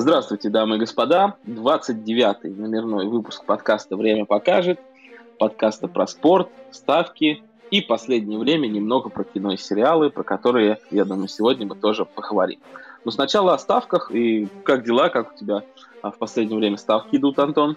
Здравствуйте, 0.00 0.48
дамы 0.48 0.76
и 0.76 0.78
господа. 0.78 1.34
29-й 1.44 2.50
номерной 2.50 3.08
выпуск 3.08 3.44
подкаста 3.44 3.96
«Время 3.96 4.26
покажет». 4.26 4.78
Подкаста 5.40 5.88
про 5.88 6.06
спорт, 6.06 6.50
ставки 6.70 7.42
и 7.72 7.80
последнее 7.80 8.38
время 8.38 8.68
немного 8.68 9.08
про 9.08 9.24
кино 9.24 9.54
и 9.54 9.56
сериалы, 9.56 10.10
про 10.10 10.22
которые, 10.22 10.78
я 10.92 11.04
думаю, 11.04 11.26
сегодня 11.26 11.66
мы 11.66 11.74
тоже 11.74 12.04
поговорим. 12.04 12.60
Но 13.04 13.10
сначала 13.10 13.54
о 13.54 13.58
ставках. 13.58 14.12
И 14.12 14.46
как 14.62 14.84
дела, 14.84 15.08
как 15.08 15.32
у 15.32 15.36
тебя 15.36 15.64
а, 16.00 16.12
в 16.12 16.18
последнее 16.18 16.56
время 16.56 16.76
ставки 16.76 17.16
идут, 17.16 17.40
Антон? 17.40 17.76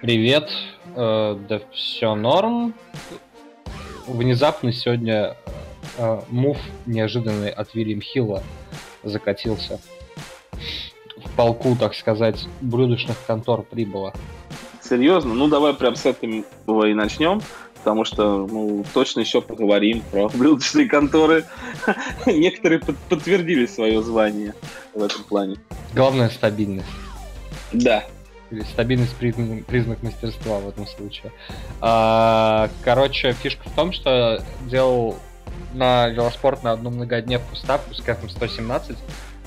Привет. 0.00 0.48
Э, 0.94 1.36
да 1.50 1.60
все 1.70 2.14
норм. 2.14 2.72
Внезапно 4.06 4.72
сегодня 4.72 5.36
э, 5.98 6.20
мув 6.30 6.56
неожиданный 6.86 7.50
от 7.50 7.74
Вильям 7.74 8.00
Хилла 8.00 8.42
закатился 9.02 9.80
полку, 11.36 11.76
так 11.76 11.94
сказать, 11.94 12.46
блюдочных 12.60 13.16
контор 13.26 13.62
прибыло. 13.62 14.12
Серьезно? 14.82 15.34
Ну, 15.34 15.48
давай 15.48 15.74
прям 15.74 15.96
с 15.96 16.06
этого 16.06 16.86
и 16.86 16.94
начнем, 16.94 17.40
потому 17.78 18.04
что, 18.04 18.46
ну, 18.46 18.84
точно 18.94 19.20
еще 19.20 19.40
поговорим 19.40 20.02
про 20.10 20.28
блюдочные 20.34 20.88
конторы. 20.88 21.44
Некоторые 22.26 22.80
под 22.80 22.96
подтвердили 23.08 23.66
свое 23.66 24.02
звание 24.02 24.54
в 24.94 25.02
этом 25.02 25.22
плане. 25.24 25.56
Главное 25.94 26.28
стабильность. 26.30 26.88
Да. 27.72 28.04
Или 28.50 28.62
стабильность 28.62 29.14
признак, 29.16 29.66
признак 29.66 30.02
мастерства 30.02 30.58
в 30.60 30.68
этом 30.68 30.86
случае. 30.86 31.32
А, 31.80 32.70
короче, 32.84 33.32
фишка 33.32 33.68
в 33.68 33.72
том, 33.72 33.92
что 33.92 34.42
делал 34.66 35.16
на 35.74 36.08
велоспорт 36.08 36.62
на 36.62 36.72
одну 36.72 36.90
многодневку 36.90 37.56
ставку 37.56 37.94
с 37.94 38.00
кэфом 38.00 38.28
117 38.28 38.96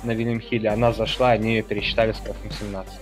на 0.04 0.12
Вильям 0.12 0.42
Хилле, 0.42 0.70
она 0.70 0.92
зашла, 0.94 1.32
они 1.32 1.56
ее 1.56 1.64
пересчитали 1.64 2.12
с 2.12 2.18
крафтом 2.18 2.52
17. 2.52 2.94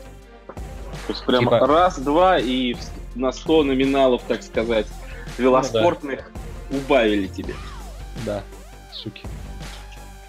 То 1.08 1.14
есть 1.14 1.26
прям 1.26 1.44
типа... 1.44 1.66
раз, 1.66 2.00
два 2.00 2.38
и 2.40 2.76
на 3.16 3.32
100 3.32 3.64
номиналов, 3.64 4.22
так 4.28 4.44
сказать, 4.44 4.88
велоспортных 5.38 6.32
ну, 6.70 6.78
да. 6.78 6.78
убавили 6.78 7.28
тебе. 7.28 7.54
Да, 8.26 8.44
суки. 8.94 9.26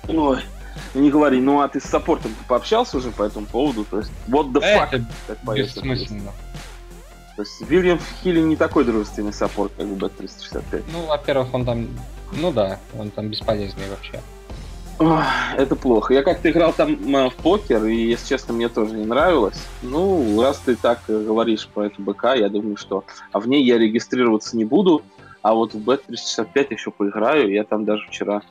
Ой, 0.06 0.40
не 0.94 1.10
говори, 1.10 1.40
ну 1.40 1.60
а 1.60 1.68
ты 1.68 1.80
с 1.80 1.84
саппортом 1.84 2.34
пообщался 2.48 2.98
уже 2.98 3.10
по 3.10 3.22
этому 3.22 3.46
поводу? 3.46 3.84
То 3.84 3.98
есть, 3.98 4.10
what 4.28 4.52
the 4.52 4.60
fuck? 4.60 4.88
Это 4.92 5.06
как 5.26 5.56
бессмысленно. 5.56 6.32
То 7.36 7.42
есть 7.42 7.60
Вильям 7.70 8.00
Хилли 8.22 8.40
не 8.40 8.56
такой 8.56 8.84
дружественный 8.84 9.32
саппорт, 9.32 9.72
как 9.76 9.86
в 9.86 9.96
B365. 9.96 10.84
Ну, 10.92 11.06
во-первых, 11.06 11.54
он 11.54 11.64
там, 11.64 11.88
ну 12.32 12.50
да, 12.50 12.80
он 12.98 13.10
там 13.10 13.28
бесполезный 13.28 13.88
вообще. 13.88 14.20
Это 15.56 15.76
плохо. 15.76 16.14
Я 16.14 16.22
как-то 16.22 16.50
играл 16.50 16.72
там 16.72 16.96
в 16.96 17.34
покер, 17.42 17.84
и, 17.84 17.94
если 17.94 18.28
честно, 18.28 18.52
мне 18.54 18.68
тоже 18.68 18.96
не 18.96 19.04
нравилось. 19.04 19.62
Ну, 19.82 20.40
раз 20.42 20.58
ты 20.58 20.74
так 20.74 21.00
э, 21.08 21.18
говоришь 21.18 21.68
про 21.68 21.86
эту 21.86 22.02
БК, 22.02 22.34
я 22.34 22.48
думаю, 22.48 22.76
что... 22.76 23.04
А 23.30 23.38
в 23.38 23.46
ней 23.46 23.64
я 23.64 23.78
регистрироваться 23.78 24.56
не 24.56 24.64
буду, 24.64 25.02
а 25.42 25.54
вот 25.54 25.72
в 25.72 25.78
Bet365 25.78 26.66
еще 26.70 26.90
поиграю. 26.90 27.50
Я 27.52 27.64
там 27.64 27.84
даже 27.84 28.06
вчера 28.08 28.42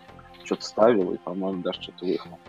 что-то 0.43 0.63
ставил, 0.63 1.11
и, 1.11 1.17
по-моему, 1.17 1.61
даже 1.61 1.81
что-то 1.81 2.05
выиграл. 2.05 2.39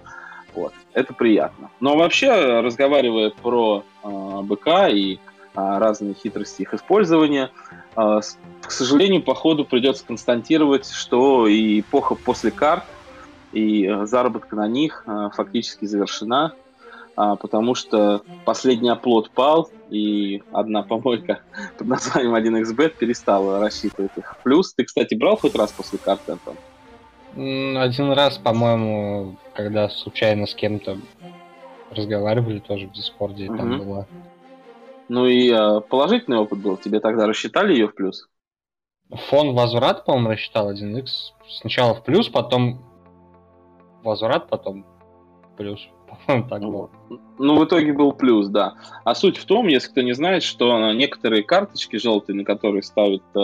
Вот. 0.54 0.72
Это 0.92 1.12
приятно. 1.12 1.70
Но 1.80 1.96
вообще, 1.96 2.60
разговаривая 2.60 3.30
про 3.30 3.84
э, 4.04 4.40
БК 4.42 4.88
и 4.88 5.14
э, 5.14 5.18
разные 5.54 6.14
хитрости 6.14 6.62
их 6.62 6.72
использования, 6.72 7.50
э, 7.96 8.20
к 8.62 8.70
сожалению, 8.70 9.22
по 9.22 9.34
ходу 9.34 9.64
придется 9.64 10.04
констатировать, 10.06 10.88
что 10.88 11.48
и 11.48 11.80
эпоха 11.80 12.14
после 12.14 12.52
карт– 12.52 12.84
и 13.52 13.86
э, 13.86 14.06
заработка 14.06 14.56
на 14.56 14.68
них 14.68 15.04
э, 15.06 15.30
фактически 15.34 15.84
завершена, 15.84 16.54
а, 17.16 17.34
потому 17.34 17.74
что 17.74 18.22
последний 18.44 18.90
оплот 18.90 19.30
пал, 19.30 19.70
и 19.90 20.42
одна 20.52 20.82
помойка 20.82 21.40
под 21.78 21.88
названием 21.88 22.34
1xbet 22.34 22.94
перестала 22.98 23.58
рассчитывать 23.58 24.12
их. 24.16 24.36
Плюс, 24.44 24.72
ты, 24.74 24.84
кстати, 24.84 25.14
брал 25.14 25.36
хоть 25.36 25.56
раз 25.56 25.72
после 25.72 25.98
карты, 25.98 26.32
Антон? 26.32 26.56
Один 27.34 28.12
раз, 28.12 28.38
по-моему, 28.38 29.36
когда 29.54 29.88
случайно 29.88 30.46
с 30.46 30.54
кем-то 30.54 30.98
разговаривали 31.90 32.60
тоже 32.60 32.86
в 32.86 32.92
Дискорде, 32.92 33.48
угу. 33.48 33.56
там 33.56 33.78
было. 33.78 34.06
Ну 35.08 35.26
и 35.26 35.50
э, 35.50 35.80
положительный 35.80 36.38
опыт 36.38 36.58
был. 36.60 36.76
Тебе 36.76 37.00
тогда 37.00 37.26
рассчитали 37.26 37.72
ее 37.72 37.88
в 37.88 37.94
плюс? 37.94 38.28
Фон 39.10 39.54
возврат, 39.54 40.04
по-моему, 40.04 40.30
рассчитал 40.30 40.72
1x. 40.72 41.06
Сначала 41.48 41.94
в 41.94 42.04
плюс, 42.04 42.28
потом 42.28 42.87
возврат 44.08 44.48
потом 44.48 44.84
плюс. 45.56 45.88
так 46.26 46.62
было. 46.62 46.90
Ну, 47.38 47.58
в 47.58 47.64
итоге 47.64 47.92
был 47.92 48.12
плюс, 48.12 48.48
да. 48.48 48.74
А 49.04 49.14
суть 49.14 49.36
в 49.36 49.44
том, 49.44 49.66
если 49.68 49.90
кто 49.90 50.02
не 50.02 50.14
знает, 50.14 50.42
что 50.42 50.92
некоторые 50.92 51.42
карточки 51.42 51.96
желтые, 51.96 52.36
на 52.36 52.44
которые 52.44 52.82
ставит 52.82 53.22
э, 53.34 53.38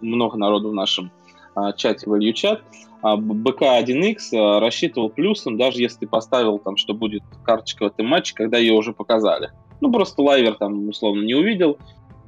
много 0.00 0.36
народу 0.36 0.70
в 0.70 0.74
нашем 0.74 1.10
э, 1.56 1.72
чате 1.76 2.06
value 2.06 2.32
чат, 2.32 2.62
э, 3.02 3.06
БК1X 3.06 4.16
э, 4.32 4.58
рассчитывал 4.60 5.08
плюсом, 5.08 5.56
даже 5.56 5.80
если 5.80 6.00
ты 6.00 6.06
поставил 6.06 6.58
там, 6.58 6.76
что 6.76 6.94
будет 6.94 7.22
карточка 7.44 7.84
в 7.84 7.86
этом 7.86 8.06
матче, 8.06 8.34
когда 8.34 8.58
ее 8.58 8.74
уже 8.74 8.92
показали. 8.92 9.50
Ну, 9.80 9.90
просто 9.90 10.22
лайвер 10.22 10.54
там 10.54 10.88
условно 10.88 11.22
не 11.22 11.34
увидел, 11.34 11.78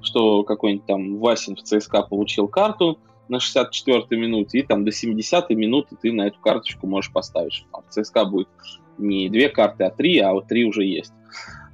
что 0.01 0.43
какой-нибудь 0.43 0.87
там 0.87 1.19
Васин 1.19 1.57
в 1.57 1.63
ЦСКА 1.63 2.03
получил 2.03 2.49
карту, 2.49 2.99
на 3.29 3.37
64-й 3.37 4.17
минуте, 4.17 4.59
и 4.59 4.63
там 4.63 4.85
до 4.85 4.91
70-й 4.91 5.55
минуты 5.55 5.97
ты 6.01 6.13
на 6.13 6.27
эту 6.27 6.39
карточку 6.41 6.87
можешь 6.87 7.13
поставить, 7.13 7.53
что 7.53 7.67
там 7.73 7.83
ЦСКА 7.89 8.25
будет 8.25 8.49
не 8.99 9.29
две 9.29 9.49
карты, 9.49 9.85
а 9.85 9.91
три, 9.91 10.19
а 10.19 10.33
вот 10.33 10.47
три 10.47 10.65
уже 10.65 10.85
есть. 10.85 11.13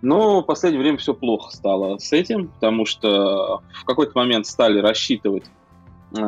Но 0.03 0.41
в 0.41 0.45
последнее 0.45 0.81
время 0.81 0.97
все 0.97 1.13
плохо 1.13 1.55
стало 1.55 1.99
с 1.99 2.13
этим, 2.13 2.49
потому 2.49 2.87
что 2.87 3.63
в 3.75 3.85
какой-то 3.85 4.13
момент 4.15 4.47
стали 4.47 4.79
рассчитывать 4.79 5.45
э, 6.17 6.21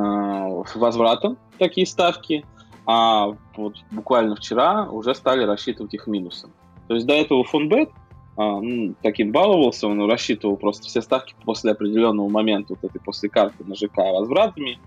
возвратом 0.75 1.39
такие 1.59 1.87
ставки, 1.87 2.45
а 2.85 3.29
вот 3.57 3.77
буквально 3.91 4.37
вчера 4.37 4.87
уже 4.91 5.15
стали 5.15 5.45
рассчитывать 5.45 5.95
их 5.95 6.07
минусом. 6.07 6.51
То 6.89 6.95
есть 6.95 7.07
до 7.07 7.15
этого 7.15 7.45
фонбет 7.45 7.91
ну, 8.37 8.95
таким 9.03 9.31
баловался, 9.31 9.87
он 9.87 10.09
рассчитывал 10.09 10.57
просто 10.57 10.87
все 10.87 11.03
ставки 11.03 11.35
после 11.45 11.73
определенного 11.73 12.29
момента, 12.29 12.75
вот 12.75 12.85
этой 12.85 13.01
после 13.01 13.29
карты 13.29 13.65
на 13.65 13.75
ЖК 13.75 13.99
возвратами, 13.99 14.79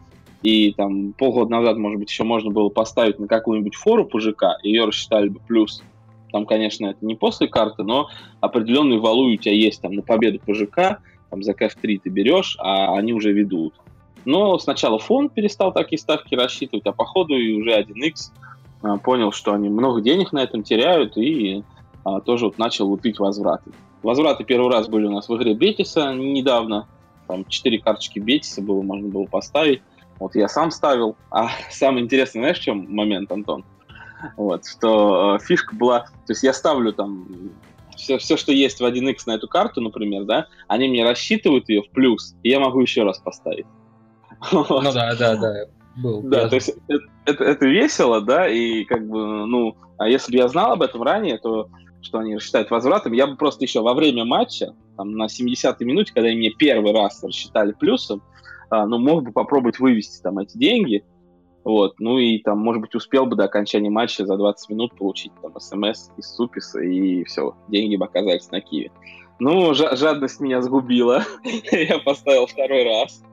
и 0.44 0.73
там 0.73 1.13
полгода 1.13 1.51
назад, 1.51 1.78
может 1.78 2.00
быть, 2.00 2.09
еще 2.09 2.23
можно 2.23 2.51
было 2.51 2.69
поставить 2.69 3.19
на 3.19 3.28
какую-нибудь 3.28 3.75
фору 3.75 4.06
по 4.06 4.19
ее 4.63 4.85
рассчитали 4.85 5.29
бы 5.29 5.40
плюс. 5.47 5.81
Там, 6.31 6.46
конечно, 6.46 6.88
это 6.88 7.06
не 7.06 7.16
после 7.16 7.47
карты, 7.47 7.84
но 7.84 8.09
определенный 8.41 9.00
валу 9.00 9.31
у 9.31 9.35
тебя 9.38 9.53
есть 9.53 9.81
там 9.81 9.94
на 9.94 10.01
победу 10.01 10.40
по 10.40 10.53
там 11.29 11.44
за 11.44 11.53
КФ-3 11.53 12.01
ты 12.03 12.09
берешь, 12.09 12.57
а 12.59 12.96
они 12.97 13.13
уже 13.13 13.31
ведут. 13.31 13.73
Но 14.25 14.57
сначала 14.57 15.00
фонд 15.00 15.34
перестал 15.34 15.72
такие 15.72 16.00
ставки 16.00 16.35
рассчитывать, 16.35 16.85
а 16.85 16.91
по 16.91 17.06
ходу 17.06 17.35
и 17.35 17.53
уже 17.53 17.79
1x 17.79 18.31
а, 18.81 18.97
понял, 18.97 19.31
что 19.31 19.53
они 19.53 19.69
много 19.69 20.02
денег 20.02 20.34
на 20.34 20.40
этом 20.44 20.63
теряют 20.63 21.16
и 21.17 21.63
а, 22.03 22.22
тоже 22.22 22.46
вот 22.46 22.57
начал 22.57 22.88
лупить 22.88 23.19
возвраты. 23.19 23.72
Возвраты 24.02 24.44
первый 24.44 24.72
раз 24.72 24.88
были 24.88 25.06
у 25.06 25.12
нас 25.12 25.29
в 25.29 25.35
игре 25.35 25.53
Бетиса 25.53 26.13
недавно. 26.13 26.88
Там 27.28 27.46
4 27.46 27.79
карточки 27.79 28.19
Бетиса 28.19 28.62
было, 28.62 28.81
можно 28.81 29.07
было 29.07 29.25
поставить. 29.25 29.81
Вот 30.19 30.35
я 30.35 30.47
сам 30.47 30.71
ставил. 30.71 31.15
А 31.31 31.49
самое 31.71 32.03
интересное, 32.03 32.41
знаешь, 32.41 32.59
в 32.59 32.63
чем 32.63 32.85
момент, 32.93 33.31
Антон? 33.31 33.65
Вот, 34.37 34.65
что 34.65 35.35
э, 35.35 35.39
фишка 35.43 35.75
была... 35.75 36.01
То 36.25 36.31
есть 36.31 36.43
я 36.43 36.53
ставлю 36.53 36.93
там 36.93 37.27
все, 37.95 38.17
все, 38.17 38.37
что 38.37 38.51
есть 38.51 38.79
в 38.79 38.85
1x 38.85 39.23
на 39.25 39.35
эту 39.35 39.47
карту, 39.47 39.81
например, 39.81 40.23
да, 40.23 40.47
они 40.67 40.87
мне 40.87 41.03
рассчитывают 41.03 41.69
ее 41.69 41.83
в 41.83 41.89
плюс, 41.91 42.35
и 42.43 42.49
я 42.49 42.59
могу 42.59 42.81
еще 42.81 43.03
раз 43.03 43.19
поставить. 43.19 43.65
Вот. 44.51 44.83
Ну 44.83 44.91
да, 44.91 45.15
да, 45.15 45.35
да. 45.37 45.53
Был, 45.95 46.21
да, 46.23 46.41
я... 46.41 46.49
то 46.49 46.55
есть 46.55 46.69
это, 46.87 47.03
это, 47.25 47.43
это 47.43 47.65
весело, 47.65 48.19
да, 48.19 48.49
и 48.49 48.83
как 48.83 49.07
бы, 49.07 49.45
ну, 49.45 49.77
а 49.97 50.09
если 50.09 50.33
бы 50.33 50.37
я 50.39 50.47
знал 50.49 50.73
об 50.73 50.81
этом 50.81 51.01
ранее, 51.01 51.37
то 51.37 51.69
что 52.01 52.19
они 52.19 52.35
рассчитают 52.35 52.69
возвратом, 52.69 53.13
я 53.13 53.27
бы 53.27 53.37
просто 53.37 53.63
еще 53.63 53.81
во 53.81 53.93
время 53.93 54.25
матча, 54.25 54.75
там, 54.97 55.13
на 55.13 55.25
70-й 55.25 55.85
минуте, 55.85 56.13
когда 56.13 56.28
они 56.28 56.37
мне 56.37 56.51
первый 56.51 56.91
раз 56.91 57.23
рассчитали 57.23 57.72
плюсом, 57.72 58.22
а, 58.75 58.85
ну, 58.85 58.97
мог 58.97 59.23
бы 59.23 59.31
попробовать 59.31 59.79
вывести 59.79 60.22
там 60.22 60.39
эти 60.39 60.57
деньги, 60.57 61.03
вот, 61.63 61.99
ну 61.99 62.19
и 62.19 62.39
там, 62.39 62.59
может 62.59 62.81
быть, 62.81 62.93
успел 62.93 63.25
бы 63.25 63.35
до 63.35 63.45
окончания 63.45 63.89
матча 63.89 64.25
за 64.25 64.37
20 64.37 64.69
минут 64.69 64.95
получить 64.95 65.31
там 65.41 65.59
смс 65.59 66.11
из 66.17 66.35
Суписа, 66.35 66.79
и 66.79 67.23
все, 67.23 67.55
деньги 67.69 67.95
бы 67.95 68.05
оказались 68.05 68.51
на 68.51 68.61
Киеве. 68.61 68.91
Ну, 69.39 69.73
жадность 69.73 70.39
меня 70.39 70.61
сгубила, 70.61 71.23
я 71.72 71.99
поставил 71.99 72.45
второй 72.45 72.83
раз, 72.83 73.23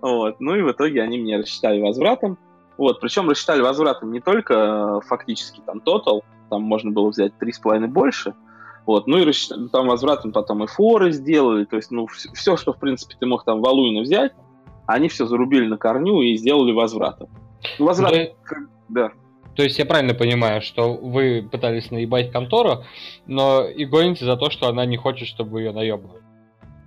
вот, 0.00 0.40
ну 0.40 0.54
и 0.56 0.62
в 0.62 0.70
итоге 0.70 1.02
они 1.02 1.18
мне 1.18 1.38
рассчитали 1.38 1.80
возвратом, 1.80 2.38
вот, 2.76 3.00
причем 3.00 3.28
рассчитали 3.28 3.60
возвратом 3.60 4.12
не 4.12 4.20
только 4.20 4.54
э, 5.02 5.06
фактически 5.06 5.60
там 5.64 5.80
тотал, 5.80 6.24
там 6.50 6.62
можно 6.62 6.90
было 6.90 7.08
взять 7.08 7.32
3,5 7.40 7.86
больше, 7.86 8.34
вот, 8.86 9.06
ну 9.06 9.18
и 9.18 9.32
там 9.72 9.86
возвратом 9.86 10.32
потом 10.32 10.64
и 10.64 10.66
форы 10.66 11.12
сделали, 11.12 11.64
то 11.64 11.76
есть, 11.76 11.90
ну, 11.90 12.06
все, 12.06 12.56
что, 12.56 12.72
в 12.72 12.78
принципе, 12.78 13.14
ты 13.18 13.26
мог 13.26 13.44
там 13.44 13.60
валуйно 13.60 14.02
взять, 14.02 14.32
они 14.92 15.08
все 15.08 15.26
зарубили 15.26 15.66
на 15.66 15.76
корню 15.76 16.22
и 16.22 16.36
сделали 16.36 16.72
возвратом. 16.72 17.28
Ну, 17.78 17.86
возврат, 17.86 18.34
да. 18.88 19.12
То 19.56 19.64
есть 19.64 19.78
я 19.78 19.84
правильно 19.84 20.14
понимаю, 20.14 20.62
что 20.62 20.94
вы 20.94 21.46
пытались 21.50 21.90
наебать 21.90 22.32
контору, 22.32 22.84
но 23.26 23.66
и 23.66 23.84
гоните 23.84 24.24
за 24.24 24.36
то, 24.36 24.48
что 24.50 24.68
она 24.68 24.86
не 24.86 24.96
хочет, 24.96 25.28
чтобы 25.28 25.60
ее 25.60 25.72
наебывали. 25.72 26.22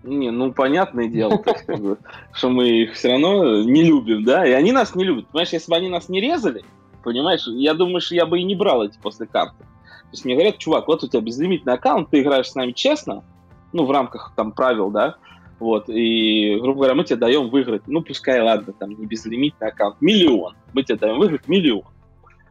Не, 0.03 0.31
ну 0.31 0.51
понятное 0.51 1.07
дело, 1.07 1.37
так, 1.37 1.65
как 1.65 1.79
бы, 1.79 1.97
что 2.33 2.49
мы 2.49 2.67
их 2.67 2.93
все 2.93 3.11
равно 3.11 3.63
не 3.63 3.83
любим, 3.83 4.23
да, 4.25 4.45
и 4.45 4.51
они 4.51 4.71
нас 4.71 4.95
не 4.95 5.05
любят. 5.05 5.27
Понимаешь, 5.27 5.53
если 5.53 5.71
бы 5.71 5.77
они 5.77 5.89
нас 5.89 6.09
не 6.09 6.19
резали, 6.19 6.63
понимаешь, 7.03 7.47
я 7.47 7.73
думаю, 7.73 8.01
что 8.01 8.15
я 8.15 8.25
бы 8.25 8.39
и 8.39 8.43
не 8.43 8.55
брал 8.55 8.83
эти 8.83 8.97
после 9.01 9.27
карты. 9.27 9.59
То 9.59 10.09
есть 10.11 10.25
мне 10.25 10.35
говорят, 10.35 10.57
чувак, 10.57 10.87
вот 10.87 11.03
у 11.03 11.07
тебя 11.07 11.21
безлимитный 11.21 11.73
аккаунт, 11.73 12.09
ты 12.09 12.21
играешь 12.21 12.49
с 12.49 12.55
нами 12.55 12.71
честно, 12.71 13.23
ну, 13.71 13.85
в 13.85 13.91
рамках 13.91 14.33
там 14.35 14.51
правил, 14.51 14.89
да, 14.91 15.15
вот, 15.63 15.87
и, 15.87 16.57
грубо 16.59 16.79
говоря, 16.79 16.93
мы 16.93 17.05
тебе 17.05 17.15
даем 17.15 17.49
выиграть, 17.49 17.83
ну, 17.87 18.01
пускай, 18.01 18.41
ладно, 18.41 18.73
там, 18.73 18.89
не 18.89 19.05
безлимитный 19.05 19.69
аккаунт, 19.69 20.01
миллион. 20.01 20.55
Мы 20.73 20.83
тебе 20.83 20.97
даем 20.97 21.17
выиграть 21.17 21.47
миллион. 21.47 21.85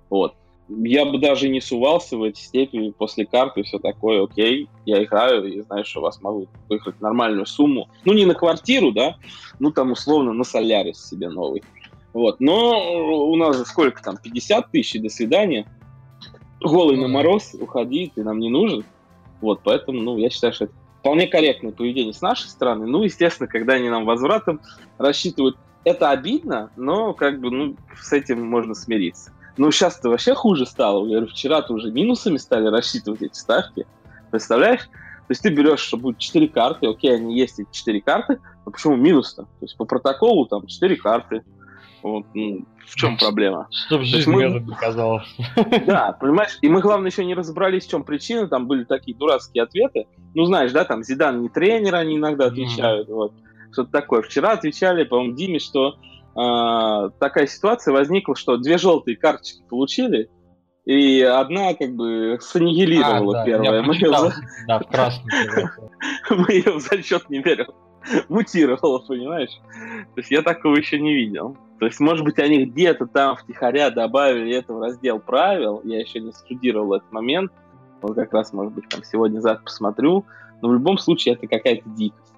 Вот. 0.08 0.34
Я 0.66 1.04
бы 1.04 1.18
даже 1.18 1.50
не 1.50 1.60
сувался 1.60 2.16
в 2.16 2.22
эти 2.22 2.40
степени 2.40 2.88
после 2.88 3.26
карты 3.26 3.64
все 3.64 3.78
такое, 3.78 4.24
окей, 4.24 4.70
я 4.86 5.04
играю 5.04 5.44
и 5.44 5.60
знаю, 5.60 5.84
что 5.84 6.00
вас 6.00 6.22
могу 6.22 6.48
выиграть 6.70 7.02
нормальную 7.02 7.44
сумму. 7.44 7.90
Ну, 8.06 8.14
не 8.14 8.24
на 8.24 8.32
квартиру, 8.32 8.92
да, 8.92 9.18
ну, 9.58 9.70
там, 9.72 9.92
условно, 9.92 10.32
на 10.32 10.44
солярис 10.44 11.06
себе 11.06 11.28
новый. 11.28 11.62
Вот, 12.14 12.40
но 12.40 13.28
у 13.28 13.36
нас 13.36 13.58
же 13.58 13.66
сколько 13.66 14.02
там, 14.02 14.16
50 14.16 14.70
тысяч, 14.70 15.02
до 15.02 15.10
свидания. 15.10 15.66
Голый 16.62 16.96
на 16.96 17.08
мороз, 17.08 17.54
уходи, 17.60 18.10
ты 18.14 18.24
нам 18.24 18.38
не 18.38 18.48
нужен. 18.48 18.86
Вот, 19.42 19.60
поэтому, 19.62 20.00
ну, 20.00 20.16
я 20.16 20.30
считаю, 20.30 20.54
что 20.54 20.64
это 20.64 20.74
вполне 21.02 21.26
корректное 21.26 21.72
поведение 21.72 22.14
с 22.14 22.20
нашей 22.20 22.48
стороны. 22.48 22.86
Ну, 22.86 23.02
естественно, 23.02 23.48
когда 23.48 23.74
они 23.74 23.90
нам 23.90 24.04
возвратом 24.04 24.60
рассчитывают, 24.98 25.56
это 25.82 26.10
обидно, 26.10 26.70
но 26.76 27.12
как 27.12 27.40
бы, 27.40 27.50
ну, 27.50 27.76
с 28.00 28.12
этим 28.12 28.46
можно 28.46 28.74
смириться. 28.74 29.32
Ну, 29.56 29.72
сейчас-то 29.72 30.10
вообще 30.10 30.32
хуже 30.34 30.64
стало. 30.64 31.04
Я 31.06 31.16
говорю, 31.16 31.26
вчера-то 31.26 31.74
уже 31.74 31.90
минусами 31.90 32.36
стали 32.36 32.68
рассчитывать 32.68 33.20
эти 33.20 33.36
ставки. 33.36 33.84
Представляешь? 34.30 34.82
То 34.82 35.30
есть 35.30 35.42
ты 35.42 35.50
берешь, 35.50 35.80
что 35.80 35.96
будет 35.96 36.18
4 36.18 36.48
карты, 36.48 36.86
окей, 36.86 37.16
они 37.16 37.36
есть 37.36 37.58
эти 37.58 37.68
4 37.72 38.00
карты, 38.00 38.38
но 38.64 38.70
почему 38.70 38.94
минус-то? 38.94 39.42
То 39.42 39.48
есть 39.62 39.76
по 39.76 39.84
протоколу 39.84 40.46
там 40.46 40.68
4 40.68 40.96
карты. 40.96 41.42
Вот, 42.02 42.26
ну, 42.34 42.64
в 42.86 42.94
чем 42.96 43.16
проблема? 43.16 43.68
Чтобы 43.86 44.04
жизнь 44.04 44.30
мы... 44.30 44.60
доказала. 44.60 45.24
Да, 45.86 46.16
понимаешь? 46.20 46.58
И 46.60 46.68
мы, 46.68 46.80
главное, 46.80 47.10
еще 47.10 47.24
не 47.24 47.34
разобрались, 47.34 47.86
в 47.86 47.90
чем 47.90 48.02
причина. 48.04 48.48
Там 48.48 48.66
были 48.66 48.84
такие 48.84 49.16
дурацкие 49.16 49.64
ответы. 49.64 50.06
Ну, 50.34 50.44
знаешь, 50.46 50.72
да, 50.72 50.84
там 50.84 51.02
Зидан 51.02 51.42
не 51.42 51.48
тренер, 51.48 51.94
они 51.94 52.16
иногда 52.16 52.46
отвечают. 52.46 53.08
Mm-hmm. 53.08 53.14
Вот. 53.14 53.32
Что-то 53.72 53.90
такое. 53.90 54.22
Вчера 54.22 54.52
отвечали, 54.52 55.04
по-моему, 55.04 55.34
Диме, 55.34 55.58
что 55.58 55.94
э, 56.36 57.10
такая 57.18 57.46
ситуация 57.46 57.92
возникла, 57.92 58.36
что 58.36 58.56
две 58.56 58.78
желтые 58.78 59.16
карточки 59.16 59.62
получили, 59.68 60.28
и 60.84 61.22
одна 61.22 61.74
как 61.74 61.94
бы 61.94 62.38
саннигилировала 62.40 63.42
а, 63.42 63.44
да, 63.44 63.44
первая. 63.44 63.82
Мы 63.86 63.94
ее, 63.94 64.08
за... 64.10 64.34
да, 64.66 65.12
Мы 66.30 66.52
ее 66.52 66.72
в 66.72 66.80
зачет 66.80 67.30
не 67.30 67.40
берем. 67.40 67.68
Мутировала, 68.28 68.98
понимаешь? 68.98 69.60
То 70.14 70.20
есть 70.20 70.30
я 70.30 70.42
такого 70.42 70.76
еще 70.76 70.98
не 70.98 71.14
видел. 71.14 71.56
То 71.82 71.86
есть, 71.86 71.98
может 71.98 72.24
быть, 72.24 72.38
они 72.38 72.64
где-то 72.64 73.08
там 73.08 73.34
втихаря 73.34 73.90
добавили 73.90 74.54
это 74.54 74.72
в 74.72 74.80
раздел 74.80 75.18
правил. 75.18 75.80
Я 75.82 75.98
еще 75.98 76.20
не 76.20 76.30
студировал 76.30 76.94
этот 76.94 77.10
момент. 77.10 77.50
Вот 78.00 78.14
как 78.14 78.32
раз, 78.32 78.52
может 78.52 78.72
быть, 78.72 78.88
там 78.88 79.02
сегодня-завтра 79.02 79.64
посмотрю. 79.64 80.24
Но 80.60 80.68
в 80.68 80.74
любом 80.74 80.96
случае 80.96 81.34
это 81.34 81.48
какая-то 81.48 81.88
дикость. 81.88 82.34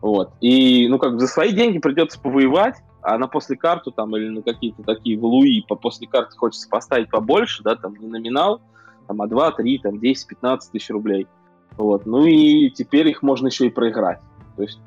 Вот. 0.00 0.30
И, 0.40 0.86
ну, 0.86 1.00
как 1.00 1.14
бы 1.14 1.18
за 1.18 1.26
свои 1.26 1.50
деньги 1.50 1.80
придется 1.80 2.20
повоевать, 2.20 2.76
а 3.02 3.18
на 3.18 3.26
после 3.26 3.56
карту 3.56 3.90
там 3.90 4.16
или 4.16 4.28
на 4.28 4.42
какие-то 4.42 4.84
такие 4.84 5.18
валуи 5.18 5.64
по 5.68 5.74
после 5.74 6.06
карты 6.06 6.36
хочется 6.36 6.68
поставить 6.68 7.10
побольше, 7.10 7.64
да, 7.64 7.74
там 7.74 7.96
не 7.96 8.06
номинал, 8.06 8.60
там, 9.08 9.20
а 9.20 9.26
2, 9.26 9.50
3, 9.50 9.78
там 9.78 9.98
10, 9.98 10.28
15 10.28 10.70
тысяч 10.70 10.88
рублей. 10.90 11.26
Вот. 11.76 12.06
Ну 12.06 12.26
и 12.26 12.70
теперь 12.70 13.08
их 13.08 13.22
можно 13.22 13.48
еще 13.48 13.66
и 13.66 13.70
проиграть. 13.70 14.20
То 14.54 14.62
есть 14.62 14.78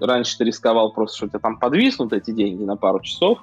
раньше 0.00 0.38
ты 0.38 0.44
рисковал 0.44 0.92
просто, 0.92 1.16
что 1.16 1.26
у 1.26 1.28
тебя 1.28 1.38
там 1.38 1.58
подвиснут 1.58 2.12
эти 2.12 2.30
деньги 2.30 2.62
на 2.62 2.76
пару 2.76 3.00
часов, 3.00 3.38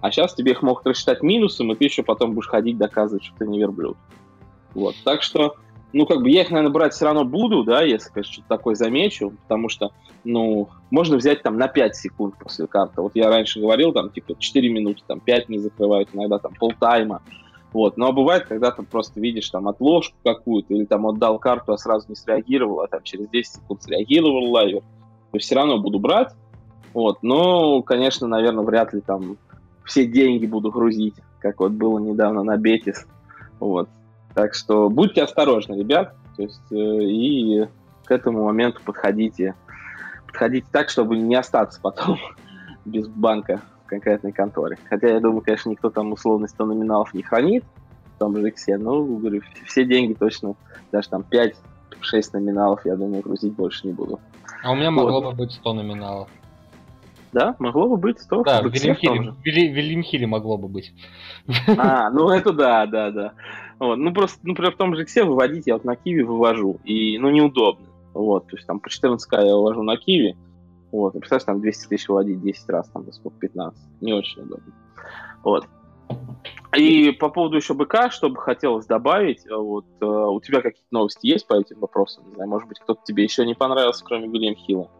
а 0.00 0.10
сейчас 0.10 0.34
тебе 0.34 0.52
их 0.52 0.62
могут 0.62 0.86
рассчитать 0.86 1.22
минусом, 1.22 1.72
и 1.72 1.76
ты 1.76 1.84
еще 1.84 2.02
потом 2.02 2.34
будешь 2.34 2.48
ходить 2.48 2.78
доказывать, 2.78 3.24
что 3.24 3.36
ты 3.38 3.46
не 3.46 3.58
верблюд. 3.58 3.96
Вот. 4.74 4.94
Так 5.04 5.22
что 5.22 5.56
ну, 5.92 6.06
как 6.06 6.22
бы 6.22 6.30
я 6.30 6.42
их, 6.42 6.50
наверное, 6.50 6.72
брать 6.72 6.94
все 6.94 7.04
равно 7.04 7.24
буду, 7.24 7.64
да, 7.64 7.82
если, 7.82 8.10
конечно, 8.10 8.32
что-то 8.32 8.48
такое 8.48 8.74
замечу, 8.74 9.34
потому 9.42 9.68
что, 9.68 9.92
ну, 10.24 10.68
можно 10.90 11.16
взять 11.16 11.42
там 11.42 11.58
на 11.58 11.68
5 11.68 11.96
секунд 11.96 12.34
после 12.38 12.66
карты. 12.66 13.02
Вот 13.02 13.12
я 13.14 13.28
раньше 13.28 13.60
говорил, 13.60 13.92
там, 13.92 14.10
типа, 14.10 14.34
4 14.38 14.70
минуты, 14.70 15.02
там, 15.06 15.20
5 15.20 15.48
не 15.48 15.58
закрывают, 15.58 16.08
иногда 16.12 16.38
там 16.38 16.54
полтайма. 16.54 17.22
Вот, 17.72 17.96
но 17.96 18.12
бывает, 18.12 18.46
когда 18.46 18.70
ты 18.70 18.82
просто 18.82 19.20
видишь 19.20 19.48
там 19.50 19.68
отложку 19.68 20.16
какую-то, 20.24 20.74
или 20.74 20.84
там 20.84 21.06
отдал 21.06 21.38
карту, 21.38 21.72
а 21.72 21.78
сразу 21.78 22.06
не 22.08 22.16
среагировал, 22.16 22.80
а 22.80 22.88
там 22.88 23.02
через 23.02 23.28
10 23.28 23.54
секунд 23.54 23.82
среагировал 23.82 24.50
лайвер, 24.50 24.82
то 25.32 25.38
все 25.38 25.54
равно 25.54 25.78
буду 25.78 25.98
брать. 25.98 26.32
Вот, 26.94 27.22
но, 27.22 27.82
конечно, 27.82 28.28
наверное, 28.28 28.64
вряд 28.64 28.92
ли 28.92 29.00
там 29.00 29.38
все 29.84 30.06
деньги 30.06 30.46
буду 30.46 30.70
грузить, 30.70 31.14
как 31.40 31.60
вот 31.60 31.72
было 31.72 31.98
недавно 31.98 32.42
на 32.42 32.56
Бетис. 32.56 33.06
Вот. 33.58 33.88
Так 34.34 34.54
что 34.54 34.88
будьте 34.88 35.22
осторожны, 35.22 35.74
ребят. 35.74 36.14
То 36.36 36.42
есть, 36.42 36.72
э, 36.72 36.74
и 36.74 37.66
к 38.04 38.10
этому 38.10 38.44
моменту 38.44 38.80
подходите. 38.84 39.54
Подходите 40.26 40.66
так, 40.70 40.88
чтобы 40.88 41.16
не 41.16 41.34
остаться 41.34 41.80
потом 41.80 42.18
без 42.84 43.08
банка 43.08 43.62
в 43.84 43.88
конкретной 43.88 44.32
конторе. 44.32 44.78
Хотя 44.88 45.08
я 45.08 45.20
думаю, 45.20 45.42
конечно, 45.42 45.70
никто 45.70 45.90
там 45.90 46.12
условно 46.12 46.46
100 46.46 46.64
номиналов 46.66 47.14
не 47.14 47.22
хранит 47.22 47.64
в 48.16 48.18
том 48.18 48.36
же 48.36 48.48
Иксе, 48.48 48.78
но, 48.78 49.02
говорю, 49.02 49.42
все 49.66 49.84
деньги 49.84 50.14
точно, 50.14 50.54
даже 50.90 51.08
там 51.08 51.24
5-6 51.30 51.54
номиналов, 52.34 52.84
я 52.84 52.96
думаю, 52.96 53.22
грузить 53.22 53.54
больше 53.54 53.86
не 53.86 53.92
буду. 53.92 54.20
А 54.62 54.72
у 54.72 54.74
меня 54.74 54.90
могло 54.90 55.20
вот. 55.20 55.30
бы 55.32 55.44
быть 55.44 55.52
100 55.52 55.72
номиналов. 55.72 56.28
Да, 57.32 57.56
могло 57.58 57.88
бы 57.88 57.96
быть 57.96 58.20
100. 58.20 58.42
Да, 58.44 58.62
в 58.62 58.66
Вильямхиле 58.66 60.26
могло 60.26 60.58
бы 60.58 60.68
быть. 60.68 60.92
А, 61.78 62.10
ну 62.10 62.28
это 62.28 62.52
да, 62.52 62.86
да, 62.86 63.10
да. 63.10 63.32
Вот. 63.78 63.96
Ну, 63.96 64.12
просто, 64.12 64.38
например, 64.46 64.72
в 64.72 64.76
том 64.76 64.94
же 64.94 65.02
Иксе 65.02 65.24
выводить 65.24 65.66
я 65.66 65.74
вот 65.74 65.84
на 65.84 65.96
Киви 65.96 66.22
вывожу, 66.22 66.78
и, 66.84 67.18
ну, 67.18 67.30
неудобно. 67.30 67.86
Вот, 68.14 68.46
то 68.46 68.56
есть 68.56 68.66
там 68.66 68.78
по 68.78 68.88
14к 68.88 69.44
я 69.44 69.56
вывожу 69.56 69.82
на 69.82 69.96
Киви, 69.96 70.36
вот, 70.92 71.14
и 71.14 71.18
представляешь, 71.18 71.46
там 71.46 71.60
200 71.60 71.88
тысяч 71.88 72.08
выводить 72.08 72.42
10 72.42 72.68
раз, 72.68 72.88
там, 72.90 73.10
сколько, 73.12 73.38
15. 73.38 73.82
Не 74.02 74.12
очень 74.12 74.42
удобно. 74.42 74.72
Вот. 75.42 75.66
И 76.76 77.10
по 77.10 77.28
поводу 77.28 77.56
еще 77.56 77.74
БК, 77.74 78.10
что 78.10 78.30
бы 78.30 78.36
хотелось 78.36 78.86
добавить, 78.86 79.44
вот, 79.50 79.84
э, 80.00 80.06
у 80.06 80.40
тебя 80.40 80.62
какие-то 80.62 80.88
новости 80.90 81.26
есть 81.26 81.46
по 81.46 81.54
этим 81.54 81.78
вопросам? 81.80 82.24
Не 82.28 82.34
знаю, 82.34 82.50
может 82.50 82.68
быть, 82.68 82.78
кто-то 82.78 83.00
тебе 83.04 83.24
еще 83.24 83.44
не 83.44 83.54
понравился, 83.54 84.04
кроме 84.04 84.28
Вильям 84.28 84.54
Хилла? 84.54 84.90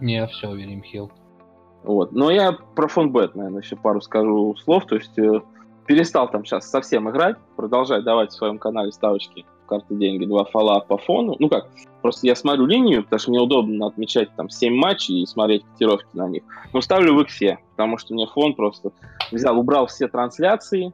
Не, 0.00 0.26
все, 0.26 0.52
Вильям 0.54 0.82
Хилл. 0.82 1.12
Вот. 1.84 2.12
Но 2.12 2.30
я 2.30 2.52
про 2.52 2.88
фонбет, 2.88 3.34
наверное, 3.34 3.62
еще 3.62 3.76
пару 3.76 4.00
скажу 4.00 4.56
слов. 4.56 4.86
То 4.86 4.96
есть 4.96 5.16
э, 5.18 5.40
перестал 5.86 6.28
там 6.28 6.44
сейчас 6.44 6.68
совсем 6.68 7.08
играть, 7.08 7.36
продолжать 7.56 8.04
давать 8.04 8.30
в 8.30 8.34
своем 8.34 8.58
канале 8.58 8.92
ставочки 8.92 9.46
карты 9.66 9.94
деньги, 9.94 10.24
два 10.24 10.44
фола 10.44 10.80
по 10.80 10.98
фону. 10.98 11.36
Ну 11.38 11.48
как, 11.48 11.68
просто 12.02 12.26
я 12.26 12.34
смотрю 12.34 12.66
линию, 12.66 13.04
потому 13.04 13.20
что 13.20 13.30
мне 13.30 13.40
удобно 13.40 13.86
отмечать 13.86 14.34
там 14.36 14.48
7 14.48 14.74
матчей 14.74 15.22
и 15.22 15.26
смотреть 15.26 15.64
котировки 15.64 16.08
на 16.14 16.28
них. 16.28 16.42
Но 16.72 16.80
ставлю 16.80 17.14
в 17.14 17.22
иксе, 17.22 17.58
потому 17.72 17.98
что 17.98 18.14
мне 18.14 18.26
фон 18.26 18.54
просто 18.54 18.92
взял, 19.30 19.58
убрал 19.58 19.86
все 19.86 20.08
трансляции, 20.08 20.92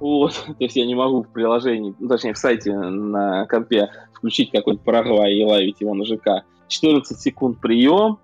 вот, 0.00 0.32
то 0.46 0.54
есть 0.58 0.76
я 0.76 0.86
не 0.86 0.94
могу 0.94 1.22
в 1.22 1.28
приложении, 1.28 1.94
ну, 1.98 2.08
точнее 2.08 2.34
в 2.34 2.38
сайте 2.38 2.72
на 2.74 3.46
компе 3.46 3.90
включить 4.12 4.50
какой-то 4.50 4.82
Парагвай 4.82 5.34
и 5.34 5.44
ловить 5.44 5.80
его 5.80 5.94
на 5.94 6.04
ЖК. 6.04 6.44
14 6.68 7.18
секунд 7.18 7.60
прием, 7.60 8.18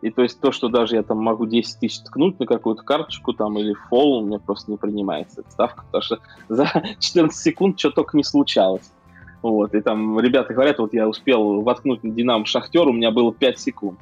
и 0.00 0.10
то 0.10 0.22
есть 0.22 0.40
то, 0.40 0.52
что 0.52 0.68
даже 0.68 0.96
я 0.96 1.02
там 1.02 1.18
могу 1.18 1.46
10 1.46 1.80
тысяч 1.80 2.00
ткнуть 2.00 2.38
на 2.38 2.46
какую-то 2.46 2.82
карточку 2.82 3.32
там 3.32 3.58
или 3.58 3.74
фол, 3.88 4.18
у 4.18 4.26
меня 4.26 4.38
просто 4.38 4.70
не 4.70 4.76
принимается 4.76 5.40
эта 5.40 5.50
ставка, 5.50 5.84
потому 5.86 6.02
что 6.02 6.18
за 6.48 6.70
14 6.98 7.36
секунд 7.36 7.78
что 7.78 7.90
только 7.90 8.16
не 8.16 8.24
случалось. 8.24 8.92
Вот, 9.42 9.74
и 9.74 9.80
там 9.80 10.18
ребята 10.18 10.52
говорят, 10.52 10.78
вот 10.78 10.92
я 10.92 11.08
успел 11.08 11.62
воткнуть 11.62 12.02
на 12.02 12.10
Динамо 12.10 12.44
Шахтер, 12.44 12.88
у 12.88 12.92
меня 12.92 13.10
было 13.10 13.32
5 13.32 13.58
секунд. 13.58 13.98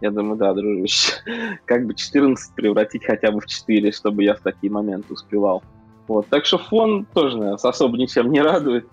Я 0.00 0.10
думаю, 0.10 0.36
да, 0.36 0.54
дружище, 0.54 1.12
как 1.64 1.86
бы 1.86 1.94
14 1.94 2.54
превратить 2.54 3.04
хотя 3.04 3.30
бы 3.30 3.40
в 3.40 3.46
4, 3.46 3.92
чтобы 3.92 4.24
я 4.24 4.34
в 4.34 4.40
такие 4.40 4.72
моменты 4.72 5.12
успевал. 5.12 5.62
Вот, 6.06 6.26
так 6.28 6.46
что 6.46 6.58
фон 6.58 7.06
тоже 7.12 7.36
нас 7.36 7.64
особо 7.64 7.98
ничем 7.98 8.30
не 8.30 8.40
радует. 8.40 8.86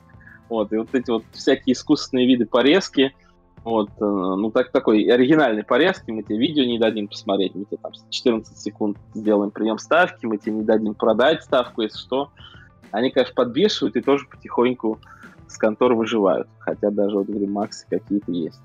Вот, 0.49 0.73
и 0.73 0.77
вот 0.77 0.93
эти 0.93 1.09
вот 1.09 1.23
всякие 1.31 1.73
искусственные 1.73 2.27
виды 2.27 2.45
порезки– 2.45 3.13
вот, 3.65 3.89
э, 3.99 4.05
ну 4.05 4.51
так 4.51 4.71
такой 4.71 5.01
оригинальный 5.05 5.63
порезки, 5.63 6.11
мы 6.11 6.21
тебе 6.21 6.37
видео 6.37 6.63
не 6.65 6.77
дадим 6.77 7.07
посмотреть, 7.07 7.55
мы 7.55 7.65
тебе 7.65 7.77
там 7.81 7.93
14 8.11 8.55
секунд 8.59 8.97
сделаем 9.15 9.49
прием 9.49 9.79
ставки, 9.79 10.27
мы 10.27 10.37
тебе 10.37 10.57
не 10.57 10.61
дадим 10.61 10.93
продать 10.93 11.43
ставку, 11.43 11.81
если 11.81 11.97
что. 11.97 12.29
Они, 12.91 13.09
конечно, 13.09 13.33
подбешивают 13.33 13.95
и 13.95 14.01
тоже 14.01 14.27
потихоньку 14.27 14.99
с 15.47 15.57
контор 15.57 15.93
выживают, 15.93 16.47
хотя 16.59 16.91
даже 16.91 17.17
вот, 17.17 17.27
говорю, 17.27 17.47
Максы 17.47 17.85
какие-то 17.89 18.31
есть. 18.31 18.59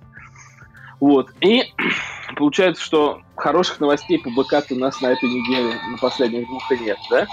Вот, 1.00 1.30
и 1.40 1.64
получается, 2.36 2.82
что 2.82 3.22
хороших 3.36 3.80
новостей 3.80 4.18
по 4.18 4.30
БК 4.30 4.62
у 4.70 4.74
нас 4.76 5.00
на 5.00 5.08
этой 5.08 5.28
неделе 5.28 5.74
на 5.90 5.98
последних 5.98 6.46
двух 6.46 6.70
и 6.72 6.78
нет, 6.78 6.98
да? 7.10 7.26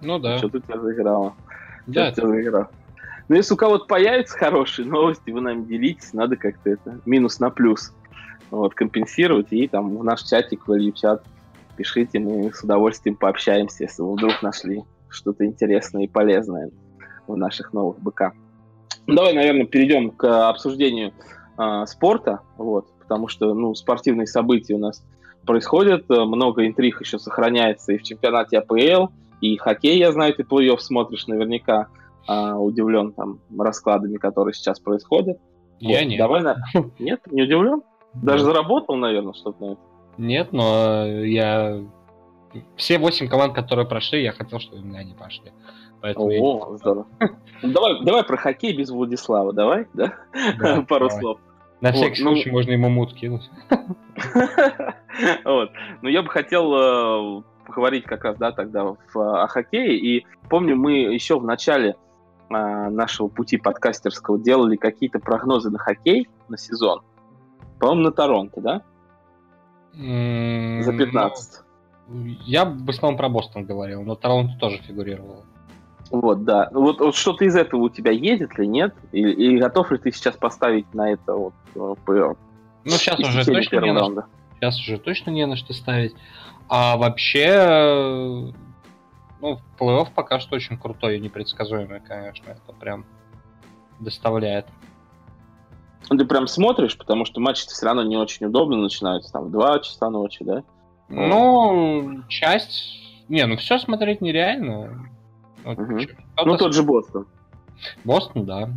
Ну 0.00 0.18
да. 0.18 0.38
Что-то 0.38 0.58
у 0.58 0.60
тебя 0.60 0.80
заиграло. 0.80 1.34
Да, 1.86 2.08
у 2.08 2.12
тебя 2.12 2.28
заиграло. 2.28 2.70
Ну, 3.28 3.36
если 3.36 3.54
у 3.54 3.56
кого-то 3.56 3.84
появятся 3.84 4.36
хорошие 4.36 4.88
новости, 4.88 5.30
вы 5.30 5.40
нами 5.40 5.62
делитесь, 5.62 6.12
надо 6.12 6.36
как-то 6.36 6.70
это 6.70 7.00
минус 7.04 7.38
на 7.38 7.50
плюс 7.50 7.92
вот, 8.50 8.74
компенсировать, 8.74 9.48
и 9.50 9.68
там 9.68 9.96
в 9.96 10.02
наш 10.02 10.22
чатик, 10.22 10.66
в 10.66 10.92
чат 10.94 11.22
пишите, 11.76 12.18
мы 12.18 12.52
с 12.52 12.64
удовольствием 12.64 13.16
пообщаемся, 13.16 13.84
если 13.84 14.02
вы 14.02 14.14
вдруг 14.14 14.42
нашли 14.42 14.82
что-то 15.08 15.46
интересное 15.46 16.04
и 16.04 16.08
полезное 16.08 16.70
в 16.70 16.89
наших 17.36 17.72
новых 17.72 18.00
БК. 18.00 18.32
Ну, 19.06 19.14
давай, 19.14 19.34
наверное, 19.34 19.66
перейдем 19.66 20.10
к 20.10 20.48
обсуждению 20.48 21.12
э, 21.58 21.86
спорта, 21.86 22.40
вот, 22.56 22.86
потому 23.00 23.28
что, 23.28 23.54
ну, 23.54 23.74
спортивные 23.74 24.26
события 24.26 24.74
у 24.74 24.78
нас 24.78 25.04
происходят, 25.46 26.08
много 26.08 26.66
интриг 26.66 27.00
еще 27.00 27.18
сохраняется 27.18 27.92
и 27.92 27.98
в 27.98 28.02
чемпионате 28.02 28.58
АПЛ, 28.58 29.12
и 29.40 29.56
хоккей, 29.56 29.98
я 29.98 30.12
знаю, 30.12 30.34
ты 30.34 30.42
плей-офф 30.42 30.78
смотришь 30.78 31.26
наверняка, 31.26 31.88
э, 32.28 32.52
удивлен 32.52 33.12
там 33.12 33.40
раскладами, 33.58 34.16
которые 34.16 34.54
сейчас 34.54 34.78
происходят. 34.78 35.38
Я 35.78 36.00
вот, 36.00 36.08
нет. 36.08 36.18
Давай, 36.18 36.42
на... 36.42 36.56
Нет, 36.98 37.20
не 37.30 37.42
удивлен? 37.42 37.82
Даже 38.14 38.44
заработал, 38.44 38.96
наверное, 38.96 39.32
что-то 39.32 39.64
на 39.64 39.72
это? 39.72 39.80
Нет, 40.18 40.52
но 40.52 41.06
я... 41.06 41.80
Все 42.76 42.98
восемь 42.98 43.28
команд, 43.28 43.54
которые 43.54 43.86
прошли, 43.86 44.22
я 44.22 44.32
хотел, 44.32 44.58
чтобы 44.58 44.78
именно 44.82 44.98
они 44.98 45.14
пошли. 45.14 45.52
Поэтому 46.00 46.30
я- 46.30 46.40
О, 46.40 46.76
здорово. 46.76 47.06
Ну, 47.62 47.72
давай, 47.72 48.02
давай 48.04 48.24
про 48.24 48.36
хоккей 48.36 48.76
без 48.76 48.90
Владислава, 48.90 49.52
давай, 49.52 49.86
да? 49.94 50.14
Да, 50.58 50.82
Пару 50.88 51.08
давай. 51.08 51.20
слов. 51.20 51.38
На 51.80 51.90
Вот, 51.90 51.96
всякий 51.96 52.22
ну- 52.24 52.32
случай 52.32 52.50
можно 52.50 52.72
ему 52.72 52.88
мут 52.88 53.14
кинуть. 53.14 53.48
Вот. 55.44 55.70
Ну, 56.02 56.08
я 56.08 56.22
бы 56.22 56.28
хотел 56.28 56.72
э, 57.38 57.42
поговорить 57.66 58.04
как 58.04 58.24
раз, 58.24 58.36
да, 58.38 58.52
тогда 58.52 58.84
в- 59.12 59.42
о 59.42 59.46
хоккее. 59.48 59.96
И 59.96 60.26
помню, 60.48 60.76
мы 60.76 60.92
еще 60.92 61.38
в 61.38 61.44
начале 61.44 61.96
э, 62.48 62.54
нашего 62.54 63.28
пути 63.28 63.56
подкастерского 63.58 64.38
делали 64.38 64.76
какие-то 64.76 65.18
прогнозы 65.18 65.70
на 65.70 65.78
хоккей 65.78 66.28
на 66.48 66.56
сезон. 66.56 67.02
По-моему, 67.78 68.02
на 68.02 68.12
Торонто, 68.12 68.60
да? 68.60 68.82
За 69.92 70.92
15. 70.96 71.62
Я 72.44 72.64
в 72.64 72.88
основном 72.88 73.16
про 73.16 73.28
Бостон 73.28 73.64
говорил, 73.64 74.02
но 74.02 74.14
Торонто 74.16 74.58
тоже 74.58 74.78
фигурировал. 74.78 75.44
Вот, 76.10 76.44
да. 76.44 76.68
Вот, 76.72 76.98
вот 76.98 77.14
что-то 77.14 77.44
из 77.44 77.54
этого 77.54 77.82
у 77.82 77.88
тебя 77.88 78.10
едет 78.10 78.58
или 78.58 78.66
нет? 78.66 78.94
И, 79.12 79.20
и 79.20 79.58
готов 79.58 79.92
ли 79.92 79.98
ты 79.98 80.10
сейчас 80.10 80.36
поставить 80.36 80.92
на 80.92 81.12
это 81.12 81.34
вот 81.34 81.54
э, 81.76 81.94
п- 82.04 82.34
Ну, 82.84 82.90
сейчас 82.90 83.20
уже 83.20 83.44
точно 83.44 83.80
не 83.80 83.92
на, 83.92 84.00
раунда? 84.00 84.26
сейчас 84.56 84.80
уже 84.80 84.98
точно 84.98 85.30
не 85.30 85.46
на 85.46 85.54
что 85.54 85.72
ставить. 85.72 86.14
А 86.68 86.96
вообще, 86.96 88.52
ну, 89.40 89.58
плей-офф 89.78 90.08
пока 90.14 90.40
что 90.40 90.56
очень 90.56 90.78
крутой 90.78 91.16
и 91.16 91.20
непредсказуемый, 91.20 92.00
конечно. 92.00 92.50
Это 92.50 92.72
прям 92.72 93.04
доставляет. 94.00 94.66
Ну, 96.08 96.16
Ты 96.16 96.24
прям 96.24 96.48
смотришь, 96.48 96.98
потому 96.98 97.24
что 97.24 97.40
матчи 97.40 97.66
все 97.66 97.86
равно 97.86 98.02
не 98.02 98.16
очень 98.16 98.46
удобно 98.46 98.76
начинаются, 98.78 99.30
там, 99.32 99.44
в 99.44 99.50
2 99.52 99.78
часа 99.80 100.10
ночи, 100.10 100.44
да? 100.44 100.64
Ну, 101.10 102.22
часть... 102.28 102.98
Не, 103.28 103.46
ну 103.46 103.56
все 103.56 103.78
смотреть 103.78 104.20
нереально. 104.20 105.08
Вот 105.64 105.76
чё- 106.00 106.14
Ну, 106.44 106.56
тот 106.56 106.72
же 106.74 106.82
Бостон. 106.82 107.26
Бостон, 108.04 108.44
да. 108.44 108.70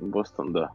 Бостон, 0.00 0.52
да. 0.52 0.70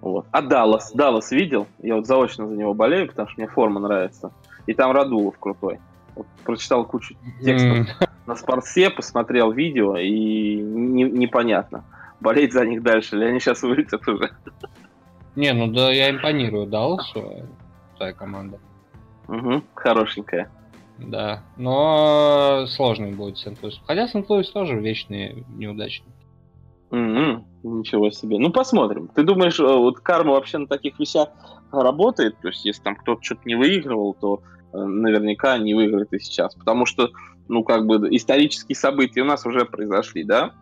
Вот. 0.00 0.26
А 0.30 0.42
Даллас? 0.42 0.92
Даллас 0.92 1.30
видел? 1.30 1.66
Я 1.82 1.96
вот 1.96 2.06
заочно 2.06 2.46
за 2.46 2.54
него 2.54 2.74
болею, 2.74 3.08
потому 3.08 3.28
что 3.28 3.40
мне 3.40 3.48
форма 3.48 3.80
нравится. 3.80 4.32
И 4.66 4.74
там 4.74 4.92
Радулов 4.92 5.38
крутой. 5.38 5.80
Вот 6.14 6.26
прочитал 6.44 6.84
кучу 6.84 7.16
текстов 7.42 7.78
М, 7.78 7.86
на 8.26 8.36
спортсе, 8.36 8.90
посмотрел 8.90 9.50
видео, 9.50 9.96
и 9.96 10.56
не- 10.56 11.10
непонятно, 11.10 11.84
болеть 12.20 12.52
за 12.52 12.64
них 12.66 12.82
дальше, 12.82 13.16
или 13.16 13.24
они 13.24 13.40
сейчас 13.40 13.62
вылетят 13.62 14.06
уже. 14.06 14.30
Не, 15.36 15.52
ну 15.52 15.66
да, 15.68 15.90
я 15.90 16.10
импонирую 16.10 16.66
Далласу, 16.66 17.46
твоя 17.96 18.12
команда. 18.12 18.58
Угу, 19.28 19.62
хорошенькая. 19.74 20.50
Да, 20.98 21.42
но 21.56 22.66
сложный 22.68 23.12
будет 23.12 23.38
Сент-Луис. 23.38 23.80
Хотя 23.86 24.06
Сент-Луис 24.06 24.50
тоже 24.50 24.78
вечный 24.78 25.44
неудачник. 25.56 26.08
Мгм, 26.90 27.44
Ничего 27.64 28.10
себе. 28.10 28.38
Ну, 28.38 28.52
посмотрим. 28.52 29.08
Ты 29.08 29.24
думаешь, 29.24 29.58
э, 29.58 29.64
вот 29.64 29.98
карма 30.00 30.32
вообще 30.32 30.58
на 30.58 30.66
таких 30.66 30.98
вещах 31.00 31.30
работает? 31.72 32.38
То 32.40 32.48
есть, 32.48 32.64
если 32.64 32.82
там 32.82 32.94
кто-то 32.94 33.22
что-то 33.22 33.40
не 33.46 33.56
выигрывал, 33.56 34.14
то 34.14 34.42
э, 34.72 34.76
наверняка 34.78 35.58
не 35.58 35.74
выиграет 35.74 36.12
и 36.12 36.18
сейчас. 36.20 36.54
Потому 36.54 36.86
что, 36.86 37.10
ну, 37.48 37.64
как 37.64 37.86
бы, 37.86 38.08
исторические 38.14 38.76
события 38.76 39.22
у 39.22 39.24
нас 39.24 39.44
уже 39.46 39.64
произошли, 39.64 40.24
да? 40.24 40.52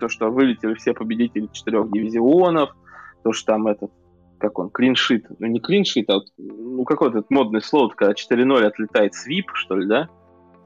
То, 0.00 0.08
что 0.08 0.30
вылетели 0.30 0.74
все 0.74 0.92
победители 0.92 1.48
четырех 1.52 1.90
дивизионов, 1.90 2.76
то, 3.22 3.32
что 3.32 3.52
там 3.52 3.68
этот, 3.68 3.92
как 4.38 4.58
он, 4.58 4.70
клиншит. 4.70 5.26
Ну, 5.38 5.46
не 5.46 5.60
клиншит, 5.60 6.08
а 6.10 6.14
вот, 6.14 6.26
ну, 6.38 6.84
какое-то 6.84 7.24
модное 7.28 7.60
слово, 7.60 7.88
когда 7.90 8.14
4-0 8.14 8.64
отлетает 8.64 9.14
свип, 9.14 9.50
что 9.54 9.76
ли, 9.76 9.86
да? 9.86 10.08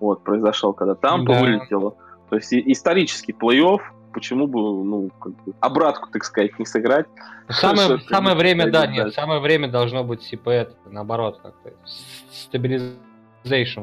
Вот, 0.00 0.22
произошел, 0.24 0.72
когда 0.72 0.94
Тампа 0.94 1.34
Да. 1.34 1.40
вылетела. 1.40 1.96
То 2.28 2.36
есть 2.36 2.52
исторический 2.52 3.32
плей-офф, 3.32 3.80
почему 4.12 4.46
бы, 4.46 4.60
ну, 4.84 5.10
как 5.20 5.32
бы, 5.44 5.54
обратку, 5.60 6.10
так 6.10 6.24
сказать, 6.24 6.58
не 6.58 6.66
сыграть. 6.66 7.06
Самое, 7.48 7.86
Что-то 7.98 8.04
самое 8.08 8.36
время, 8.36 8.70
да, 8.70 8.86
нет, 8.86 9.12
самое 9.14 9.40
время 9.40 9.68
должно 9.70 10.04
быть 10.04 10.20
типа 10.20 10.50
это, 10.50 10.74
наоборот, 10.90 11.40
как-то 11.42 11.72
стабилизейшн. 12.30 13.82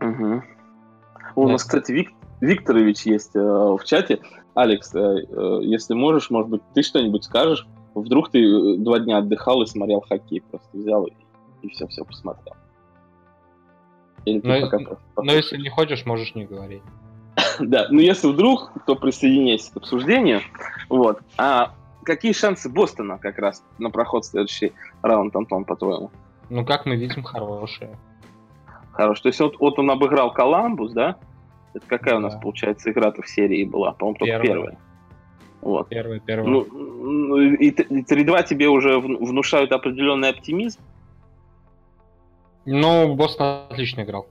Мгм. 0.00 0.44
У 1.34 1.46
Да. 1.46 1.52
нас, 1.52 1.64
кстати, 1.64 1.92
Вик- 1.92 2.14
Викторович 2.40 3.02
есть 3.02 3.34
э, 3.36 3.40
в 3.40 3.80
чате. 3.84 4.20
Алекс, 4.54 4.94
э, 4.94 4.98
э, 4.98 5.58
если 5.62 5.94
можешь, 5.94 6.30
может 6.30 6.48
быть, 6.50 6.62
ты 6.74 6.82
что-нибудь 6.82 7.24
скажешь? 7.24 7.66
Вдруг 8.00 8.30
ты 8.30 8.42
э, 8.42 8.76
два 8.78 8.98
дня 9.00 9.18
отдыхал 9.18 9.62
и 9.62 9.66
смотрел 9.66 10.00
хоккей, 10.00 10.40
просто 10.42 10.68
взял 10.76 11.04
и, 11.06 11.12
и 11.62 11.68
все-все 11.70 12.04
посмотрел. 12.04 12.54
Или 14.24 14.40
ты 14.40 14.48
Ну, 14.48 14.60
пока 14.60 14.78
просто 14.78 15.22
Но 15.22 15.32
если 15.32 15.56
не 15.56 15.68
хочешь, 15.68 16.04
можешь 16.06 16.34
не 16.34 16.44
говорить. 16.44 16.82
Да, 17.60 17.86
ну 17.90 18.00
если 18.00 18.28
вдруг, 18.28 18.72
то 18.86 18.94
присоединяйся 18.96 19.72
к 19.72 19.76
обсуждению. 19.76 20.40
Вот. 20.88 21.20
А 21.36 21.74
какие 22.04 22.32
шансы 22.32 22.68
Бостона 22.68 23.18
как 23.18 23.38
раз 23.38 23.64
на 23.78 23.90
проход 23.90 24.24
в 24.24 24.28
следующий 24.28 24.72
раунд, 25.02 25.34
Антон, 25.36 25.64
по-твоему? 25.64 26.10
Ну, 26.50 26.64
как 26.64 26.86
мы 26.86 26.96
видим, 26.96 27.22
хорошие. 27.22 27.96
Хорошо. 28.92 29.22
То 29.22 29.28
есть 29.28 29.40
вот, 29.40 29.58
вот 29.60 29.78
он 29.78 29.90
обыграл 29.90 30.32
Коламбус, 30.32 30.92
да? 30.92 31.16
Это 31.74 31.86
какая 31.86 32.16
у 32.16 32.20
нас, 32.20 32.34
Да. 32.34 32.40
получается, 32.40 32.90
игра-то 32.90 33.22
в 33.22 33.28
серии 33.28 33.64
была? 33.64 33.92
По-моему, 33.92 34.18
только 34.18 34.32
Первая. 34.32 34.46
первая. 34.46 34.78
Вот. 35.60 35.88
Первый, 35.88 36.20
первый. 36.20 36.48
Ну, 36.48 36.64
ну, 36.72 37.36
и 37.38 37.70
т- 37.70 37.82
и 37.82 38.02
3-2 38.02 38.42
тебе 38.44 38.68
уже 38.68 38.98
вну- 38.98 39.24
внушают 39.24 39.72
определенный 39.72 40.30
оптимизм? 40.30 40.80
Ну, 42.66 43.14
Бостон 43.14 43.64
отлично 43.70 44.02
играл. 44.02 44.26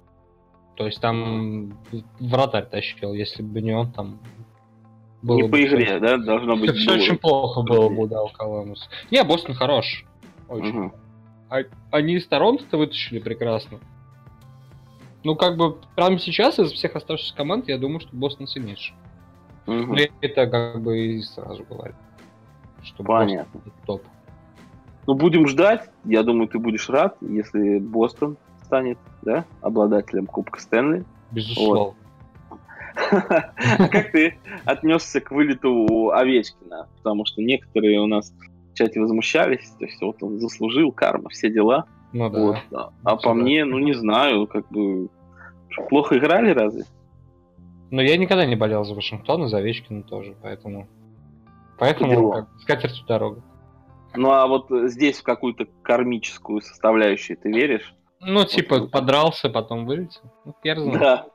То 0.75 0.85
есть 0.85 1.01
там 1.01 1.73
вратарь 2.19 2.65
тащил, 2.65 3.13
если 3.13 3.41
бы 3.41 3.61
не 3.61 3.73
он, 3.73 3.91
там... 3.91 4.19
было 5.23 5.37
Не 5.37 5.43
бы 5.43 5.49
по 5.49 5.63
игре, 5.63 5.99
да? 5.99 6.17
Должно 6.17 6.55
быть. 6.55 6.71
Все 6.75 6.91
было. 6.91 6.95
очень 6.97 7.17
плохо 7.17 7.61
было 7.63 7.89
бы, 7.89 8.07
да, 8.07 8.21
у 8.23 8.29
Коламбус. 8.29 8.87
Не, 9.09 9.23
Бостон 9.23 9.55
хорош. 9.55 10.05
Очень. 10.47 10.67
Мгм. 10.67 10.93
А- 11.49 11.63
они 11.91 12.15
из 12.15 12.27
Торонто 12.27 12.77
вытащили 12.77 13.19
прекрасно. 13.19 13.79
Ну, 15.23 15.35
как 15.35 15.57
бы, 15.57 15.77
прямо 15.95 16.19
сейчас 16.19 16.59
из 16.59 16.71
всех 16.71 16.95
оставшихся 16.95 17.35
команд, 17.35 17.67
я 17.67 17.77
думаю, 17.79 17.99
что 17.99 18.15
Бостон 18.15 18.45
сильнейший. 18.47 18.95
Ну, 19.67 19.95
это 20.21 20.47
как 20.47 20.81
бы 20.81 20.97
и 20.97 21.21
сразу 21.21 21.63
говорю. 21.69 21.93
Что 22.83 23.03
Понятно. 23.03 23.61
Топ. 23.85 24.01
Ну, 25.05 25.13
будем 25.13 25.47
ждать. 25.47 25.89
Я 26.05 26.23
думаю, 26.23 26.47
ты 26.47 26.57
будешь 26.57 26.89
рад, 26.89 27.17
если 27.21 27.79
Бостон 27.79 28.37
станет 28.63 28.97
да, 29.21 29.45
обладателем 29.61 30.25
Кубка 30.25 30.59
Стэнли. 30.61 31.05
Безусловно. 31.31 31.95
А 33.11 33.87
Как 33.89 34.11
ты 34.11 34.39
отнесся 34.65 35.21
к 35.21 35.29
вылету 35.31 36.11
Овечкина? 36.11 36.87
Потому 36.97 37.25
что 37.25 37.43
некоторые 37.43 37.99
у 37.99 38.07
нас 38.07 38.33
в 38.71 38.73
чате 38.73 38.99
возмущались, 38.99 39.69
то 39.77 39.85
есть 39.85 40.01
вот 40.01 40.23
он 40.23 40.39
заслужил 40.39 40.91
карма, 40.91 41.29
все 41.29 41.51
дела. 41.51 41.85
Ну 42.11 42.29
да. 42.29 42.39
Вот. 42.39 42.57
А 43.03 43.15
по 43.17 43.33
мне, 43.35 43.65
ну 43.65 43.77
не 43.77 43.93
знаю, 43.93 44.47
как 44.47 44.67
бы 44.69 45.09
плохо 45.89 46.17
играли 46.17 46.51
разве? 46.51 46.85
Но 47.89 48.01
я 48.01 48.17
никогда 48.17 48.45
не 48.45 48.55
болел 48.55 48.83
за 48.83 48.93
Вашингтон 48.95 49.45
и 49.45 49.47
за 49.47 49.57
Овечкина 49.57 50.03
тоже, 50.03 50.35
поэтому... 50.41 50.87
Поэтому 51.77 52.31
как, 52.31 52.47
с 52.59 52.65
катертью 52.65 53.05
дорога. 53.05 53.41
Ну 54.15 54.31
а 54.31 54.47
вот 54.47 54.67
здесь 54.89 55.19
в 55.19 55.23
какую-то 55.23 55.67
кармическую 55.83 56.61
составляющую 56.61 57.37
ты 57.37 57.51
веришь? 57.51 57.93
Ну, 58.19 58.45
типа, 58.45 58.79
Вот. 58.79 58.91
подрался, 58.91 59.47
потом 59.49 59.85
вылетел. 59.85 60.21
Ну, 60.43 60.55
хер 60.63 60.79
знает. 60.79 60.99
Да. 60.99 61.27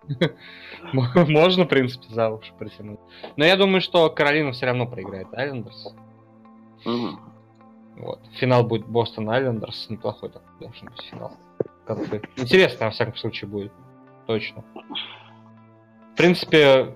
Можно, 0.93 1.65
в 1.65 1.69
принципе, 1.69 2.07
за 2.09 2.31
уши 2.31 2.53
притянуть. 2.59 2.99
Но 3.37 3.45
я 3.45 3.57
думаю, 3.57 3.81
что 3.81 4.11
Каролина 4.11 4.51
все 4.53 4.67
равно 4.67 4.87
проиграет 4.87 5.33
Айлендерс. 5.33 5.95
Мгм. 6.85 7.21
Вот. 7.99 8.21
Финал 8.33 8.65
будет 8.65 8.87
Бостон 8.87 9.31
Айлендерс. 9.31 9.91
Неплохой 9.91 10.31
такой 10.31 10.49
должен 10.59 10.89
быть 10.89 11.03
финал. 11.03 11.37
Как 11.87 11.99
бы 12.09 12.21
Интересно, 12.37 12.87
во 12.87 12.93
всяком 12.93 13.15
случае, 13.17 13.49
будет. 13.49 13.73
Точно. 14.27 14.65
В 16.13 16.17
принципе, 16.17 16.95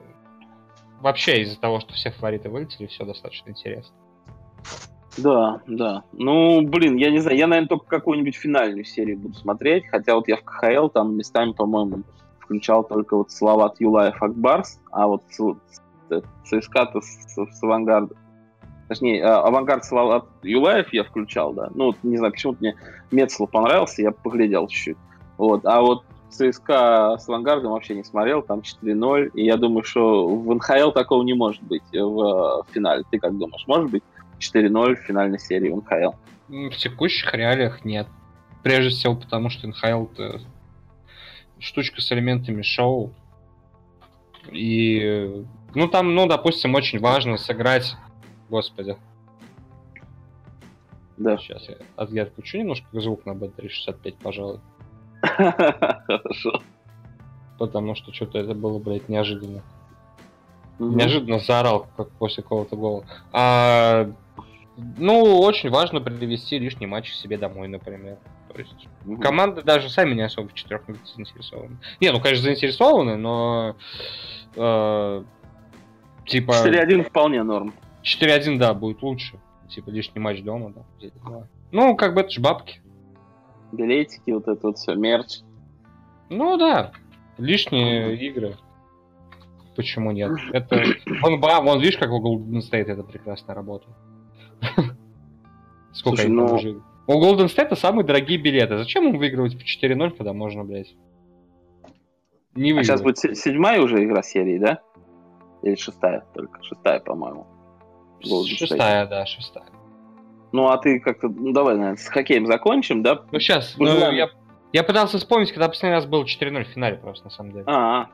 вообще 1.01 1.43
из-за 1.43 1.59
того, 1.59 1.81
что 1.81 1.95
все 1.95 2.11
фавориты 2.11 2.51
вылетели, 2.51 2.87
все 2.87 3.05
достаточно 3.05 3.51
интересно. 3.51 3.95
Да, 5.17 5.61
да. 5.67 6.05
Ну, 6.13 6.61
блин, 6.63 6.97
я 6.97 7.11
не 7.11 7.21
знаю, 7.21 7.39
я, 7.39 7.47
наверное, 7.47 7.69
только 7.69 7.87
какую-нибудь 7.87 8.37
финальную 8.37 8.85
серию 8.85 9.19
буду 9.19 9.35
смотреть, 9.35 9.87
хотя 9.89 10.15
вот 10.15 10.29
я 10.29 10.37
в 10.37 10.43
КХЛ 10.43 10.89
там 10.89 11.17
местами, 11.17 11.53
по-моему, 11.53 12.03
включал 12.41 12.85
только 12.85 13.17
вот 13.17 13.31
Салават 13.31 13.81
Юлаев 13.81 14.23
Акбарс, 14.23 14.79
а 14.91 15.07
вот 15.07 15.23
ЦСКА-то 16.45 17.01
с, 17.01 17.27
с, 17.35 17.63
Авангардом. 17.63 18.17
Точнее, 18.89 19.25
а, 19.25 19.41
Авангард 19.41 19.85
Салават 19.85 20.27
Юлаев 20.43 20.93
я 20.93 21.03
включал, 21.03 21.55
да. 21.55 21.71
Ну, 21.75 21.87
вот, 21.87 21.97
не 22.03 22.19
знаю, 22.19 22.33
почему-то 22.33 22.59
мне 22.61 22.77
Мецло 23.11 23.47
понравился, 23.47 24.03
я 24.03 24.13
поглядел 24.13 24.69
чуть-чуть. 24.69 24.99
Вот, 25.39 25.65
а 25.65 25.81
вот 25.81 26.05
ЦСКА 26.31 27.17
с 27.19 27.29
Авангардом 27.29 27.73
вообще 27.73 27.95
не 27.95 28.05
смотрел, 28.05 28.43
там 28.43 28.61
4-0, 28.61 29.31
и 29.35 29.45
я 29.45 29.57
думаю, 29.57 29.85
что 29.85 30.29
в 30.29 30.55
НХЛ 30.55 30.91
такого 30.91 31.23
не 31.23 31.35
может 31.35 31.63
быть 31.63 31.83
в, 31.93 32.63
в 32.63 32.67
финале. 32.73 33.05
Ты 33.11 33.19
как 33.19 33.37
думаешь, 33.37 33.65
может 33.67 33.91
быть 33.91 34.03
4-0 34.39 34.97
в 34.97 35.01
финальной 35.01 35.39
серии 35.39 35.71
в 35.71 35.77
НХЛ? 35.77 36.17
В 36.49 36.77
текущих 36.77 37.33
реалиях 37.35 37.85
нет. 37.85 38.07
Прежде 38.63 38.91
всего 38.91 39.15
потому, 39.17 39.49
что 39.49 39.69
НХЛ 39.69 40.07
это 40.13 40.41
штучка 41.59 42.01
с 42.01 42.13
элементами 42.13 42.63
шоу. 42.63 43.13
И, 44.51 45.45
ну, 45.75 45.89
там, 45.89 46.15
ну, 46.15 46.27
допустим, 46.27 46.75
очень 46.75 46.99
важно 46.99 47.37
сыграть... 47.37 47.97
Господи. 48.49 48.97
Да. 51.17 51.37
Сейчас 51.39 51.69
я, 51.69 51.77
я 52.11 52.23
отключу 52.23 52.59
немножко 52.59 52.87
звук 53.01 53.27
на 53.27 53.33
B365, 53.33 54.17
пожалуй. 54.23 54.61
Хорошо. 56.07 56.63
Потому 57.59 57.95
что 57.95 58.13
что-то 58.13 58.39
это 58.39 58.55
было, 58.55 58.79
блядь, 58.79 59.09
неожиданно. 59.09 59.63
Угу. 60.79 60.91
Неожиданно 60.91 61.39
заорал, 61.39 61.87
как 61.97 62.11
после 62.13 62.43
какого-то 62.43 62.77
гола. 62.77 63.05
А, 63.33 64.11
ну, 64.99 65.41
очень 65.41 65.71
важно 65.71 66.01
привести 66.01 66.59
лишний 66.59 66.87
матч 66.87 67.13
себе 67.13 67.39
домой, 67.39 67.69
например. 67.69 68.19
То 68.53 68.61
есть 68.61 68.89
угу. 69.05 69.19
команды 69.19 69.63
даже 69.63 69.89
сами 69.89 70.15
не 70.15 70.23
особо 70.23 70.49
в 70.49 70.55
четырех 70.55 70.83
заинтересованы. 70.87 71.79
Не, 72.01 72.13
ну, 72.13 72.21
конечно, 72.21 72.45
заинтересованы, 72.45 73.17
но 73.17 73.77
э, 74.55 75.25
типа... 76.27 76.53
4-1 76.53 77.05
вполне 77.05 77.43
норм. 77.43 77.75
4-1, 78.03 78.59
да, 78.59 78.75
будет 78.75 79.03
лучше. 79.03 79.39
Типа 79.69 79.91
лишний 79.91 80.21
матч 80.21 80.43
дома, 80.43 80.73
да. 80.75 81.47
Ну, 81.73 81.97
как 81.97 82.15
бы 82.15 82.21
это 82.21 82.31
же 82.31 82.41
бабки 82.41 82.81
билетики, 83.77 84.31
вот 84.31 84.49
это 84.49 84.67
вот 84.67 84.79
все, 84.79 84.95
мерч. 84.95 85.41
Ну 86.29 86.57
да, 86.57 86.93
лишние 87.39 88.17
игры. 88.17 88.57
Почему 89.77 90.11
нет? 90.11 90.33
Это... 90.53 90.83
Вон, 91.23 91.41
вон, 91.41 91.81
видишь, 91.81 91.99
как 91.99 92.11
у 92.11 92.21
Golden 92.21 92.61
State 92.61 92.87
это 92.87 93.03
прекрасно 93.03 93.55
работает. 93.55 93.95
Сколько 95.93 96.23
Слушай, 96.23 96.29
ну... 96.29 96.47
Уже... 96.47 96.81
У 97.07 97.23
Golden 97.23 97.47
State 97.47 97.77
самые 97.77 98.05
дорогие 98.05 98.39
билеты. 98.39 98.79
Зачем 98.79 99.07
им 99.09 99.19
выигрывать 99.19 99.57
по 99.57 99.63
4-0, 99.63 100.17
когда 100.17 100.33
можно, 100.33 100.65
блядь? 100.65 100.97
Не 102.55 102.73
выигрывать. 102.73 102.81
А 102.81 102.85
сейчас 102.85 103.03
будет 103.03 103.19
седьмая 103.19 103.81
уже 103.81 104.03
игра 104.03 104.23
серии, 104.23 104.59
да? 104.59 104.81
Или 105.63 105.77
шестая 105.77 106.25
только? 106.35 106.63
Шестая, 106.63 107.01
по-моему. 107.01 107.47
Шестая, 108.21 109.07
да, 109.07 109.27
шестая. 109.27 109.67
Ну, 110.53 110.69
а 110.69 110.79
ты 110.79 111.01
как-то, 111.01 111.29
ну, 111.29 111.53
давай, 111.53 111.75
наверное, 111.75 111.97
с 111.97 112.07
хоккеем 112.09 112.47
закончим, 112.47 113.03
да? 113.03 113.23
Ну, 113.31 113.39
сейчас, 113.41 113.75
ну, 113.79 113.87
я, 113.87 114.31
я 114.73 114.83
пытался 114.85 115.19
вспомнить, 115.19 115.53
когда 115.53 115.69
последний 115.69 115.95
раз 115.95 116.07
был 116.07 116.25
4-0 116.25 116.65
в 116.65 116.69
финале 116.69 116.97
просто, 116.97 117.25
на 117.25 117.31
самом 117.31 117.53
деле. 117.53 117.65
А, 117.67 118.09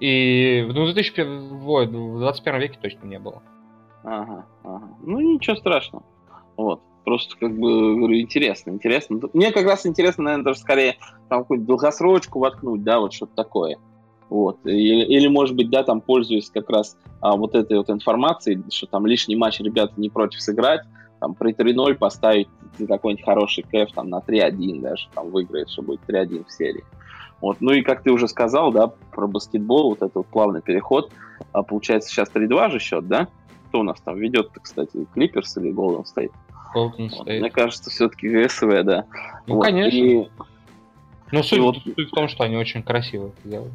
И, 0.00 0.66
ну, 0.68 0.84
в 0.84 0.92
2021 0.92 2.60
веке 2.60 2.78
точно 2.80 3.06
не 3.06 3.18
было. 3.18 3.42
Ага, 4.04 4.46
ага. 4.64 4.88
Ну, 5.02 5.20
ничего 5.20 5.56
страшного. 5.56 6.04
Вот. 6.56 6.80
Просто, 7.04 7.36
как 7.38 7.58
бы, 7.58 7.96
говорю, 7.96 8.18
интересно, 8.18 8.70
интересно. 8.70 9.20
Мне 9.32 9.50
как 9.50 9.64
раз 9.64 9.86
интересно, 9.86 10.24
наверное, 10.24 10.44
даже 10.44 10.60
скорее 10.60 10.96
там 11.28 11.40
какую-нибудь 11.40 11.68
долгосрочку 11.68 12.38
воткнуть, 12.38 12.82
да, 12.82 13.00
вот 13.00 13.12
что-то 13.12 13.34
такое. 13.34 13.78
Вот. 14.28 14.58
Или, 14.66 15.04
или, 15.04 15.26
может 15.26 15.56
быть, 15.56 15.70
да, 15.70 15.82
там, 15.84 16.00
пользуясь 16.00 16.50
как 16.50 16.68
раз 16.68 16.98
а, 17.20 17.34
вот 17.36 17.54
этой 17.54 17.78
вот 17.78 17.88
информацией, 17.88 18.62
что 18.70 18.86
там 18.86 19.06
лишний 19.06 19.36
матч 19.36 19.60
ребята 19.60 19.94
не 19.96 20.10
против 20.10 20.42
сыграть, 20.42 20.82
там 21.20 21.34
при 21.34 21.52
3-0 21.52 21.94
поставить 21.94 22.48
какой-нибудь 22.78 23.24
хороший 23.24 23.64
кэф 23.64 23.92
там 23.92 24.08
на 24.08 24.18
3-1 24.18 24.80
даже, 24.80 25.08
там 25.14 25.30
выиграет, 25.30 25.70
что 25.70 25.82
будет 25.82 26.00
3-1 26.06 26.46
в 26.46 26.52
серии. 26.52 26.84
Вот. 27.40 27.60
Ну 27.60 27.72
и 27.72 27.82
как 27.82 28.02
ты 28.02 28.10
уже 28.10 28.28
сказал, 28.28 28.72
да, 28.72 28.88
про 28.88 29.26
баскетбол, 29.26 29.90
вот 29.90 29.98
этот 29.98 30.16
вот 30.16 30.26
плавный 30.26 30.62
переход, 30.62 31.12
а, 31.52 31.62
получается 31.62 32.08
сейчас 32.10 32.30
3-2 32.30 32.70
же 32.70 32.78
счет, 32.78 33.06
да? 33.06 33.28
Кто 33.68 33.80
у 33.80 33.82
нас 33.82 34.00
там 34.00 34.16
ведет, 34.16 34.50
кстати, 34.60 35.06
Клиперс 35.14 35.56
или 35.58 35.72
Golden 35.72 36.04
State? 36.04 36.32
Golden 36.74 37.08
State. 37.08 37.18
Вот. 37.18 37.26
Мне 37.26 37.50
кажется, 37.50 37.90
все-таки 37.90 38.28
ГСВ, 38.28 38.82
да. 38.82 39.04
Ну, 39.46 39.56
вот. 39.56 39.64
конечно. 39.64 39.96
И... 39.96 40.28
Ну, 41.30 41.42
суть, 41.42 41.58
вот... 41.58 41.76
суть 41.76 42.08
в 42.08 42.14
том, 42.14 42.28
что 42.28 42.44
они 42.44 42.56
очень 42.56 42.82
красиво 42.82 43.28
это 43.28 43.48
делают 43.48 43.74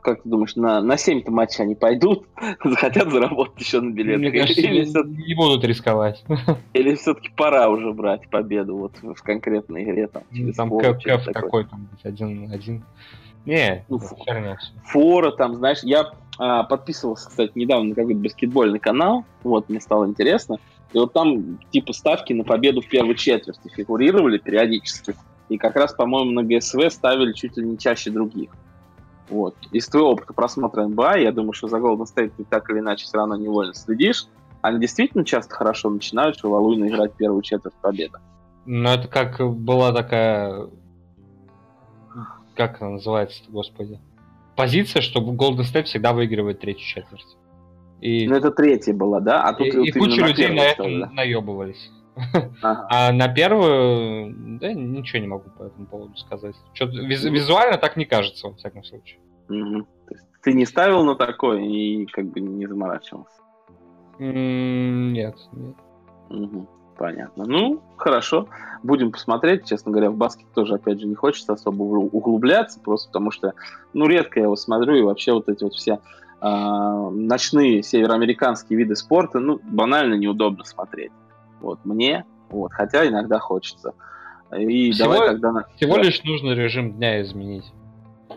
как 0.00 0.22
ты 0.22 0.28
думаешь, 0.28 0.56
на, 0.56 0.80
на 0.80 0.94
7-то 0.94 1.30
матча 1.30 1.62
они 1.62 1.74
пойдут, 1.74 2.26
захотят 2.64 3.10
заработать 3.10 3.60
еще 3.60 3.80
на 3.80 3.90
билеты? 3.90 4.18
Мне 4.18 4.32
кажется, 4.32 4.60
или 4.60 5.26
не 5.26 5.34
будут 5.34 5.64
рисковать. 5.64 6.24
Или 6.72 6.94
все-таки 6.94 7.30
пора 7.36 7.68
уже 7.68 7.92
брать 7.92 8.28
победу 8.30 8.76
вот 8.76 8.92
в 9.02 9.22
конкретной 9.22 9.84
игре? 9.84 10.06
Там, 10.06 10.22
через 10.32 10.56
там 10.56 10.68
пол, 10.68 10.80
кэф 10.80 11.24
какой 11.32 11.64
там, 11.64 11.88
один, 12.02 12.50
один. 12.52 12.84
Не, 13.46 13.84
ну, 13.88 13.98
херня 13.98 14.58
Фора 14.84 15.30
там, 15.32 15.54
знаешь, 15.56 15.78
я 15.82 16.10
а, 16.38 16.64
подписывался, 16.64 17.28
кстати, 17.28 17.52
недавно 17.54 17.90
на 17.90 17.94
какой-то 17.94 18.20
баскетбольный 18.20 18.78
канал, 18.78 19.24
вот, 19.42 19.68
мне 19.68 19.80
стало 19.80 20.06
интересно, 20.06 20.58
и 20.92 20.98
вот 20.98 21.12
там 21.12 21.58
типа 21.70 21.92
ставки 21.92 22.32
на 22.32 22.44
победу 22.44 22.82
в 22.82 22.88
первой 22.88 23.14
четверти 23.14 23.68
фигурировали 23.74 24.38
периодически, 24.38 25.14
и 25.48 25.58
как 25.58 25.76
раз, 25.76 25.92
по-моему, 25.94 26.30
на 26.32 26.42
ГСВ 26.42 26.90
ставили 26.90 27.32
чуть 27.32 27.56
ли 27.56 27.64
не 27.64 27.78
чаще 27.78 28.10
других. 28.10 28.50
Вот. 29.30 29.54
Из 29.70 29.86
твоего 29.86 30.10
опыта 30.10 30.32
просмотра 30.32 30.86
НБА, 30.86 31.18
я 31.18 31.32
думаю, 31.32 31.52
что 31.52 31.68
за 31.68 31.78
Golden 31.78 32.04
State 32.04 32.32
ты 32.36 32.44
так 32.44 32.68
или 32.70 32.80
иначе 32.80 33.04
все 33.04 33.16
равно 33.16 33.36
невольно 33.36 33.74
следишь. 33.74 34.26
Они 34.60 34.78
действительно 34.78 35.24
часто 35.24 35.54
хорошо 35.54 35.88
начинают 35.88 36.36
шаловуйно 36.38 36.88
играть 36.88 37.14
первую 37.14 37.42
четверть 37.42 37.74
победы. 37.80 38.18
Ну, 38.66 38.88
это 38.88 39.08
как 39.08 39.40
была 39.54 39.92
такая... 39.92 40.68
Как 42.54 42.82
она 42.82 42.92
называется 42.92 43.42
господи? 43.48 43.98
Позиция, 44.56 45.00
что 45.00 45.20
Golden 45.20 45.60
State 45.60 45.84
всегда 45.84 46.12
выигрывает 46.12 46.60
третью 46.60 46.84
четверть. 46.84 47.36
И... 48.00 48.26
Ну, 48.26 48.34
это 48.34 48.50
третья 48.50 48.92
была, 48.92 49.20
да? 49.20 49.44
А 49.44 49.54
тут 49.54 49.68
и, 49.68 49.88
и 49.88 49.92
куча 49.92 50.26
людей 50.26 50.48
на 50.48 50.60
этом 50.60 51.00
да? 51.00 51.10
наебывались. 51.10 51.90
Ага. 52.62 52.86
А 52.90 53.12
на 53.12 53.28
первую, 53.28 54.58
да, 54.58 54.72
ничего 54.72 55.20
не 55.20 55.28
могу 55.28 55.50
по 55.50 55.64
этому 55.64 55.86
поводу 55.86 56.16
сказать. 56.16 56.54
Что-то 56.72 56.98
виз, 57.00 57.24
визуально 57.24 57.78
так 57.78 57.96
не 57.96 58.04
кажется, 58.04 58.48
во 58.48 58.54
всяком 58.54 58.84
случае. 58.84 59.20
Угу. 59.48 59.82
То 60.08 60.14
есть 60.14 60.26
ты 60.42 60.52
не 60.52 60.66
ставил 60.66 61.04
на 61.04 61.16
такое 61.16 61.60
и 61.60 62.06
как 62.06 62.26
бы 62.26 62.40
не 62.40 62.66
заморачивался? 62.66 63.40
нет, 64.18 65.36
нет. 65.52 65.76
Угу. 66.28 66.68
Понятно. 67.00 67.44
Ну, 67.46 67.80
хорошо. 67.96 68.48
Будем 68.82 69.10
посмотреть. 69.10 69.66
Честно 69.66 69.90
говоря, 69.90 70.10
в 70.10 70.16
баскет 70.16 70.52
тоже, 70.54 70.74
опять 70.74 71.00
же, 71.00 71.06
не 71.06 71.14
хочется 71.14 71.54
особо 71.54 71.82
углубляться, 71.82 72.78
просто 72.78 73.08
потому 73.08 73.30
что, 73.30 73.54
ну, 73.94 74.06
редко 74.06 74.38
я 74.38 74.44
его 74.44 74.56
смотрю, 74.56 74.96
и 74.96 75.02
вообще 75.02 75.32
вот 75.32 75.48
эти 75.48 75.64
вот 75.64 75.72
все 75.72 76.00
э, 76.42 77.08
ночные 77.10 77.82
североамериканские 77.82 78.78
виды 78.78 78.96
спорта, 78.96 79.40
ну, 79.40 79.60
банально 79.64 80.14
неудобно 80.14 80.64
смотреть. 80.64 81.12
Вот 81.60 81.84
мне, 81.84 82.24
вот, 82.50 82.72
хотя 82.72 83.06
иногда 83.06 83.38
хочется. 83.38 83.94
И 84.56 84.90
всего, 84.90 85.12
давай 85.12 85.28
тогда... 85.28 85.64
Всего 85.76 85.96
да. 85.96 86.02
лишь 86.02 86.22
нужно 86.24 86.52
режим 86.52 86.92
дня 86.94 87.22
изменить. 87.22 87.72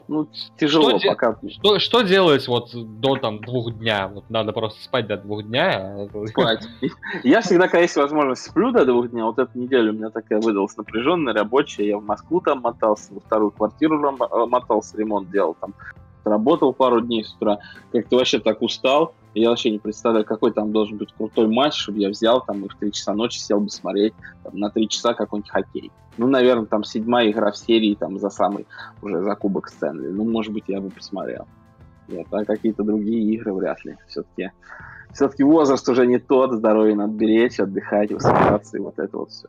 Ну, 0.07 0.27
тяжело 0.57 0.99
что 0.99 1.09
пока. 1.09 1.37
Де... 1.41 1.49
Что, 1.49 1.79
что 1.79 2.01
делать 2.01 2.47
вот 2.47 2.71
до 2.73 3.15
там 3.15 3.39
двух 3.39 3.73
дня? 3.73 4.09
Вот 4.09 4.29
надо 4.29 4.51
просто 4.51 4.83
спать 4.83 5.07
до 5.07 5.17
двух 5.17 5.43
дня. 5.43 6.07
А 6.13 6.27
спать. 6.27 6.67
Я 7.23 7.41
всегда, 7.41 7.67
когда 7.67 7.79
есть 7.79 7.95
возможность, 7.95 8.43
сплю 8.43 8.71
до 8.71 8.85
двух 8.85 9.09
дня. 9.09 9.25
Вот 9.25 9.39
эту 9.39 9.57
неделю 9.57 9.91
у 9.93 9.95
меня 9.95 10.09
такая 10.09 10.41
выдалась 10.41 10.75
напряженная, 10.77 11.33
рабочая. 11.33 11.87
Я 11.87 11.97
в 11.97 12.03
Москву 12.03 12.41
там 12.41 12.61
мотался, 12.61 13.13
во 13.13 13.21
вторую 13.21 13.51
квартиру 13.51 14.17
мотался, 14.47 14.97
ремонт 14.97 15.31
делал 15.31 15.55
там. 15.59 15.73
Работал 16.25 16.73
пару 16.73 17.01
дней 17.01 17.23
с 17.23 17.33
утра. 17.33 17.59
Как-то 17.91 18.17
вообще 18.17 18.39
так 18.39 18.61
устал 18.61 19.13
я 19.41 19.49
вообще 19.49 19.71
не 19.71 19.79
представляю, 19.79 20.25
какой 20.25 20.51
там 20.51 20.71
должен 20.71 20.97
быть 20.97 21.13
крутой 21.13 21.47
матч, 21.47 21.75
чтобы 21.75 21.99
я 21.99 22.09
взял 22.09 22.43
там 22.43 22.65
и 22.65 22.69
в 22.69 22.75
3 22.75 22.91
часа 22.91 23.13
ночи 23.13 23.39
сел 23.39 23.59
бы 23.59 23.69
смотреть 23.69 24.13
там, 24.43 24.57
на 24.57 24.69
3 24.69 24.87
часа 24.89 25.13
какой-нибудь 25.13 25.51
хоккей. 25.51 25.91
Ну, 26.17 26.27
наверное, 26.27 26.65
там 26.65 26.83
седьмая 26.83 27.31
игра 27.31 27.51
в 27.51 27.57
серии 27.57 27.95
там 27.95 28.19
за 28.19 28.29
самый, 28.29 28.67
уже 29.01 29.21
за 29.21 29.35
кубок 29.35 29.69
Стэнли. 29.69 30.09
Ну, 30.09 30.23
может 30.23 30.53
быть, 30.53 30.65
я 30.67 30.79
бы 30.79 30.89
посмотрел. 30.89 31.47
Вот, 32.07 32.27
а 32.31 32.45
какие-то 32.45 32.83
другие 32.83 33.33
игры 33.33 33.53
вряд 33.53 33.83
ли. 33.85 33.97
Все-таки 34.07 34.51
все-таки 35.13 35.43
возраст 35.43 35.87
уже 35.87 36.07
не 36.07 36.17
тот, 36.17 36.53
здоровье 36.53 36.95
надо 36.95 37.13
беречь, 37.13 37.59
отдыхать, 37.59 38.11
высыпаться 38.11 38.77
и 38.77 38.79
вот 38.79 38.97
это 38.97 39.17
вот 39.17 39.29
все. 39.29 39.47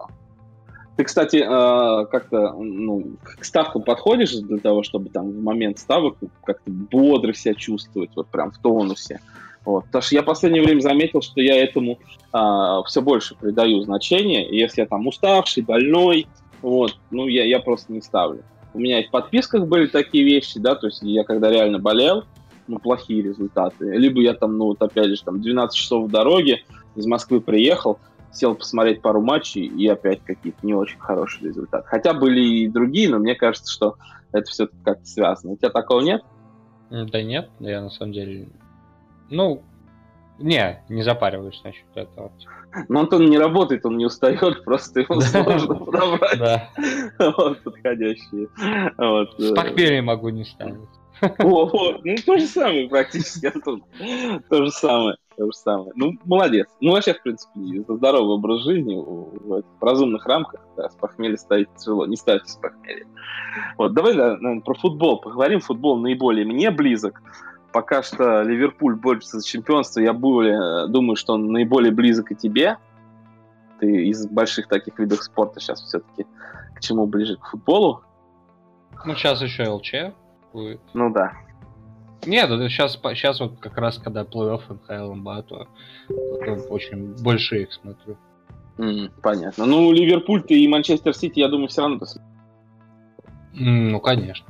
Ты, 0.97 1.05
кстати, 1.05 1.39
э, 1.39 2.07
как-то 2.07 2.53
ну, 2.53 3.17
к 3.25 3.45
ставкам 3.45 3.83
подходишь 3.83 4.33
для 4.35 4.59
того, 4.59 4.85
чтобы 4.85 5.09
там 5.09 5.31
в 5.31 5.43
момент 5.43 5.79
ставок 5.79 6.17
как-то 6.45 6.71
бодро 6.71 7.33
себя 7.33 7.55
чувствовать, 7.55 8.11
вот 8.15 8.29
прям 8.29 8.53
в 8.53 8.59
тонусе. 8.59 9.21
Вот. 9.65 9.87
Потому 9.87 10.03
что 10.03 10.15
я 10.15 10.23
в 10.23 10.27
последнее 10.27 10.63
время 10.63 10.81
заметил, 10.81 11.23
что 11.23 11.41
я 11.41 11.63
этому 11.63 11.99
а, 12.33 12.83
все 12.85 13.01
больше 13.01 13.35
придаю 13.35 13.81
значение. 13.83 14.49
И 14.49 14.59
если 14.59 14.83
я 14.83 14.87
там 14.87 15.07
уставший, 15.07 15.63
больной, 15.63 16.27
вот, 16.61 16.97
ну, 17.11 17.27
я, 17.27 17.45
я 17.45 17.61
просто 17.61 17.93
не 17.93 18.01
ставлю. 18.01 18.43
У 18.75 18.79
меня 18.79 19.01
и 19.01 19.07
в 19.07 19.11
подписках 19.11 19.67
были 19.67 19.87
такие 19.87 20.25
вещи, 20.25 20.59
да, 20.59 20.75
то 20.75 20.89
есть 20.89 21.01
я 21.03 21.25
когда 21.25 21.51
реально 21.51 21.79
болел, 21.79 22.25
ну, 22.67 22.79
плохие 22.79 23.23
результаты. 23.23 23.85
Либо 23.97 24.21
я 24.21 24.35
там, 24.35 24.59
ну, 24.59 24.67
вот 24.67 24.83
опять 24.83 25.09
же, 25.09 25.23
там 25.23 25.41
12 25.41 25.77
часов 25.77 26.09
в 26.09 26.11
дороге, 26.11 26.63
из 26.97 27.07
Москвы 27.07 27.41
приехал, 27.41 27.99
сел 28.33 28.55
посмотреть 28.55 29.01
пару 29.01 29.21
матчей, 29.21 29.67
и 29.67 29.87
опять 29.87 30.21
какие-то 30.25 30.59
не 30.67 30.75
очень 30.75 30.99
хорошие 30.99 31.49
результаты. 31.49 31.87
Хотя 31.87 32.15
были 32.15 32.41
и 32.41 32.69
другие, 32.69 33.09
но 33.09 33.19
мне 33.19 33.35
кажется, 33.35 33.73
что 33.73 33.97
это 34.33 34.51
все-таки 34.51 34.79
как-то 34.85 35.07
связано. 35.07 35.53
У 35.53 35.57
тебя 35.57 35.71
такого 35.71 36.01
нет? 36.01 36.23
Да 36.91 37.23
нет, 37.23 37.51
я 37.61 37.81
на 37.81 37.91
самом 37.91 38.13
деле... 38.13 38.49
Ну, 39.31 39.63
не, 40.39 40.83
не 40.89 41.03
запариваюсь 41.03 41.61
насчет 41.65 41.87
этого. 41.95 42.33
Ну, 42.89 43.01
Антон 43.01 43.27
не 43.27 43.39
работает, 43.39 43.87
он 43.87 43.97
не 43.97 44.07
устает, 44.07 44.65
просто 44.65 45.01
ему 45.01 45.21
сложно 45.21 45.75
подобрать 45.77 46.71
подходящие. 47.65 48.49
С 48.57 49.51
э. 49.51 49.55
похмелья 49.55 50.03
могу 50.03 50.29
не 50.31 50.45
ставить. 50.45 50.89
Ну 51.39 51.71
то 52.27 52.39
же 52.39 52.47
самое 52.47 52.89
практически, 52.89 53.47
Антон. 53.47 53.85
То 54.51 54.65
же 54.65 54.71
самое, 54.71 55.17
то 55.37 55.47
же 55.47 55.53
самое. 55.53 55.93
Ну, 55.95 56.13
молодец. 56.25 56.67
Ну, 56.81 56.93
вообще, 56.93 57.15
в 57.15 57.23
принципе, 57.23 57.81
это 57.81 57.97
здоровый 57.97 58.35
образ 58.35 58.63
жизни 58.65 58.97
в, 58.97 59.63
разумных 59.81 60.27
рамках. 60.27 60.61
Да, 60.77 60.91
с 60.91 60.95
похмелья 60.97 61.37
ставить 61.37 61.69
тяжело. 61.77 62.07
Не 62.07 62.17
ставьте 62.17 62.51
с 62.51 62.57
похмелья. 62.57 63.07
Вот, 63.79 63.95
давай, 63.95 64.15
да, 64.15 64.37
наверное, 64.37 64.61
про 64.61 64.75
футбол 64.75 65.21
поговорим. 65.21 65.61
Футбол 65.61 65.99
наиболее 65.99 66.45
мне 66.45 66.71
близок. 66.71 67.23
Пока 67.75 68.05
что 68.05 68.43
Ливерпуль 68.43 68.95
борется 68.95 69.41
за 69.41 69.45
чемпионство. 69.45 69.99
Я 69.99 70.13
более, 70.13 70.87
думаю, 70.87 71.17
что 71.17 71.33
он 71.33 71.51
наиболее 71.51 71.91
близок 71.91 72.31
и 72.31 72.37
тебе. 72.37 72.79
Ты 73.81 74.07
из 74.07 74.29
больших 74.29 74.69
таких 74.69 74.97
видов 75.01 75.25
спорта 75.25 75.59
сейчас 75.59 75.83
все-таки 75.83 76.25
к 76.77 76.81
чему 76.81 77.07
ближе? 77.07 77.37
К 77.37 77.47
футболу? 77.47 78.03
Ну, 79.05 79.17
сейчас 79.17 79.43
еще 79.43 79.69
ЛЧ 79.69 79.93
будет. 80.53 80.81
Ну 80.95 81.13
да. 81.13 81.33
Нет, 82.25 82.49
сейчас, 82.71 82.93
сейчас 82.93 83.41
вот 83.41 83.59
как 83.59 83.77
раз, 83.77 83.99
когда 83.99 84.23
плей-офф 84.23 84.63
НХЛ 84.69 85.15
МБА, 85.15 85.43
то 85.43 85.67
очень 86.71 87.21
больше 87.25 87.63
их 87.63 87.73
смотрю. 87.73 88.17
Mm, 88.79 89.11
понятно. 89.21 89.67
Ну, 89.67 89.91
Ливерпуль 89.91 90.45
ты 90.45 90.63
и 90.63 90.69
Манчестер 90.69 91.13
Сити, 91.13 91.41
я 91.41 91.49
думаю, 91.49 91.67
все 91.67 91.81
равно 91.81 91.99
ты 91.99 92.07
mm, 92.07 93.91
Ну, 93.91 93.99
конечно. 93.99 94.47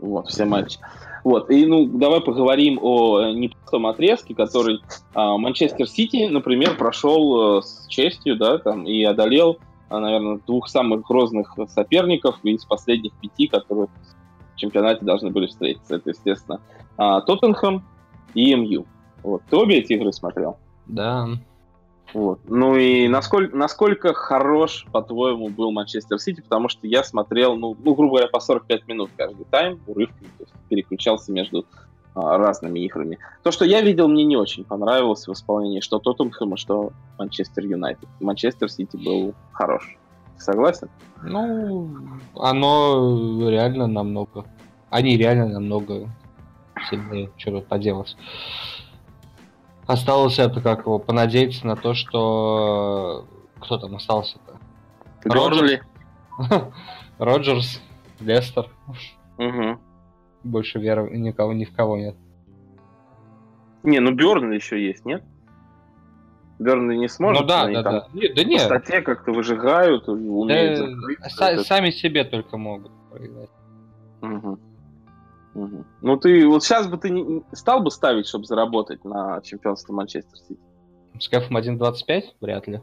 Вот, 0.00 0.28
все 0.28 0.46
матчи. 0.46 0.78
Вот, 1.24 1.50
и 1.50 1.66
ну 1.66 1.86
давай 1.86 2.20
поговорим 2.20 2.78
о 2.82 3.20
э, 3.20 3.32
непростом 3.32 3.86
отрезке, 3.86 4.34
который 4.34 4.80
а, 5.14 5.38
Манчестер 5.38 5.88
Сити, 5.88 6.26
например, 6.28 6.76
прошел 6.76 7.58
э, 7.58 7.62
с 7.62 7.86
честью, 7.86 8.36
да, 8.36 8.58
там, 8.58 8.84
и 8.84 9.04
одолел, 9.04 9.58
а, 9.88 10.00
наверное, 10.00 10.40
двух 10.46 10.68
самых 10.68 11.06
грозных 11.06 11.56
соперников 11.68 12.38
из 12.42 12.64
последних 12.64 13.12
пяти, 13.20 13.46
которые 13.46 13.88
чемпионате 14.62 15.04
должны 15.04 15.30
были 15.30 15.46
встретиться. 15.46 15.96
Это, 15.96 16.10
естественно, 16.10 16.60
а, 16.96 17.20
Тоттенхэм 17.20 17.82
и 18.34 18.54
МЮ. 18.54 18.86
Вот. 19.22 19.42
Ты 19.50 19.56
обе 19.56 19.78
эти 19.78 19.94
игры 19.94 20.12
смотрел? 20.12 20.56
Да. 20.86 21.28
Вот. 22.14 22.40
Ну 22.46 22.76
и 22.76 23.08
насколько, 23.08 23.56
насколько 23.56 24.12
хорош, 24.12 24.86
по-твоему, 24.92 25.48
был 25.48 25.70
Манчестер 25.70 26.18
Сити, 26.18 26.40
потому 26.40 26.68
что 26.68 26.86
я 26.86 27.02
смотрел, 27.04 27.56
ну, 27.56 27.76
ну, 27.82 27.94
грубо 27.94 28.16
говоря, 28.16 28.28
по 28.28 28.40
45 28.40 28.86
минут 28.88 29.10
каждый 29.16 29.44
тайм, 29.46 29.80
урывками, 29.86 30.28
то 30.38 30.44
есть 30.44 30.52
переключался 30.68 31.32
между 31.32 31.64
а, 32.14 32.36
разными 32.36 32.80
играми. 32.80 33.18
То, 33.42 33.50
что 33.50 33.64
я 33.64 33.80
видел, 33.80 34.08
мне 34.08 34.24
не 34.24 34.36
очень 34.36 34.64
понравилось 34.64 35.26
в 35.26 35.32
исполнении 35.32 35.80
что 35.80 35.98
Тоттенхэма, 35.98 36.58
что 36.58 36.92
Манчестер 37.18 37.64
Юнайтед. 37.64 38.08
Манчестер 38.20 38.70
Сити 38.70 38.96
был 38.96 39.34
хорош. 39.52 39.96
Согласен? 40.36 40.90
Ну, 41.22 41.88
оно 42.34 43.48
реально 43.48 43.86
намного. 43.86 44.44
Они 44.90 45.16
реально 45.16 45.48
намного 45.48 46.10
сильнее. 46.90 47.30
Что 47.38 47.52
тут 47.52 47.66
поделать. 47.68 48.16
Осталось 49.86 50.38
это 50.38 50.60
как 50.60 50.80
его 50.80 50.98
понадеяться 50.98 51.66
на 51.66 51.76
то, 51.76 51.94
что 51.94 53.26
кто 53.60 53.78
там 53.78 53.96
остался-то? 53.96 54.58
Роджерс. 55.24 55.80
Роджерс, 57.18 57.80
Лестер. 58.20 58.68
Угу. 59.38 59.78
Больше 60.44 60.78
веры 60.78 61.10
никого 61.16 61.52
ни 61.52 61.64
в 61.64 61.74
кого 61.74 61.96
нет. 61.96 62.16
Не, 63.82 64.00
ну 64.00 64.12
Бернли 64.12 64.54
еще 64.54 64.84
есть, 64.84 65.04
нет? 65.04 65.22
Бернли 66.58 66.96
не 66.96 67.08
сможет. 67.08 67.42
Ну 67.42 67.48
да, 67.48 67.66
да, 67.66 67.82
да. 67.82 68.08
Нет, 68.12 68.34
да 68.36 68.44
нет. 68.44 68.60
В 68.60 68.64
статье 68.64 69.02
как-то 69.02 69.32
выжигают, 69.32 70.08
умеют 70.08 70.78
да, 70.78 70.86
закрыть. 70.86 71.18
Са- 71.38 71.64
сами 71.64 71.90
себе 71.90 72.24
только 72.24 72.56
могут 72.56 72.92
проиграть. 73.10 73.50
Угу. 74.20 74.58
Угу. 75.54 75.84
Ну 76.00 76.16
ты 76.16 76.46
вот 76.46 76.62
сейчас 76.64 76.88
бы 76.88 76.96
ты 76.96 77.10
не, 77.10 77.42
стал 77.52 77.82
бы 77.82 77.90
ставить, 77.90 78.26
чтобы 78.26 78.46
заработать 78.46 79.04
на 79.04 79.40
чемпионство 79.42 79.92
Манчестер 79.92 80.38
Сити? 80.38 80.60
С 81.18 81.28
кэфом 81.28 81.56
1.25? 81.56 82.22
Вряд 82.40 82.66
ли. 82.66 82.80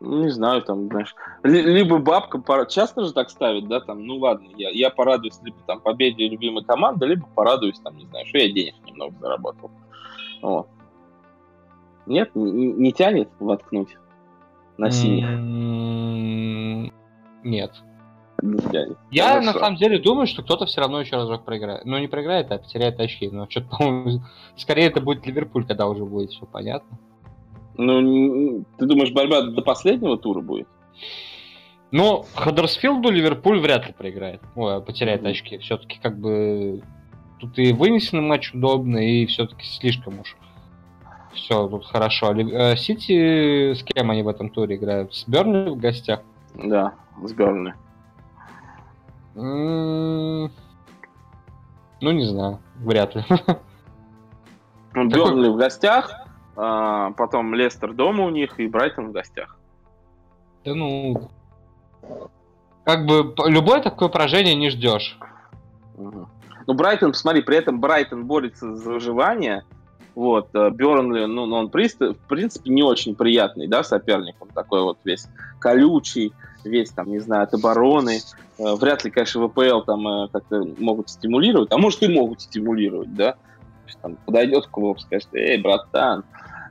Ну, 0.00 0.22
не 0.22 0.30
знаю, 0.30 0.62
там, 0.62 0.88
знаешь, 0.88 1.14
либо 1.42 1.98
бабка, 1.98 2.42
часто 2.66 3.04
же 3.04 3.12
так 3.12 3.28
ставит, 3.28 3.68
да, 3.68 3.80
там, 3.80 4.06
ну 4.06 4.16
ладно, 4.16 4.48
я, 4.56 4.70
я 4.70 4.88
порадуюсь 4.88 5.38
либо 5.42 5.58
там 5.66 5.82
победе 5.82 6.26
любимой 6.26 6.64
команды, 6.64 7.04
либо 7.04 7.26
порадуюсь, 7.34 7.78
там, 7.80 7.98
не 7.98 8.06
знаю, 8.06 8.26
что 8.26 8.38
я 8.38 8.50
денег 8.50 8.74
немного 8.86 9.14
заработал. 9.20 9.70
Вот. 10.40 10.68
Нет, 12.06 12.34
не, 12.34 12.72
не 12.72 12.92
тянет 12.92 13.28
воткнуть 13.38 13.98
на 14.78 14.90
синих? 14.90 15.28
Нет. 17.44 17.82
Не 18.42 18.58
тянет. 18.58 18.98
Я 19.10 19.28
Хорошо. 19.28 19.46
на 19.46 19.52
самом 19.52 19.76
деле 19.76 19.98
думаю, 19.98 20.26
что 20.26 20.42
кто-то 20.42 20.66
все 20.66 20.80
равно 20.80 21.00
еще 21.00 21.16
разок 21.16 21.44
проиграет. 21.44 21.84
Ну, 21.84 21.98
не 21.98 22.08
проиграет, 22.08 22.50
а 22.50 22.58
потеряет 22.58 23.00
очки. 23.00 23.28
Но 23.28 23.48
что-то, 23.48 23.76
по-моему, 23.76 24.22
скорее 24.56 24.86
это 24.86 25.00
будет 25.00 25.26
Ливерпуль, 25.26 25.66
когда 25.66 25.88
уже 25.88 26.04
будет 26.04 26.30
все 26.30 26.46
понятно. 26.46 26.98
Ну, 27.76 28.64
ты 28.78 28.86
думаешь, 28.86 29.12
борьба 29.12 29.42
до 29.42 29.62
последнего 29.62 30.18
тура 30.18 30.40
будет? 30.40 30.68
Ну, 31.90 32.24
Хаддерсфилду 32.34 33.10
Ливерпуль 33.10 33.60
вряд 33.60 33.86
ли 33.86 33.92
проиграет. 33.92 34.42
Ой, 34.54 34.80
потеряет 34.82 35.22
mm-hmm. 35.22 35.30
очки. 35.30 35.58
Все-таки 35.58 35.98
как 36.00 36.18
бы 36.18 36.82
тут 37.38 37.58
и 37.58 37.72
вынесенный 37.72 38.22
матч 38.22 38.52
удобный, 38.52 39.22
и 39.22 39.26
все-таки 39.26 39.64
слишком 39.64 40.20
уж 40.20 40.36
все 41.34 41.68
тут 41.68 41.86
хорошо. 41.86 42.32
Э, 42.32 42.76
Сити 42.76 43.74
с 43.74 43.82
кем 43.82 44.10
они 44.10 44.22
в 44.22 44.28
этом 44.28 44.50
туре 44.50 44.76
играют? 44.76 45.14
С 45.14 45.26
Бернли 45.26 45.70
в 45.70 45.76
гостях? 45.76 46.20
Да, 46.54 46.94
с 47.22 47.32
Бернли. 47.32 47.74
Ну, 49.34 50.50
не 52.00 52.24
знаю, 52.24 52.60
вряд 52.78 53.14
ли. 53.14 53.24
Ну, 54.92 55.06
Бернли 55.06 55.48
в 55.48 55.56
гостях, 55.56 56.26
а, 56.56 57.12
потом 57.12 57.54
Лестер 57.54 57.92
дома 57.92 58.24
у 58.24 58.30
них 58.30 58.58
и 58.58 58.66
Брайтон 58.66 59.10
в 59.10 59.12
гостях. 59.12 59.56
Да 60.64 60.74
ну, 60.74 61.30
как 62.84 63.06
бы 63.06 63.32
любое 63.46 63.80
такое 63.82 64.08
поражение 64.08 64.56
не 64.56 64.68
ждешь. 64.68 65.16
Угу. 65.96 66.28
Ну, 66.66 66.74
Брайтон, 66.74 67.12
посмотри, 67.12 67.42
при 67.42 67.56
этом 67.56 67.80
Брайтон 67.80 68.26
борется 68.26 68.74
за 68.74 68.90
выживание, 68.90 69.64
вот, 70.14 70.48
э, 70.54 70.70
Бернли, 70.70 71.24
ну, 71.24 71.46
ну, 71.46 71.56
он, 71.56 71.68
в 71.68 71.70
принципе, 71.70 72.70
не 72.70 72.82
очень 72.82 73.14
приятный, 73.14 73.68
да, 73.68 73.82
соперник. 73.82 74.34
Он 74.40 74.48
такой 74.48 74.82
вот 74.82 74.98
весь 75.04 75.28
колючий, 75.60 76.32
весь, 76.64 76.90
там, 76.90 77.10
не 77.10 77.18
знаю, 77.18 77.44
от 77.44 77.54
обороны. 77.54 78.20
Э, 78.58 78.74
вряд 78.74 79.04
ли, 79.04 79.10
конечно, 79.10 79.46
ВПЛ 79.46 79.80
там 79.80 80.06
э, 80.06 80.28
как-то 80.32 80.66
могут 80.78 81.10
стимулировать, 81.10 81.72
а 81.72 81.78
может 81.78 82.02
и 82.02 82.08
могут 82.08 82.42
стимулировать, 82.42 83.14
да. 83.14 83.36
Там 84.02 84.16
подойдет 84.24 84.66
клуб, 84.68 85.00
скажет, 85.00 85.28
эй, 85.32 85.60
братан, 85.60 86.24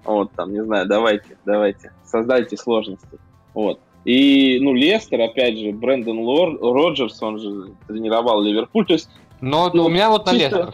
вот, 0.05 0.31
там, 0.31 0.53
не 0.53 0.63
знаю, 0.63 0.87
давайте, 0.87 1.37
давайте, 1.45 1.91
создайте 2.05 2.55
сложности. 2.55 3.19
Вот. 3.53 3.79
И, 4.05 4.59
ну, 4.61 4.73
Лестер, 4.73 5.19
опять 5.19 5.57
же, 5.57 5.71
Брэндон 5.71 6.19
Лор, 6.19 6.57
Роджерс, 6.61 7.21
он 7.21 7.39
же 7.39 7.73
тренировал 7.87 8.41
Ливерпуль, 8.41 8.85
то 8.85 8.93
есть... 8.93 9.09
Но 9.41 9.69
ну, 9.73 9.85
у 9.85 9.89
меня 9.89 10.09
вот 10.09 10.25
на. 10.25 10.31
Лестер 10.31 10.73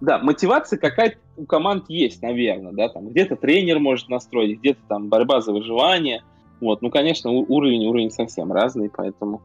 да, 0.00 0.18
мотивация 0.18 0.78
какая-то 0.78 1.18
у 1.36 1.46
команд 1.46 1.84
есть, 1.88 2.22
наверное, 2.22 2.72
да, 2.72 2.88
там 2.88 3.08
где-то 3.08 3.36
тренер 3.36 3.78
может 3.78 4.08
настроить, 4.08 4.58
где-то 4.58 4.80
там 4.88 5.08
борьба 5.08 5.40
за 5.40 5.52
выживание, 5.52 6.22
вот, 6.62 6.80
ну, 6.80 6.90
конечно, 6.90 7.30
уровень, 7.30 7.86
уровень 7.86 8.10
совсем 8.10 8.52
разный, 8.52 8.88
поэтому, 8.88 9.42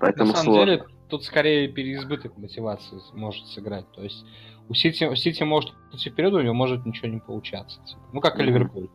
поэтому 0.00 0.30
На 0.30 0.36
самом 0.36 0.54
сложно. 0.54 0.76
деле, 0.76 0.84
тут 1.08 1.24
скорее 1.24 1.68
переизбыток 1.68 2.36
мотивации 2.38 2.98
может 3.12 3.46
сыграть, 3.46 3.86
то 3.92 4.02
есть 4.02 4.24
у 4.68 4.74
Сити, 4.74 5.04
у 5.04 5.14
Сити 5.14 5.42
может 5.42 5.72
идти 5.92 6.10
вперед, 6.10 6.32
у 6.32 6.40
него 6.40 6.54
может 6.54 6.84
ничего 6.86 7.08
не 7.08 7.20
получаться, 7.20 7.80
типа. 7.84 8.00
ну, 8.12 8.20
как 8.20 8.40
и 8.40 8.42
Ливерпуль. 8.42 8.88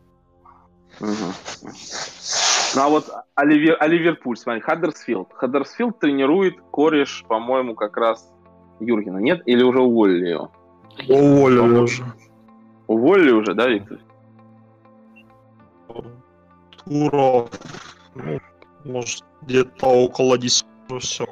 Ну 1.00 2.82
а 2.82 2.90
вот 2.90 3.10
а, 3.36 3.46
Ливер, 3.46 3.78
а 3.80 3.88
Ливерпуль, 3.88 4.38
смотри, 4.38 4.62
Хаддерсфилд. 4.62 5.30
Хаддерсфилд 5.34 6.00
тренирует 6.00 6.56
кореш, 6.72 7.24
по-моему, 7.28 7.76
как 7.76 7.98
раз 7.98 8.32
Юргена, 8.80 9.18
нет? 9.18 9.42
Или 9.46 9.62
уже 9.64 9.82
уволили 9.82 10.30
его? 10.30 10.52
Уволили 11.08 11.60
уже. 11.60 12.04
Уволили 12.88 13.32
уже, 13.32 13.54
да, 13.54 13.68
Виктор? 13.68 14.00
Туров, 16.86 17.50
ну, 18.16 18.40
может, 18.84 19.24
где-то 19.42 19.86
около 19.86 20.38
10 20.38 20.66
все. 21.00 21.28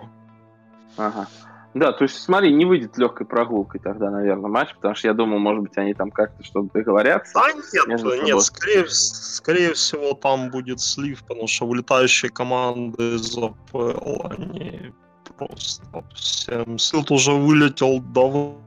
Ага. 0.98 1.28
Да, 1.76 1.92
то 1.92 2.04
есть, 2.04 2.20
смотри, 2.20 2.52
не 2.52 2.66
выйдет 2.66 2.98
легкой 2.98 3.28
прогулкой 3.28 3.80
тогда, 3.80 4.10
наверное, 4.10 4.50
матч, 4.50 4.74
потому 4.74 4.96
что 4.96 5.08
я 5.08 5.14
думал, 5.14 5.38
может 5.38 5.62
быть, 5.62 5.78
они 5.78 5.94
там 5.94 6.10
как-то 6.10 6.44
что-то 6.44 6.70
договорятся. 6.74 7.34
Да 7.36 7.52
нет, 7.88 8.04
нет, 8.24 8.42
скорее, 8.42 8.88
скорее 8.90 9.74
всего, 9.74 10.14
там 10.16 10.50
будет 10.50 10.80
слив, 10.80 11.24
потому 11.26 11.48
что 11.48 11.68
вылетающие 11.68 12.32
команды 12.32 13.16
из 13.16 13.38
АПЛ, 13.38 14.28
они 14.32 14.92
просто 15.38 16.04
всем... 16.16 16.80
Силт 16.80 17.12
уже 17.12 17.34
вылетел 17.34 18.00
давно. 18.02 18.58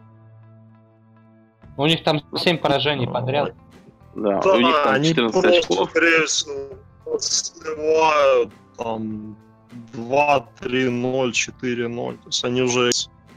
У 1.77 1.87
них 1.87 2.05
там 2.05 2.21
7 2.37 2.59
поражений 2.59 3.09
подряд. 3.09 3.53
Да, 4.15 4.41
да 4.41 4.55
у 4.55 4.61
них 4.61 4.77
там 4.85 5.03
14 5.03 5.45
они 5.45 5.59
очков. 5.59 5.91
скорее 5.91 6.27
всего, 6.27 7.19
сливают 7.19 8.53
там 8.77 9.37
2, 9.93 10.47
3, 10.61 10.89
0, 10.89 11.33
4, 11.33 11.89
0. 11.89 12.15
То 12.17 12.27
есть 12.27 12.45
они 12.45 12.63
уже 12.63 12.91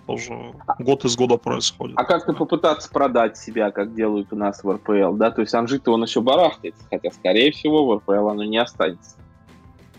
тоже 0.05 0.53
год 0.79 1.05
из 1.05 1.15
года 1.15 1.37
происходит. 1.37 1.97
А 1.97 2.03
как-то 2.03 2.33
попытаться 2.33 2.89
продать 2.89 3.37
себя, 3.37 3.71
как 3.71 3.95
делают 3.95 4.31
у 4.31 4.35
нас 4.35 4.63
в 4.63 4.71
РПЛ, 4.71 5.13
да? 5.13 5.31
То 5.31 5.41
есть 5.41 5.53
Анжит 5.53 5.87
он 5.87 6.03
еще 6.03 6.21
барахтается, 6.21 6.83
хотя, 6.89 7.11
скорее 7.11 7.51
всего, 7.51 7.85
в 7.85 7.97
РПЛ 7.97 8.29
оно 8.29 8.43
не 8.43 8.57
останется. 8.57 9.17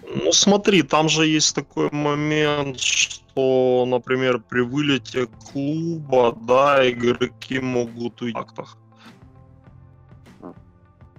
Ну, 0.09 0.31
смотри, 0.33 0.83
там 0.83 1.09
же 1.09 1.27
есть 1.27 1.55
такой 1.55 1.91
момент, 1.91 2.79
что, 2.79 3.85
например, 3.89 4.39
при 4.39 4.61
вылете 4.61 5.27
клуба, 5.51 6.37
да, 6.41 6.89
игроки 6.89 7.59
могут 7.59 8.23
уйти 8.23 8.37
в 8.37 8.41
актах. 8.41 8.77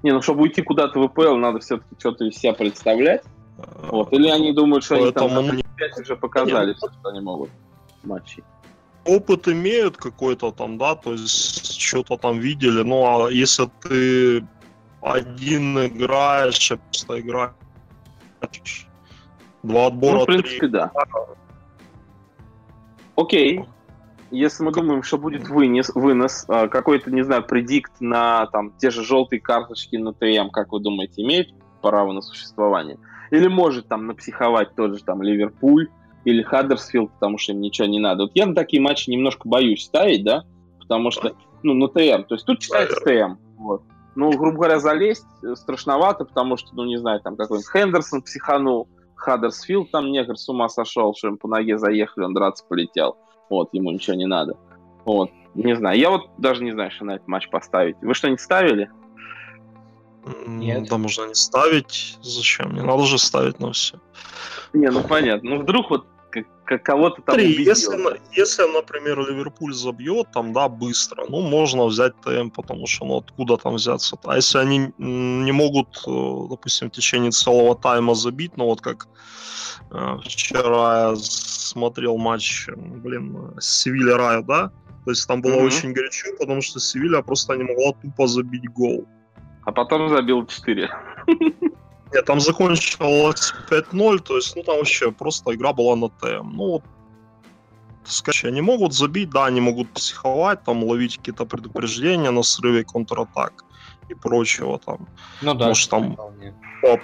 Не, 0.04 0.12
ну 0.12 0.22
чтобы 0.22 0.44
уйти 0.44 0.62
куда-то 0.62 1.00
в 1.00 1.08
ВПЛ, 1.08 1.36
надо 1.36 1.60
все-таки 1.60 1.96
что-то 1.98 2.26
из 2.26 2.38
себя 2.38 2.54
представлять. 2.54 3.24
Вот. 3.90 4.14
Или 4.14 4.30
они 4.30 4.54
думают, 4.54 4.84
что 4.84 4.96
Поэтому 4.98 5.40
они 5.40 5.64
там 5.64 5.96
за 5.96 6.02
уже 6.02 6.16
показали 6.16 6.74
все, 6.74 6.88
что 6.88 7.10
они 7.10 7.22
могут 7.22 7.50
в 8.04 8.08
матче. 8.08 8.44
Опыт 9.06 9.48
имеют 9.48 9.98
какой-то 9.98 10.52
там, 10.52 10.78
да, 10.78 10.96
то 10.96 11.14
есть 11.14 11.80
что-то 11.80 12.18
там 12.18 12.40
видели. 12.40 12.84
Ну, 12.84 13.06
а 13.06 13.32
если 13.32 13.70
ты 13.82 14.46
один 15.02 15.86
играешь, 15.86 16.70
просто 16.70 17.20
играешь, 17.20 17.54
два 19.64 19.88
отбора, 19.88 20.18
ну, 20.18 20.24
в 20.24 20.26
принципе, 20.26 20.60
три. 20.60 20.70
да. 20.70 20.92
Окей. 23.16 23.66
Если 24.32 24.64
мы 24.64 24.72
думаем, 24.72 25.04
что 25.04 25.18
будет 25.18 25.48
вынес, 25.48 25.92
вынос, 25.96 26.46
а, 26.48 26.68
какой-то, 26.68 27.12
не 27.12 27.24
знаю, 27.24 27.44
предикт 27.44 27.94
на 28.00 28.48
там 28.48 28.74
те 28.78 28.90
же 28.90 29.04
желтые 29.04 29.40
карточки 29.40 29.96
на 29.96 30.14
ТМ, 30.14 30.50
как 30.50 30.72
вы 30.72 30.80
думаете, 30.80 31.22
имеет 31.22 31.50
право 31.82 32.12
на 32.12 32.22
существование? 32.22 32.98
Или 33.32 33.48
может 33.48 33.88
там 33.88 34.08
напсиховать 34.08 34.76
тот 34.76 34.98
же 34.98 35.04
там 35.04 35.22
Ливерпуль 35.22 35.90
или 36.26 36.44
Хаддерсфилд, 36.44 37.12
потому 37.14 37.38
что 37.38 37.54
им 37.54 37.62
ничего 37.62 37.88
не 37.88 38.00
надо. 38.00 38.24
Вот 38.24 38.32
я 38.36 38.46
на 38.46 38.56
такие 38.56 38.82
матчи 38.82 39.10
немножко 39.10 39.48
боюсь 39.48 39.86
ставить, 39.86 40.26
да, 40.26 40.44
потому 40.80 41.12
что, 41.12 41.34
ну, 41.64 41.74
на 41.74 41.88
ТМ. 41.88 42.24
То 42.24 42.36
есть 42.36 42.46
тут 42.46 42.60
читается 42.60 43.00
ТМ. 43.00 43.38
Вот. 43.58 43.84
Ну, 44.16 44.32
грубо 44.32 44.58
говоря, 44.58 44.80
залезть 44.80 45.26
страшновато, 45.56 46.26
потому 46.26 46.58
что, 46.58 46.76
ну, 46.76 46.86
не 46.86 46.98
знаю, 46.98 47.22
там 47.22 47.38
какой-нибудь 47.38 47.72
Хендерсон 47.72 48.24
психанул, 48.24 48.90
Хаддерсфилд 49.16 49.92
там 49.92 50.12
негр 50.12 50.38
с 50.38 50.48
ума 50.50 50.70
сошел, 50.70 51.14
что 51.16 51.30
им 51.30 51.38
по 51.38 51.48
ноге 51.48 51.78
заехали, 51.78 52.26
он 52.26 52.34
драться 52.34 52.64
полетел. 52.68 53.18
Вот, 53.50 53.70
ему 53.74 53.92
ничего 53.92 54.16
не 54.16 54.26
надо. 54.26 54.58
Вот, 55.06 55.32
не 55.56 55.76
знаю. 55.76 55.98
Я 56.00 56.10
вот 56.10 56.30
даже 56.38 56.64
не 56.64 56.72
знаю, 56.72 56.92
что 56.92 57.06
на 57.06 57.16
этот 57.16 57.28
матч 57.28 57.50
поставить. 57.50 57.96
Вы 58.02 58.14
что-нибудь 58.14 58.42
ставили? 58.42 58.90
Нет. 60.46 60.90
Да 60.90 60.98
можно 60.98 61.26
не 61.26 61.36
ставить. 61.36 62.18
Зачем? 62.22 62.74
Не 62.74 62.82
надо 62.82 63.04
же 63.04 63.18
ставить 63.18 63.60
на 63.60 63.72
все. 63.72 64.00
Не, 64.74 64.90
ну 64.90 65.02
понятно. 65.02 65.50
Ну 65.50 65.62
вдруг 65.62 65.90
вот 65.90 66.06
как 66.68 66.84
кого-то 66.84 67.22
там 67.22 67.36
Смотри, 67.36 67.64
если, 67.64 67.98
если, 68.32 68.64
например, 68.72 69.20
Ливерпуль 69.20 69.74
забьет, 69.74 70.28
там, 70.32 70.54
да, 70.54 70.70
быстро, 70.70 71.26
ну, 71.30 71.42
можно 71.42 71.86
взять 71.86 72.14
ТМ, 72.22 72.50
потому 72.50 72.88
что, 72.88 73.06
ну, 73.06 73.18
откуда 73.18 73.58
там 73.58 73.76
взяться? 73.76 74.18
А 74.24 74.36
если 74.36 74.60
они 74.60 74.94
не 74.98 75.52
могут, 75.52 75.88
э, 76.08 76.48
допустим, 76.50 76.90
в 76.90 76.92
течение 76.92 77.32
целого 77.32 77.76
тайма 77.76 78.16
забить, 78.16 78.58
ну, 78.58 78.66
вот 78.66 78.82
как 78.82 79.08
э, 79.92 80.18
вчера 80.24 81.10
я 81.10 81.16
смотрел 81.16 82.18
матч, 82.18 82.68
блин, 82.76 83.54
Севилья 83.60 84.18
Рая, 84.18 84.42
да, 84.42 84.72
то 85.06 85.12
есть 85.12 85.28
там 85.28 85.42
было 85.42 85.54
mm-hmm. 85.54 85.66
очень 85.66 85.94
горячо, 85.94 86.30
потому 86.40 86.62
что 86.62 86.80
Севилья 86.80 87.22
просто 87.22 87.56
не 87.56 87.64
могла 87.64 87.94
тупо 87.94 88.28
забить 88.28 88.70
гол 88.74 89.08
а 89.68 89.72
потом 89.74 90.08
забил 90.08 90.46
4. 90.46 90.90
Нет, 92.14 92.26
там 92.26 92.40
закончилось 92.40 93.54
5-0, 93.70 94.20
то 94.20 94.36
есть, 94.36 94.56
ну, 94.56 94.64
там 94.64 94.78
вообще 94.78 95.12
просто 95.12 95.54
игра 95.54 95.74
была 95.74 95.96
на 95.96 96.10
ТМ. 96.10 96.56
Ну, 96.56 96.72
вот, 96.72 96.84
сказать, 98.06 98.46
они 98.46 98.62
могут 98.62 98.94
забить, 98.94 99.30
да, 99.30 99.46
они 99.46 99.62
могут 99.62 99.90
психовать, 99.90 100.64
там, 100.64 100.84
ловить 100.84 101.18
какие-то 101.18 101.46
предупреждения 101.46 102.32
на 102.32 102.44
срыве 102.44 102.84
контратак 102.84 103.66
и 104.10 104.14
прочего 104.14 104.80
там. 104.80 105.08
Ну 105.42 105.54
да. 105.54 105.68
Может, 105.68 105.90
там 105.90 106.18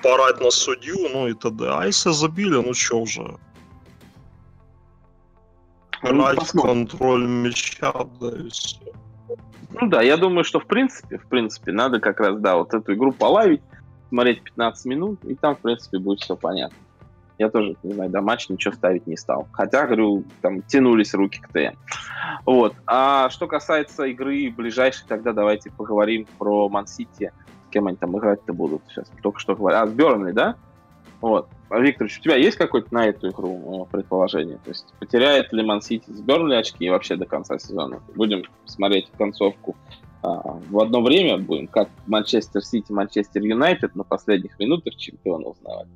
поорать 0.01 0.39
на 0.39 0.51
судью, 0.51 1.09
ну 1.11 1.27
и 1.27 1.33
т.д. 1.33 1.65
А 1.69 1.85
если 1.85 2.11
забили, 2.11 2.55
ну 2.55 2.73
что 2.73 3.01
уже? 3.01 3.37
Играть 6.01 6.37
ну, 6.53 6.61
в 6.61 6.65
контроль 6.65 7.27
мяча, 7.27 7.93
да 8.19 8.29
и 8.37 8.49
все. 8.49 8.77
Ну 9.71 9.87
да, 9.87 10.01
я 10.01 10.17
думаю, 10.17 10.43
что 10.43 10.59
в 10.59 10.67
принципе, 10.67 11.17
в 11.17 11.27
принципе, 11.27 11.71
надо 11.71 11.99
как 11.99 12.19
раз, 12.19 12.39
да, 12.39 12.55
вот 12.55 12.73
эту 12.73 12.93
игру 12.93 13.11
полавить, 13.11 13.61
смотреть 14.13 14.43
15 14.43 14.85
минут, 14.85 15.25
и 15.25 15.33
там, 15.33 15.55
в 15.55 15.59
принципе, 15.59 15.97
будет 15.97 16.19
все 16.19 16.35
понятно. 16.35 16.77
Я 17.39 17.49
тоже, 17.49 17.75
не 17.81 17.93
знаю, 17.93 18.11
до 18.11 18.21
матча 18.21 18.53
ничего 18.53 18.71
ставить 18.75 19.07
не 19.07 19.17
стал. 19.17 19.47
Хотя, 19.53 19.87
говорю, 19.87 20.23
там 20.43 20.61
тянулись 20.61 21.15
руки 21.15 21.41
к 21.41 21.47
ТМ. 21.47 21.75
Вот. 22.45 22.75
А 22.85 23.31
что 23.31 23.47
касается 23.47 24.03
игры 24.03 24.53
ближайшей, 24.55 25.07
тогда 25.07 25.33
давайте 25.33 25.71
поговорим 25.71 26.27
про 26.37 26.69
Ман-Сити. 26.69 27.33
С 27.67 27.71
кем 27.71 27.87
они 27.87 27.97
там 27.97 28.15
играть-то 28.15 28.53
будут 28.53 28.83
сейчас. 28.87 29.11
Только 29.23 29.39
что 29.39 29.55
говорят. 29.55 29.81
А, 29.81 29.87
с 29.87 29.91
Бернли, 29.91 30.31
да? 30.31 30.57
Вот. 31.19 31.47
А, 31.71 31.79
Виктор, 31.79 32.05
у 32.05 32.21
тебя 32.21 32.35
есть 32.35 32.57
какое-то 32.57 32.93
на 32.93 33.07
эту 33.07 33.31
игру 33.31 33.87
предположение? 33.91 34.59
То 34.63 34.69
есть 34.69 34.93
потеряет 34.99 35.51
ли 35.51 35.63
Ман 35.63 35.81
Сити 35.81 36.11
с 36.11 36.21
Бернли 36.21 36.53
очки 36.53 36.87
вообще 36.87 37.15
до 37.15 37.25
конца 37.25 37.57
сезона? 37.57 37.99
Будем 38.13 38.43
смотреть 38.65 39.09
концовку 39.17 39.75
в 40.23 40.79
одно 40.79 41.01
время 41.01 41.37
будем, 41.37 41.67
как 41.67 41.89
Манчестер 42.07 42.63
Сити, 42.63 42.91
Манчестер 42.91 43.43
Юнайтед 43.43 43.95
на 43.95 44.03
последних 44.03 44.57
минутах 44.59 44.95
чемпиона 44.95 45.49
узнавать. 45.49 45.87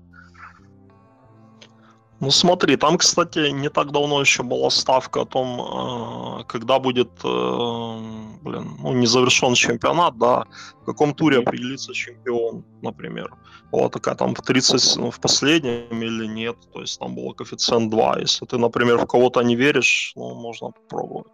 Ну 2.19 2.31
смотри, 2.31 2.77
там, 2.77 2.97
кстати, 2.97 3.51
не 3.51 3.69
так 3.69 3.91
давно 3.91 4.19
еще 4.19 4.41
была 4.41 4.71
ставка 4.71 5.21
о 5.21 5.25
том, 5.25 6.39
э, 6.39 6.43
когда 6.47 6.79
будет, 6.79 7.11
э, 7.23 7.99
блин, 8.41 8.77
ну 8.79 8.93
не 8.93 9.05
завершен 9.05 9.53
чемпионат, 9.53 10.17
да, 10.17 10.45
в 10.81 10.85
каком 10.85 11.13
туре 11.13 11.37
определится 11.37 11.93
чемпион, 11.93 12.65
например. 12.81 13.35
Была 13.71 13.89
такая 13.89 14.15
там 14.15 14.33
в 14.33 14.41
30, 14.41 14.97
ну, 14.97 15.11
в 15.11 15.19
последнем 15.19 16.01
или 16.01 16.25
нет, 16.25 16.57
то 16.73 16.81
есть 16.81 16.99
там 16.99 17.13
был 17.15 17.33
коэффициент 17.35 17.91
2. 17.91 18.19
Если 18.19 18.47
ты, 18.47 18.57
например, 18.57 18.97
в 18.97 19.05
кого-то 19.05 19.41
не 19.41 19.55
веришь, 19.55 20.13
ну, 20.15 20.33
можно 20.33 20.71
попробовать 20.71 21.33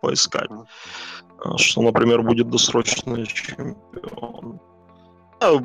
поискать, 0.00 0.50
что, 1.56 1.82
например, 1.82 2.22
будет 2.22 2.50
досрочный 2.50 3.26
чемпион. 3.26 4.60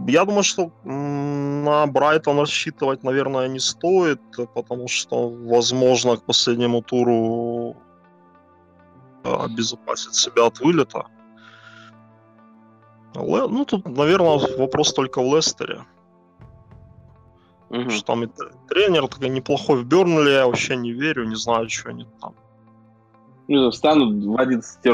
Я 0.07 0.25
думаю, 0.25 0.43
что 0.43 0.71
на 0.83 1.85
Брайтон 1.85 2.39
рассчитывать, 2.39 3.03
наверное, 3.03 3.47
не 3.47 3.59
стоит, 3.59 4.19
потому 4.55 4.87
что, 4.87 5.29
возможно, 5.29 6.17
к 6.17 6.23
последнему 6.23 6.81
туру 6.81 7.75
обезопасить 9.23 10.15
себя 10.15 10.45
от 10.47 10.59
вылета. 10.59 11.05
Ну, 13.13 13.65
тут, 13.65 13.85
наверное, 13.85 14.39
вопрос 14.57 14.93
только 14.93 15.21
в 15.21 15.35
Лестере. 15.35 15.85
Угу. 17.69 17.89
Что 17.89 18.05
там 18.05 18.23
и 18.23 18.29
тренер 18.69 19.07
такой 19.07 19.29
неплохой 19.29 19.83
в 19.83 19.85
Бернли, 19.85 20.31
я 20.31 20.45
вообще 20.47 20.75
не 20.75 20.91
верю, 20.91 21.25
не 21.25 21.35
знаю, 21.35 21.69
что 21.69 21.89
они 21.89 22.07
там. 22.21 22.33
Ну, 23.47 23.71
встанут 23.71 24.23
в 24.23 24.37
11 24.37 24.85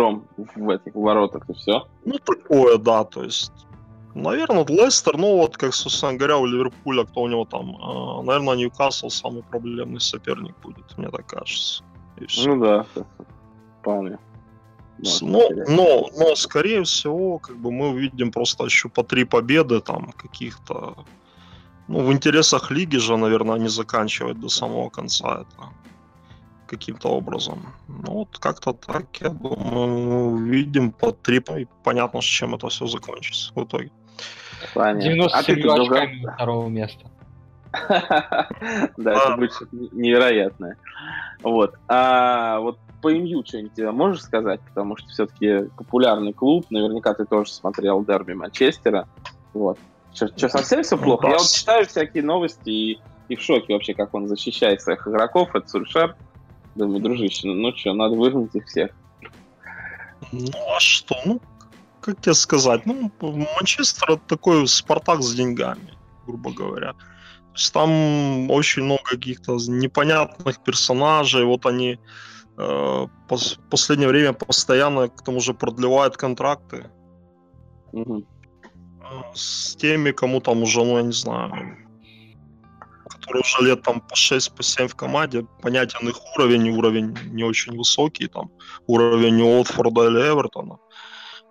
в 0.55 0.69
этих 0.69 0.93
воротах 0.95 1.49
и 1.49 1.53
все. 1.53 1.87
Ну, 2.05 2.19
такое, 2.19 2.77
да, 2.77 3.03
то 3.03 3.23
есть 3.23 3.51
Наверное, 4.15 4.63
Лестер, 4.65 5.17
ну 5.17 5.37
вот, 5.37 5.57
как, 5.57 5.73
собственно 5.73 6.13
говоря, 6.13 6.37
у 6.37 6.45
Ливерпуля, 6.45 7.03
кто 7.03 7.21
у 7.21 7.27
него 7.27 7.45
там, 7.45 7.75
э, 7.75 8.23
наверное, 8.23 8.55
Ньюкасл 8.55 9.09
самый 9.09 9.41
проблемный 9.41 9.99
соперник 9.99 10.55
будет, 10.61 10.97
мне 10.97 11.09
так 11.09 11.25
кажется. 11.25 11.83
Ну 12.45 12.59
да, 12.59 12.85
вполне. 13.81 14.19
Но, 15.21 15.49
но, 15.67 16.09
но, 16.15 16.35
скорее 16.35 16.83
всего, 16.83 17.39
как 17.39 17.57
бы 17.57 17.71
мы 17.71 17.89
увидим 17.89 18.31
просто 18.31 18.65
еще 18.65 18.87
по 18.87 19.03
три 19.03 19.25
победы 19.25 19.81
там 19.81 20.11
каких-то 20.11 20.95
Ну, 21.87 22.05
в 22.05 22.13
интересах 22.13 22.71
лиги 22.71 22.97
же, 22.97 23.17
наверное, 23.17 23.57
не 23.57 23.69
заканчивать 23.69 24.39
до 24.39 24.49
самого 24.49 24.89
конца 24.89 25.41
это 25.41 25.69
каким-то 26.73 27.09
образом. 27.09 27.65
Ну, 27.87 28.13
вот 28.13 28.37
как-то 28.39 28.73
так, 28.73 29.05
я 29.21 29.29
думаю, 29.29 30.33
увидим 30.33 30.91
по 30.91 31.11
три, 31.11 31.37
и 31.37 31.67
понятно, 31.83 32.21
с 32.21 32.25
чем 32.25 32.55
это 32.55 32.69
все 32.69 32.87
закончится 32.87 33.51
в 33.55 33.63
итоге. 33.63 33.91
Понятно. 34.73 35.01
97 35.01 35.69
а 35.69 35.73
очками 35.73 36.33
второго 36.35 36.67
места. 36.69 37.07
Да, 38.97 39.13
это 39.13 39.35
будет 39.37 39.53
невероятное. 39.71 40.77
Вот. 41.41 41.75
А 41.87 42.59
вот 42.59 42.77
по 43.01 43.11
МЮ 43.11 43.43
что-нибудь 43.45 43.77
можешь 43.93 44.21
сказать? 44.21 44.61
Потому 44.61 44.95
что 44.95 45.09
все-таки 45.09 45.69
популярный 45.75 46.33
клуб. 46.33 46.65
Наверняка 46.69 47.13
ты 47.13 47.25
тоже 47.25 47.51
смотрел 47.51 48.05
дерби 48.05 48.33
Манчестера. 48.33 49.07
Вот. 49.53 49.77
Что, 50.13 50.49
совсем 50.49 50.83
все 50.83 50.97
плохо? 50.97 51.27
Я 51.27 51.37
вот 51.37 51.51
читаю 51.51 51.85
всякие 51.87 52.23
новости 52.23 52.69
и, 52.69 53.01
и 53.29 53.35
в 53.35 53.41
шоке 53.41 53.73
вообще, 53.73 53.93
как 53.93 54.13
он 54.13 54.27
защищает 54.27 54.81
своих 54.81 55.07
игроков. 55.07 55.55
Это 55.55 55.67
Сульшер. 55.67 56.15
Думаю, 56.75 57.01
дружище, 57.01 57.47
ну, 57.47 57.53
ну 57.53 57.75
что, 57.75 57.93
надо 57.93 58.15
выгнать 58.15 58.55
их 58.55 58.65
всех. 58.65 58.91
Ну 60.31 60.75
а 60.75 60.79
что? 60.79 61.15
Ну, 61.25 61.41
как 62.01 62.21
тебе 62.21 62.33
сказать? 62.33 62.85
Ну, 62.85 63.11
Манчестер 63.21 64.11
это 64.11 64.21
такой 64.27 64.67
Спартак 64.67 65.21
с 65.21 65.33
деньгами, 65.35 65.93
грубо 66.25 66.51
говоря. 66.51 66.93
То 66.93 67.57
есть 67.59 67.73
там 67.73 68.49
очень 68.49 68.83
много 68.83 69.03
каких-то 69.03 69.57
непонятных 69.67 70.63
персонажей. 70.63 71.45
Вот 71.45 71.65
они 71.67 71.99
э, 72.57 73.07
пос- 73.29 73.59
последнее 73.69 74.09
время 74.09 74.33
постоянно 74.33 75.07
к 75.07 75.23
тому 75.23 75.39
же 75.39 75.53
продлевают 75.53 76.17
контракты. 76.17 76.89
Угу. 77.91 78.25
С 79.35 79.75
теми, 79.75 80.11
кому 80.11 80.41
там 80.41 80.63
уже, 80.63 80.79
ну, 80.79 80.97
я 80.97 81.03
не 81.03 81.11
знаю, 81.11 81.77
которые 83.23 83.41
уже 83.41 83.63
лет 83.63 83.81
там 83.83 84.01
по 84.01 84.15
6, 84.15 84.55
по 84.55 84.63
7 84.63 84.87
в 84.87 84.95
команде, 84.95 85.45
понятен 85.61 86.07
их 86.09 86.17
уровень, 86.35 86.69
уровень 86.69 87.17
не 87.31 87.43
очень 87.43 87.77
высокий, 87.77 88.27
там, 88.27 88.51
уровень 88.87 89.41
Уотфорда 89.41 90.07
или 90.07 90.19
Эвертона. 90.19 90.77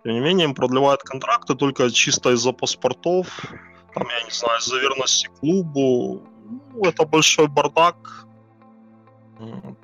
Тем 0.04 0.12
не 0.12 0.20
менее, 0.20 0.44
им 0.44 0.54
продлевают 0.54 1.02
контракты 1.02 1.54
только 1.54 1.90
чисто 1.90 2.30
из-за 2.30 2.52
паспортов, 2.52 3.26
там, 3.94 4.06
я 4.08 4.24
не 4.24 4.30
знаю, 4.30 4.58
из-за 4.60 4.78
верности 4.78 5.30
клубу. 5.40 6.22
Ну, 6.74 6.84
это 6.84 7.04
большой 7.04 7.46
бардак. 7.46 8.26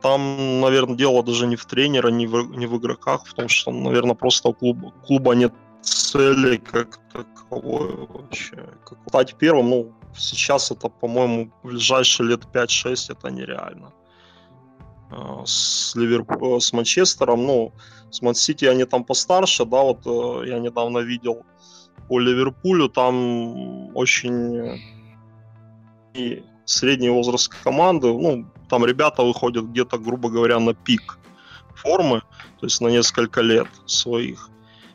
Там, 0.02 0.60
наверное, 0.60 0.96
дело 0.96 1.22
даже 1.22 1.46
не 1.46 1.56
в 1.56 1.64
тренера, 1.64 2.08
не 2.08 2.26
в, 2.26 2.56
не 2.56 2.66
в 2.66 2.76
игроках, 2.76 3.26
в 3.26 3.34
том, 3.34 3.48
что, 3.48 3.70
наверное, 3.70 4.14
просто 4.14 4.48
у 4.48 4.54
клуба, 4.54 4.92
клуба 5.06 5.34
нет 5.34 5.52
цели 5.80 6.58
как 6.58 7.00
таковой 7.12 8.06
вообще. 8.06 8.68
Как 8.84 8.98
стать 9.08 9.34
первым, 9.34 9.70
ну, 9.70 9.92
сейчас 10.16 10.70
это, 10.70 10.88
по-моему, 10.88 11.50
ближайшие 11.62 12.28
лет 12.28 12.40
5-6 12.52 13.12
это 13.12 13.30
нереально. 13.30 13.92
А, 15.10 15.42
с 15.44 15.94
Ливерпулем, 15.94 16.60
с 16.60 16.72
Манчестером, 16.72 17.46
ну, 17.46 17.72
с 18.10 18.22
Ман-Сити 18.22 18.64
они 18.66 18.84
там 18.84 19.04
постарше, 19.04 19.64
да, 19.64 19.82
вот 19.82 20.06
э, 20.06 20.48
я 20.48 20.58
недавно 20.58 20.98
видел 20.98 21.44
по 22.08 22.18
Ливерпулю, 22.18 22.88
там 22.88 23.96
очень 23.96 24.80
и 26.14 26.42
средний 26.64 27.10
возраст 27.10 27.48
команды, 27.48 28.08
ну, 28.08 28.46
там 28.68 28.84
ребята 28.84 29.22
выходят 29.22 29.64
где-то, 29.64 29.98
грубо 29.98 30.28
говоря, 30.30 30.58
на 30.58 30.74
пик 30.74 31.18
формы, 31.74 32.20
то 32.60 32.66
есть 32.66 32.80
на 32.80 32.88
несколько 32.88 33.40
лет 33.40 33.68
своих. 33.86 34.50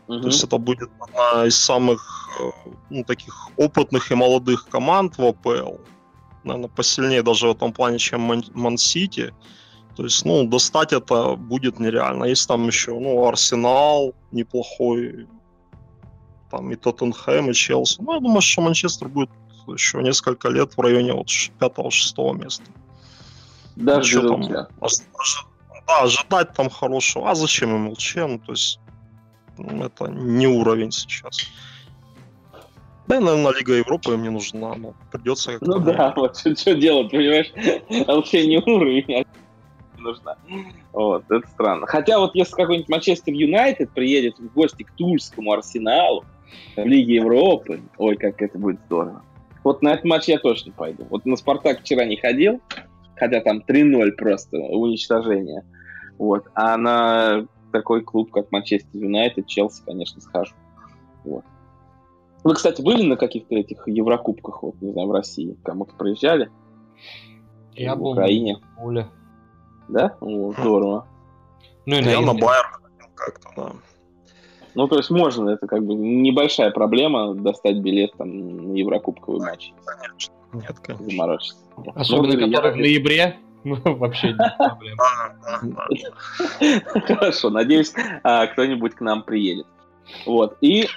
Угу. 0.07 0.19
То 0.19 0.27
есть 0.27 0.43
это 0.43 0.57
будет 0.57 0.89
одна 0.99 1.45
из 1.45 1.57
самых 1.57 2.29
э, 2.39 2.71
ну, 2.89 3.03
таких 3.03 3.49
опытных 3.57 4.11
и 4.11 4.15
молодых 4.15 4.67
команд 4.69 5.17
в 5.17 5.25
АПЛ. 5.25 5.77
Наверное, 6.43 6.69
посильнее 6.69 7.23
даже 7.23 7.47
в 7.47 7.51
этом 7.51 7.71
плане, 7.71 7.99
чем 7.99 8.21
Ман-Сити. 8.53 9.33
То 9.95 10.03
есть, 10.03 10.25
ну, 10.25 10.47
достать 10.47 10.91
это 10.91 11.35
будет 11.35 11.79
нереально. 11.79 12.25
Есть 12.25 12.47
там 12.47 12.67
еще, 12.67 12.99
ну, 12.99 13.25
Арсенал 13.25 14.13
неплохой, 14.31 15.27
там 16.51 16.71
и 16.71 16.75
Тоттенхэм, 16.75 17.51
и 17.51 17.53
Челси. 17.53 18.01
Ну, 18.01 18.13
я 18.13 18.19
думаю, 18.19 18.41
что 18.41 18.61
Манчестер 18.61 19.07
будет 19.07 19.29
еще 19.67 20.01
несколько 20.01 20.49
лет 20.49 20.75
в 20.75 20.81
районе 20.81 21.13
вот 21.13 21.27
5-6 21.27 22.37
места. 22.37 22.65
Даже 23.75 24.21
ну, 24.21 24.29
там, 24.29 24.51
да, 24.51 24.67
ожидать 26.01 26.53
там 26.53 26.69
хорошего. 26.69 27.29
А 27.29 27.35
зачем 27.35 27.75
им? 27.75 27.85
Ну, 27.85 28.39
то 28.39 28.51
есть 28.51 28.79
это 29.57 30.07
не 30.07 30.47
уровень 30.47 30.91
сейчас. 30.91 31.47
Да, 33.07 33.17
и, 33.17 33.19
наверное, 33.19 33.53
Лига 33.53 33.73
Европы 33.73 34.13
им 34.13 34.23
не 34.23 34.29
нужна, 34.29 34.75
но 34.75 34.93
придется 35.11 35.51
как-то... 35.51 35.65
Ну 35.65 35.79
да, 35.79 36.13
вот 36.15 36.37
что, 36.37 36.55
что 36.55 36.73
делать, 36.73 37.11
понимаешь? 37.11 37.51
ЛЧ 38.07 38.33
не 38.33 38.59
уровень, 38.59 39.13
а 39.13 39.23
нужна. 39.99 40.37
Вот, 40.93 41.23
это 41.29 41.45
странно. 41.49 41.85
Хотя 41.85 42.19
вот 42.19 42.33
если 42.35 42.55
какой-нибудь 42.55 42.89
Манчестер 42.89 43.33
Юнайтед 43.33 43.91
приедет 43.91 44.39
в 44.39 44.53
гости 44.53 44.83
к 44.83 44.91
Тульскому 44.93 45.51
Арсеналу 45.51 46.23
в 46.77 46.85
Лиге 46.85 47.15
Европы, 47.15 47.81
ой, 47.97 48.15
как 48.15 48.41
это 48.41 48.57
будет 48.57 48.79
здорово. 48.85 49.21
Вот 49.63 49.81
на 49.81 49.93
этот 49.93 50.05
матч 50.05 50.27
я 50.27 50.39
точно 50.39 50.71
пойду. 50.71 51.05
Вот 51.09 51.25
на 51.25 51.35
Спартак 51.35 51.81
вчера 51.81 52.05
не 52.05 52.17
ходил, 52.17 52.61
хотя 53.15 53.41
там 53.41 53.63
3-0 53.67 54.11
просто 54.11 54.57
уничтожение. 54.57 55.63
Вот. 56.17 56.45
А 56.53 56.77
на 56.77 57.47
такой 57.73 58.01
клуб, 58.01 58.31
как 58.31 58.51
Манчестер 58.51 59.01
Юнайтед, 59.01 59.47
Челси, 59.47 59.83
конечно, 59.85 60.21
схожу. 60.21 60.53
Вот. 61.25 61.43
Вы, 62.43 62.53
кстати, 62.55 62.81
были 62.81 63.03
на 63.03 63.17
каких-то 63.17 63.55
этих 63.55 63.87
Еврокубках, 63.87 64.63
вот, 64.63 64.81
не 64.81 64.91
знаю, 64.91 65.07
в 65.07 65.11
России? 65.11 65.57
Кому-то 65.63 65.93
проезжали? 65.95 66.49
Я 67.73 67.95
в 67.95 67.99
был 67.99 68.11
Украине. 68.11 68.59
в 68.77 68.85
Уле. 68.85 69.07
Да? 69.89 70.15
О, 70.21 70.53
здорово. 70.53 71.07
Ну, 71.85 71.95
и 71.97 72.03
я 72.03 72.21
на 72.21 72.33
Байер 72.33 72.79
как-то, 73.15 73.49
да. 73.55 73.71
Ну, 74.75 74.87
то 74.87 74.97
есть 74.97 75.09
можно, 75.09 75.49
это 75.49 75.67
как 75.67 75.85
бы 75.85 75.93
небольшая 75.93 76.71
проблема 76.71 77.35
достать 77.35 77.77
билет 77.77 78.13
там 78.17 78.71
на 78.71 78.75
Еврокубковый 78.75 79.41
матч. 79.41 79.71
Конечно. 79.85 80.33
Нет, 80.53 80.79
конечно. 80.79 81.09
Заморочиться. 81.09 81.63
Особенно, 81.95 82.33
ну, 82.33 82.47
который 82.47 82.69
я... 82.69 82.73
в 82.73 82.77
ноябре. 82.77 83.37
Ну, 83.85 83.95
вообще 83.95 84.33
не 84.33 84.55
проблема. 84.57 85.03
Хорошо, 87.07 87.49
надеюсь, 87.49 87.93
а, 88.23 88.47
кто-нибудь 88.47 88.93
к 88.95 89.01
нам 89.01 89.23
приедет. 89.23 89.67
Вот, 90.25 90.57
и 90.59 90.87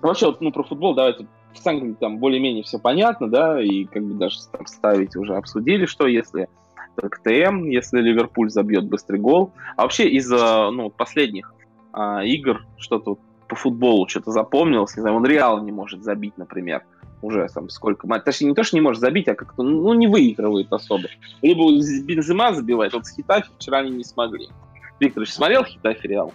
вообще, 0.00 0.26
вот, 0.26 0.40
ну, 0.40 0.52
про 0.52 0.62
футбол 0.62 0.94
давайте 0.94 1.26
в 1.52 1.66
Англии 1.66 1.96
там 1.98 2.18
более-менее 2.18 2.62
все 2.62 2.78
понятно, 2.78 3.28
да, 3.28 3.60
и 3.60 3.84
как 3.84 4.04
бы 4.04 4.14
даже 4.14 4.38
там 4.52 4.66
ставить 4.66 5.16
уже 5.16 5.36
обсудили, 5.36 5.86
что 5.86 6.06
если 6.06 6.48
КТМ, 6.96 7.64
если 7.64 8.00
Ливерпуль 8.00 8.50
забьет 8.50 8.84
быстрый 8.84 9.20
гол. 9.20 9.52
А 9.76 9.82
вообще 9.82 10.08
из-за 10.10 10.70
ну, 10.70 10.90
последних 10.90 11.52
а, 11.92 12.24
игр 12.24 12.64
что-то 12.78 13.18
по 13.48 13.56
футболу 13.56 14.08
что-то 14.08 14.30
запомнилось, 14.30 14.96
не 14.96 15.02
знаю, 15.02 15.16
он 15.16 15.26
Реал 15.26 15.62
не 15.62 15.72
может 15.72 16.02
забить, 16.02 16.38
например, 16.38 16.84
уже 17.24 17.48
там 17.52 17.68
сколько, 17.68 18.06
точнее 18.20 18.48
не 18.48 18.54
то, 18.54 18.62
что 18.62 18.76
не 18.76 18.80
может 18.80 19.00
забить, 19.00 19.28
а 19.28 19.34
как-то, 19.34 19.62
ну, 19.62 19.92
не 19.94 20.06
выигрывает 20.06 20.72
особо. 20.72 21.08
Либо 21.42 21.64
Бензема 21.70 22.54
забивает, 22.54 22.92
вот 22.92 23.06
с 23.06 23.14
Хитафи 23.14 23.48
вчера 23.58 23.78
они 23.78 23.90
не 23.90 24.04
смогли. 24.04 24.48
Викторович, 25.00 25.32
смотрел 25.32 25.64
Хитафи 25.64 26.06
Реал? 26.06 26.32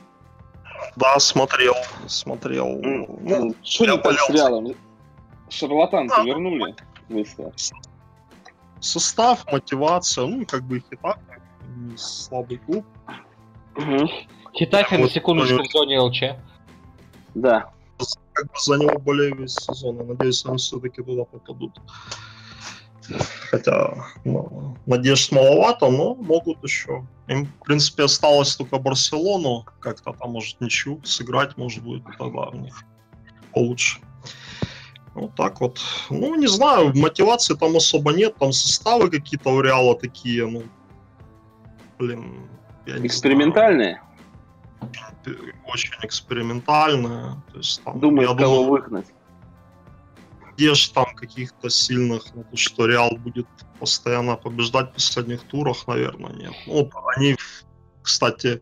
Да, 0.96 1.20
смотрел, 1.20 1.76
смотрел. 2.08 2.68
Ну, 2.82 3.20
ну 3.22 3.56
что 3.64 3.86
не 3.86 3.98
так 3.98 4.20
с 4.20 4.30
Реалом? 4.30 4.76
Шарлатанцы 5.50 6.16
да, 6.16 6.24
вернули 6.24 6.76
быстро. 7.10 7.52
Состав, 8.80 9.46
мотивация, 9.52 10.26
ну, 10.26 10.46
как 10.46 10.64
бы 10.64 10.80
Хитафи, 10.80 11.20
слабый 11.98 12.58
клуб. 12.58 12.86
Угу. 13.76 14.10
Хитафи, 14.54 14.96
на 14.96 15.10
секундочку, 15.10 15.64
в 15.64 15.72
зоне 15.72 16.00
ЛЧ. 16.00 16.24
Да. 17.36 17.72
Как 18.40 18.48
бы 18.54 18.60
за 18.60 18.78
него 18.78 18.98
болею 19.00 19.36
весь 19.36 19.56
сезон. 19.56 19.98
Я 19.98 20.04
надеюсь, 20.04 20.46
они 20.46 20.58
все-таки 20.58 21.04
туда 21.04 21.26
попадут. 21.26 21.82
Хотя 23.52 24.06
ну, 24.24 24.78
надежд 24.86 25.34
маловато, 25.34 25.90
но 25.90 26.16
могут 26.16 26.64
еще. 26.64 27.06
Им, 27.28 27.48
в 27.48 27.66
принципе, 27.66 28.04
осталось 28.04 28.56
только 28.56 28.78
Барселону. 28.78 29.66
Как-то 29.82 30.14
там, 30.14 30.32
может, 30.32 30.62
ничью 30.62 31.02
сыграть, 31.04 31.58
может, 31.58 31.84
будет 31.84 32.04
тогда 32.18 32.48
у 32.48 32.56
них 32.56 32.82
получше. 33.54 34.00
Вот 35.16 35.36
так 35.36 35.60
вот. 35.60 35.82
Ну, 36.10 36.36
не 36.36 36.48
знаю, 36.48 36.94
мотивации 36.96 37.56
там 37.56 37.76
особо 37.76 38.14
нет. 38.14 38.38
Там 38.38 38.54
составы 38.54 39.10
какие-то 39.10 39.50
у 39.50 39.60
Реала 39.60 40.00
такие, 40.00 40.48
ну, 40.48 40.64
блин, 41.98 42.48
Экспериментальные? 42.86 43.96
Знаю 43.96 44.09
очень 45.66 45.94
экспериментальная. 46.04 47.44
То 47.52 47.58
есть, 47.58 47.84
там, 47.84 48.00
Думаю, 48.00 48.28
кого 48.30 48.40
думаю, 48.40 48.70
выгнать. 48.70 49.08
Надежд 50.46 50.94
там 50.94 51.16
каких-то 51.16 51.70
сильных, 51.70 52.34
на 52.36 52.44
то, 52.44 52.58
что 52.58 52.86
Реал 52.86 53.12
будет 53.18 53.48
постоянно 53.80 54.36
побеждать 54.36 54.92
в 54.92 54.94
последних 54.94 55.44
турах, 55.44 55.88
наверное, 55.88 56.34
нет. 56.34 56.54
Ну, 56.68 56.90
они, 57.16 57.36
кстати, 58.02 58.62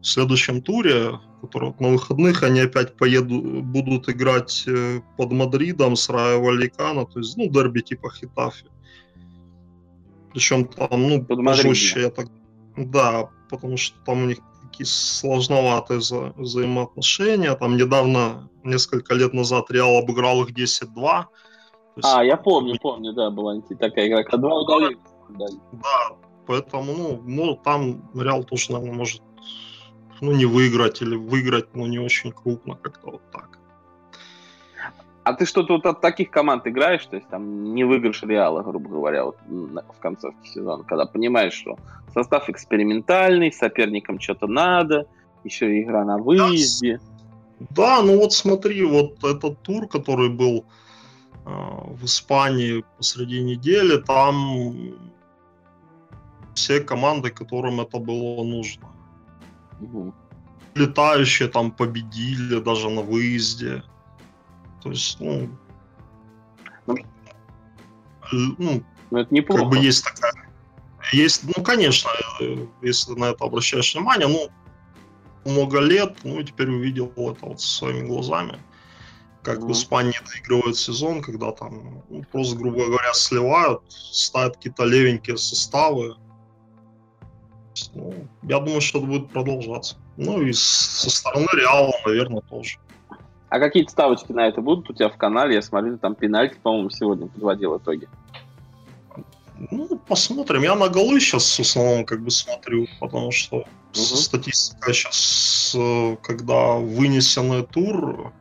в 0.00 0.06
следующем 0.06 0.62
туре, 0.62 1.20
который 1.42 1.74
на 1.78 1.88
выходных, 1.88 2.42
они 2.42 2.60
опять 2.60 2.96
поедут, 2.96 3.64
будут 3.64 4.08
играть 4.08 4.64
э, 4.66 5.00
под 5.16 5.32
Мадридом 5.32 5.96
с 5.96 6.08
Райо 6.08 6.40
Валикано, 6.40 7.06
то 7.06 7.18
есть, 7.18 7.36
ну, 7.36 7.48
дерби 7.48 7.80
типа 7.80 8.10
Хитафи. 8.10 8.66
Причем 10.32 10.66
там, 10.66 11.08
ну, 11.08 11.24
под 11.24 11.44
пожестче, 11.44 12.02
я 12.02 12.10
так... 12.10 12.28
Да, 12.76 13.30
потому 13.50 13.76
что 13.76 13.98
там 14.04 14.22
у 14.22 14.26
них 14.26 14.38
такие 14.76 14.86
сложноватые 14.86 15.98
вза 15.98 16.32
взаимоотношения. 16.36 17.54
Там 17.54 17.76
недавно, 17.76 18.48
несколько 18.62 19.14
лет 19.14 19.32
назад, 19.32 19.70
Реал 19.70 19.96
обыграл 19.96 20.42
их 20.42 20.50
10-2. 20.50 21.24
Есть... 21.96 22.08
А, 22.08 22.22
я 22.22 22.36
помню, 22.36 22.78
помню, 22.80 23.12
да, 23.14 23.30
была 23.30 23.60
такая 23.80 24.08
игра, 24.08 24.22
когда 24.22 24.36
два 24.36 24.60
удали. 24.60 24.98
Да, 25.30 25.46
поэтому, 26.46 27.22
ну, 27.24 27.56
там 27.56 28.10
Реал 28.14 28.44
тоже, 28.44 28.72
наверное, 28.72 28.98
может 28.98 29.22
ну, 30.20 30.32
не 30.32 30.44
выиграть 30.44 31.02
или 31.02 31.16
выиграть, 31.16 31.74
но 31.74 31.86
не 31.86 31.98
очень 31.98 32.32
крупно, 32.32 32.76
как-то 32.76 33.12
вот 33.12 33.22
так. 33.32 33.58
А 35.26 35.32
ты 35.32 35.44
что-то 35.44 35.72
вот 35.72 35.86
от 35.86 36.00
таких 36.00 36.30
команд 36.30 36.68
играешь, 36.68 37.04
то 37.04 37.16
есть 37.16 37.28
там 37.28 37.74
не 37.74 37.82
выигрыш 37.82 38.22
Реала, 38.22 38.62
грубо 38.62 38.88
говоря, 38.88 39.24
вот 39.24 39.36
в 39.48 39.98
концовке 39.98 40.48
сезона, 40.48 40.84
когда 40.84 41.04
понимаешь, 41.04 41.52
что 41.52 41.76
состав 42.14 42.48
экспериментальный, 42.48 43.52
соперникам 43.52 44.20
что-то 44.20 44.46
надо, 44.46 45.08
еще 45.42 45.82
игра 45.82 46.04
на 46.04 46.18
выезде. 46.18 47.00
Да, 47.70 48.02
ну 48.02 48.18
вот 48.18 48.34
смотри, 48.34 48.84
вот 48.84 49.24
этот 49.24 49.60
тур, 49.62 49.88
который 49.88 50.28
был 50.28 50.64
э, 51.44 51.50
в 51.50 52.04
Испании 52.04 52.84
посреди 52.96 53.42
недели, 53.42 53.96
там 53.96 54.94
все 56.54 56.78
команды, 56.78 57.30
которым 57.30 57.80
это 57.80 57.98
было 57.98 58.44
нужно. 58.44 58.86
Угу. 59.80 60.14
Летающие 60.76 61.48
там 61.48 61.72
победили 61.72 62.60
даже 62.60 62.90
на 62.90 63.02
выезде. 63.02 63.82
То 64.86 64.92
есть, 64.92 65.18
ну, 65.18 65.48
ну, 66.86 66.96
ну, 68.30 68.84
ну 69.10 69.18
это 69.18 69.34
неплохо. 69.34 69.62
Как 69.62 69.70
бы 69.70 69.78
есть 69.78 70.04
такая... 70.04 70.32
Есть, 71.12 71.42
ну, 71.56 71.64
конечно, 71.64 72.08
если 72.82 73.14
на 73.14 73.30
это 73.30 73.44
обращаешь 73.44 73.96
внимание, 73.96 74.28
ну, 74.28 74.48
много 75.44 75.80
лет, 75.80 76.18
ну, 76.22 76.38
и 76.38 76.44
теперь 76.44 76.70
увидел 76.70 77.12
это 77.16 77.46
вот 77.46 77.60
своими 77.60 78.06
глазами, 78.06 78.60
как 79.42 79.58
mm-hmm. 79.58 79.66
в 79.66 79.72
Испании 79.72 80.20
доигрывают 80.24 80.76
сезон, 80.76 81.20
когда 81.20 81.50
там 81.50 82.04
ну, 82.08 82.24
просто, 82.30 82.54
грубо 82.54 82.86
говоря, 82.86 83.12
сливают, 83.12 83.82
ставят 83.88 84.54
какие-то 84.54 84.84
левенькие 84.84 85.36
составы, 85.36 86.14
ну, 87.92 88.28
я 88.44 88.60
думаю, 88.60 88.80
что 88.80 88.98
это 88.98 89.08
будет 89.08 89.30
продолжаться. 89.30 89.96
Ну 90.16 90.42
и 90.42 90.52
со 90.52 91.10
стороны 91.10 91.48
Реала, 91.56 91.92
наверное, 92.04 92.42
тоже. 92.42 92.78
А 93.48 93.58
какие-то 93.60 93.92
ставочки 93.92 94.32
на 94.32 94.48
это 94.48 94.60
будут 94.60 94.90
у 94.90 94.92
тебя 94.92 95.08
в 95.08 95.16
канале? 95.16 95.54
Я 95.54 95.62
смотрю, 95.62 95.98
там 95.98 96.14
пенальти, 96.14 96.56
по-моему, 96.62 96.90
сегодня 96.90 97.28
подводил 97.28 97.76
итоги. 97.76 98.08
Ну, 99.70 100.00
посмотрим. 100.06 100.62
Я 100.62 100.74
на 100.74 100.88
голы 100.88 101.20
сейчас 101.20 101.58
в 101.58 101.60
основном 101.60 102.04
как 102.04 102.22
бы 102.22 102.30
смотрю, 102.30 102.86
потому 103.00 103.30
что 103.30 103.58
угу. 103.58 103.66
статистика 103.94 104.92
сейчас, 104.92 105.74
э, 105.78 106.16
когда 106.22 106.74
вынесенный 106.74 107.64
тур, 107.64 108.32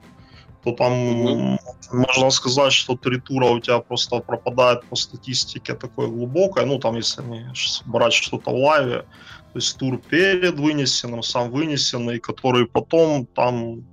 то 0.64 0.72
там 0.72 0.94
угу. 0.94 1.60
можно 1.92 2.30
сказать, 2.32 2.74
что 2.74 2.98
три 2.98 3.20
тура 3.20 3.46
у 3.46 3.60
тебя 3.60 3.80
просто 3.80 4.20
пропадает 4.20 4.84
по 4.86 4.96
статистике 4.96 5.76
такой 5.76 6.08
глубокой. 6.08 6.66
Ну, 6.66 6.80
там, 6.80 6.96
если 6.96 7.22
не 7.22 7.54
брать 7.86 8.14
что-то 8.14 8.50
в 8.50 8.56
лайве, 8.56 9.06
то 9.54 9.60
есть 9.60 9.78
тур 9.78 9.98
перед 10.10 10.60
вынесенным, 10.60 11.24
сам 11.24 11.52
вынесенный, 11.52 12.20
который 12.20 12.66
потом 12.66 13.26
там 13.26 13.86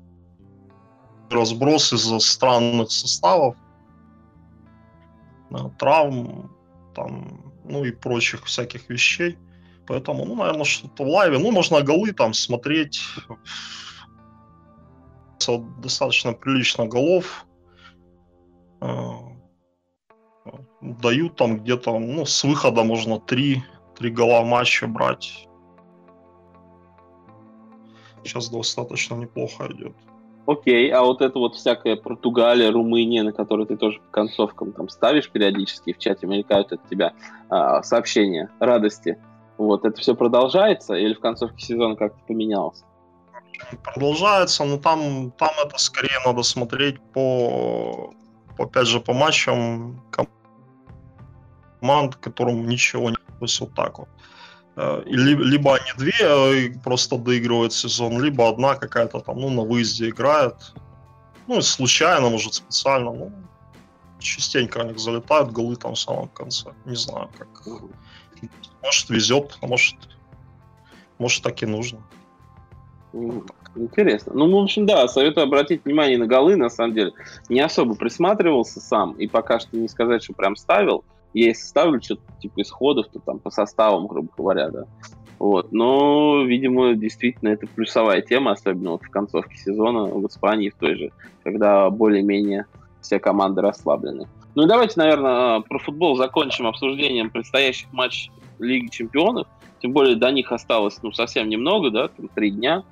разброс 1.32 1.92
из-за 1.92 2.18
странных 2.18 2.90
составов, 2.90 3.56
травм, 5.78 6.50
там, 6.94 7.52
ну 7.64 7.84
и 7.84 7.90
прочих 7.90 8.44
всяких 8.44 8.88
вещей. 8.88 9.38
Поэтому, 9.86 10.24
ну, 10.24 10.36
наверное, 10.36 10.64
что-то 10.64 11.04
в 11.04 11.08
лайве. 11.08 11.38
Ну, 11.38 11.50
можно 11.50 11.82
голы 11.82 12.12
там 12.12 12.34
смотреть 12.34 13.00
достаточно 15.78 16.32
прилично 16.32 16.86
голов. 16.86 17.46
Э, 18.80 19.10
дают 20.80 21.36
там 21.36 21.58
где-то, 21.58 21.98
ну, 21.98 22.24
с 22.24 22.44
выхода 22.44 22.84
можно 22.84 23.18
три, 23.20 23.62
три 23.96 24.10
гола 24.10 24.42
в 24.42 24.46
матче 24.46 24.86
брать. 24.86 25.48
Сейчас 28.24 28.48
достаточно 28.50 29.16
неплохо 29.16 29.66
идет. 29.72 29.96
Окей, 30.46 30.90
а 30.90 31.02
вот 31.02 31.22
это 31.22 31.38
вот 31.38 31.54
всякая 31.54 31.96
Португалия, 31.96 32.70
Румыния, 32.70 33.22
на 33.22 33.32
которой 33.32 33.66
ты 33.66 33.76
тоже 33.76 34.00
по 34.00 34.10
концовкам 34.10 34.72
там 34.72 34.88
ставишь 34.88 35.30
периодически, 35.30 35.92
в 35.92 35.98
чате 35.98 36.26
мелькают 36.26 36.72
от 36.72 36.88
тебя 36.88 37.12
а, 37.48 37.82
сообщения 37.82 38.50
радости. 38.58 39.18
Вот, 39.56 39.84
это 39.84 40.00
все 40.00 40.16
продолжается 40.16 40.94
или 40.94 41.14
в 41.14 41.20
концовке 41.20 41.64
сезона 41.64 41.96
как-то 41.96 42.18
поменялось? 42.26 42.82
продолжается, 43.94 44.64
но 44.64 44.78
там, 44.78 45.30
там 45.32 45.50
это 45.64 45.78
скорее 45.78 46.18
надо 46.26 46.42
смотреть 46.42 47.00
по 47.12 48.12
опять 48.58 48.86
же, 48.86 49.00
по 49.00 49.12
матчам 49.12 50.02
команд, 51.80 52.16
которым 52.16 52.66
ничего 52.68 53.10
не... 53.10 53.16
То 53.16 53.22
есть 53.42 53.60
вот 53.60 53.74
так 53.74 53.98
вот. 53.98 54.08
Э, 54.76 55.02
либо 55.04 55.76
они 55.76 55.90
две 55.98 56.12
э, 56.20 56.70
просто 56.82 57.18
доигрывают 57.18 57.72
сезон, 57.72 58.22
либо 58.22 58.48
одна 58.48 58.74
какая-то 58.74 59.20
там, 59.20 59.38
ну, 59.38 59.50
на 59.50 59.62
выезде 59.62 60.08
играет. 60.08 60.74
Ну, 61.46 61.60
случайно, 61.60 62.30
может, 62.30 62.54
специально, 62.54 63.12
ну, 63.12 63.32
частенько 64.18 64.80
они 64.80 64.96
залетают 64.96 65.52
голы 65.52 65.76
там 65.76 65.94
в 65.94 65.98
самом 65.98 66.28
конце. 66.28 66.70
Не 66.86 66.96
знаю, 66.96 67.28
как. 67.36 67.48
Может, 68.82 69.10
везет, 69.10 69.58
а 69.60 69.66
может, 69.66 69.96
может, 71.18 71.42
так 71.42 71.62
и 71.62 71.66
нужно. 71.66 72.00
Интересно. 73.74 74.32
Ну, 74.34 74.50
в 74.50 74.62
общем, 74.62 74.86
да, 74.86 75.06
советую 75.08 75.44
обратить 75.44 75.84
внимание 75.84 76.18
на 76.18 76.26
голы, 76.26 76.56
на 76.56 76.68
самом 76.68 76.94
деле. 76.94 77.12
Не 77.48 77.60
особо 77.60 77.94
присматривался 77.94 78.80
сам, 78.80 79.12
и 79.12 79.26
пока 79.26 79.60
что 79.60 79.76
не 79.76 79.88
сказать, 79.88 80.24
что 80.24 80.32
прям 80.32 80.56
ставил. 80.56 81.04
Я 81.34 81.48
если 81.48 81.64
ставлю 81.64 82.02
что-то 82.02 82.22
типа 82.40 82.62
исходов, 82.62 83.06
то 83.12 83.18
там 83.20 83.38
по 83.38 83.50
составам, 83.50 84.06
грубо 84.06 84.28
говоря, 84.36 84.70
да. 84.70 84.84
Вот. 85.38 85.72
Но, 85.72 86.42
видимо, 86.44 86.94
действительно 86.94 87.48
это 87.48 87.66
плюсовая 87.66 88.20
тема, 88.20 88.52
особенно 88.52 88.92
вот 88.92 89.02
в 89.02 89.10
концовке 89.10 89.56
сезона 89.56 90.04
в 90.04 90.26
Испании 90.26 90.70
в 90.70 90.76
той 90.76 90.94
же, 90.94 91.12
когда 91.42 91.90
более-менее 91.90 92.66
все 93.00 93.18
команды 93.18 93.60
расслаблены. 93.60 94.28
Ну 94.54 94.64
и 94.64 94.68
давайте, 94.68 94.94
наверное, 95.00 95.60
про 95.60 95.78
футбол 95.78 96.16
закончим 96.16 96.66
обсуждением 96.66 97.30
предстоящих 97.30 97.92
матчей 97.92 98.30
Лиги 98.58 98.88
Чемпионов. 98.88 99.48
Тем 99.80 99.92
более 99.92 100.14
до 100.14 100.30
них 100.30 100.52
осталось 100.52 100.98
ну, 101.02 101.10
совсем 101.10 101.48
немного, 101.48 101.90
да, 101.90 102.08
там 102.08 102.28
три 102.28 102.52
дня 102.52 102.84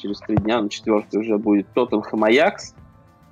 через 0.00 0.18
три 0.20 0.36
дня 0.36 0.60
на 0.60 0.68
четвертый 0.68 1.20
уже 1.20 1.38
будет 1.38 1.72
Тоттенхэм 1.74 2.24
Аякс. 2.24 2.74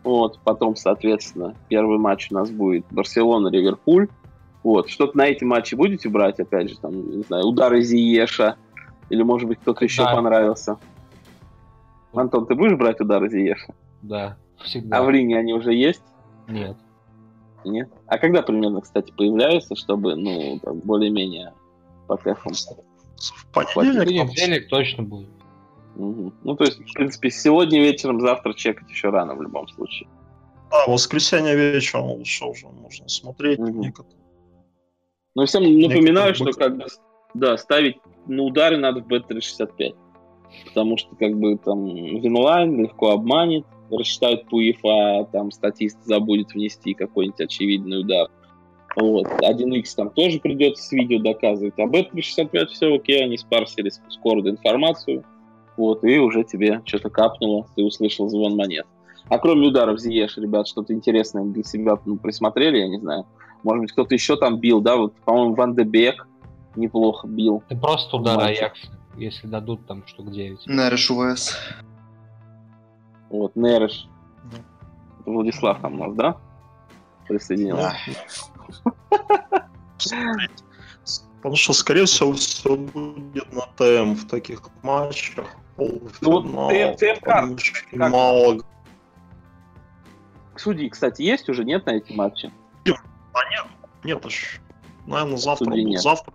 Вот, 0.04 0.38
потом, 0.44 0.76
соответственно, 0.76 1.54
первый 1.68 1.98
матч 1.98 2.28
у 2.30 2.34
нас 2.34 2.50
будет 2.50 2.86
Барселона-Ливерпуль. 2.90 4.08
Вот, 4.62 4.90
что-то 4.90 5.16
на 5.16 5.26
эти 5.26 5.44
матчи 5.44 5.74
будете 5.74 6.08
брать, 6.08 6.40
опять 6.40 6.70
же, 6.70 6.78
там, 6.78 7.18
не 7.18 7.22
знаю, 7.22 7.46
удары 7.46 7.80
Зиеша, 7.80 8.56
или, 9.08 9.22
может 9.22 9.48
быть, 9.48 9.58
кто-то 9.60 9.84
еще 9.84 10.04
да. 10.04 10.14
понравился? 10.14 10.76
Антон, 12.12 12.46
ты 12.46 12.54
будешь 12.54 12.76
брать 12.76 13.00
удары 13.00 13.30
Зиеша? 13.30 13.72
Да, 14.02 14.36
всегда. 14.62 14.98
А 14.98 15.02
в 15.02 15.10
Рине 15.10 15.38
они 15.38 15.54
уже 15.54 15.72
есть? 15.72 16.02
Нет. 16.48 16.76
Нет? 17.64 17.88
А 18.06 18.18
когда 18.18 18.42
примерно, 18.42 18.80
кстати, 18.80 19.12
появляются, 19.12 19.76
чтобы, 19.76 20.16
ну, 20.16 20.60
более-менее 20.84 21.52
по 22.06 22.16
кэфам? 22.16 22.52
В 22.52 23.52
понедельник, 23.52 24.24
в 24.24 24.26
понедельник 24.26 24.68
точно 24.68 25.02
будет. 25.02 25.30
Угу. 25.96 26.32
Ну, 26.44 26.56
то 26.56 26.64
есть, 26.64 26.78
в 26.78 26.92
принципе, 26.92 27.30
сегодня 27.30 27.80
вечером, 27.80 28.20
завтра 28.20 28.52
чекать 28.54 28.88
еще 28.88 29.10
рано 29.10 29.34
в 29.34 29.42
любом 29.42 29.66
случае. 29.68 30.08
Да, 30.70 30.86
воскресенье 30.86 31.56
вечером 31.56 32.06
лучше 32.10 32.44
уже 32.44 32.68
можно 32.68 33.08
смотреть. 33.08 33.58
Угу. 33.58 33.68
Некоторые. 33.68 34.18
Ну, 35.38 35.46
всем 35.46 35.62
напоминаю, 35.78 36.34
что 36.34 36.50
как 36.50 36.76
бы, 36.76 36.86
да, 37.32 37.56
ставить 37.58 37.98
на 38.26 38.42
удары 38.42 38.76
надо 38.76 39.02
в 39.02 39.06
B365. 39.06 39.94
Потому 40.66 40.96
что, 40.96 41.14
как 41.14 41.38
бы, 41.38 41.56
там, 41.58 41.86
Винлайн 41.86 42.82
легко 42.82 43.12
обманет, 43.12 43.64
рассчитают 43.88 44.48
по 44.48 44.56
УЕФА, 44.56 45.28
там, 45.30 45.52
статист 45.52 45.96
забудет 46.02 46.54
внести 46.54 46.92
какой-нибудь 46.92 47.40
очевидный 47.40 48.00
удар. 48.00 48.28
Вот. 48.96 49.28
1x 49.28 49.84
там 49.94 50.10
тоже 50.10 50.40
придется 50.40 50.82
с 50.82 50.90
видео 50.90 51.20
доказывать. 51.20 51.74
А 51.78 51.86
B365 51.86 52.66
все 52.66 52.96
окей, 52.96 53.22
они 53.22 53.38
спарсили 53.38 53.92
скоро 54.08 54.40
информацию 54.40 55.24
вот, 55.76 56.02
и 56.02 56.18
уже 56.18 56.42
тебе 56.42 56.82
что-то 56.84 57.10
капнуло, 57.10 57.64
ты 57.76 57.84
услышал 57.84 58.28
звон 58.28 58.56
монет. 58.56 58.86
А 59.28 59.38
кроме 59.38 59.68
ударов 59.68 60.00
Зиеш, 60.00 60.36
ребят, 60.36 60.66
что-то 60.66 60.92
интересное 60.92 61.44
для 61.44 61.62
себя 61.62 61.96
ну, 62.04 62.16
присмотрели, 62.16 62.78
я 62.78 62.88
не 62.88 62.98
знаю. 62.98 63.24
Может 63.62 63.82
быть, 63.82 63.92
кто-то 63.92 64.14
еще 64.14 64.36
там 64.36 64.58
бил, 64.58 64.80
да, 64.80 64.96
вот, 64.96 65.14
по-моему, 65.24 65.54
Ван 65.54 65.74
де 65.74 65.84
Бек 65.84 66.26
неплохо 66.76 67.26
бил. 67.26 67.62
Ты 67.68 67.76
просто 67.76 68.16
удар 68.16 68.38
Аякс 68.40 68.90
если 69.18 69.46
дадут 69.46 69.86
там 69.86 70.06
штук 70.06 70.30
9. 70.30 70.66
Нереш 70.66 71.10
УВС. 71.10 71.56
Вот, 73.30 73.54
Нереш. 73.56 74.08
Мгм. 74.44 75.34
Владислав 75.34 75.80
там 75.80 76.00
у 76.00 76.06
нас, 76.06 76.14
да? 76.14 76.36
Присоединился. 77.26 77.94
Да. 80.10 80.34
Потому 81.36 81.56
что, 81.56 81.72
скорее 81.72 82.06
всего, 82.06 82.32
все 82.32 82.76
будет 82.76 83.52
на 83.52 83.62
ТМ 83.76 84.14
в 84.14 84.26
таких 84.28 84.62
матчах. 84.82 85.46
Ну 85.76 86.00
вот 86.00 86.18
Полуфинал, 86.20 86.70
ТМ 86.70 86.96
ТМ 86.96 87.06
там 87.06 87.20
карт. 87.22 87.52
очень 87.52 87.98
Как? 87.98 88.10
мало. 88.12 88.58
Судьи, 90.56 90.88
кстати, 90.88 91.22
есть 91.22 91.48
уже, 91.48 91.64
нет 91.64 91.86
на 91.86 91.90
эти 91.90 92.12
матчи? 92.12 92.50
А 93.38 93.50
нет, 93.50 93.64
нет 94.04 94.26
аж. 94.26 94.60
Наверное, 95.06 95.36
завтра 95.36 95.70
нет. 95.70 96.00
Завтра. 96.00 96.34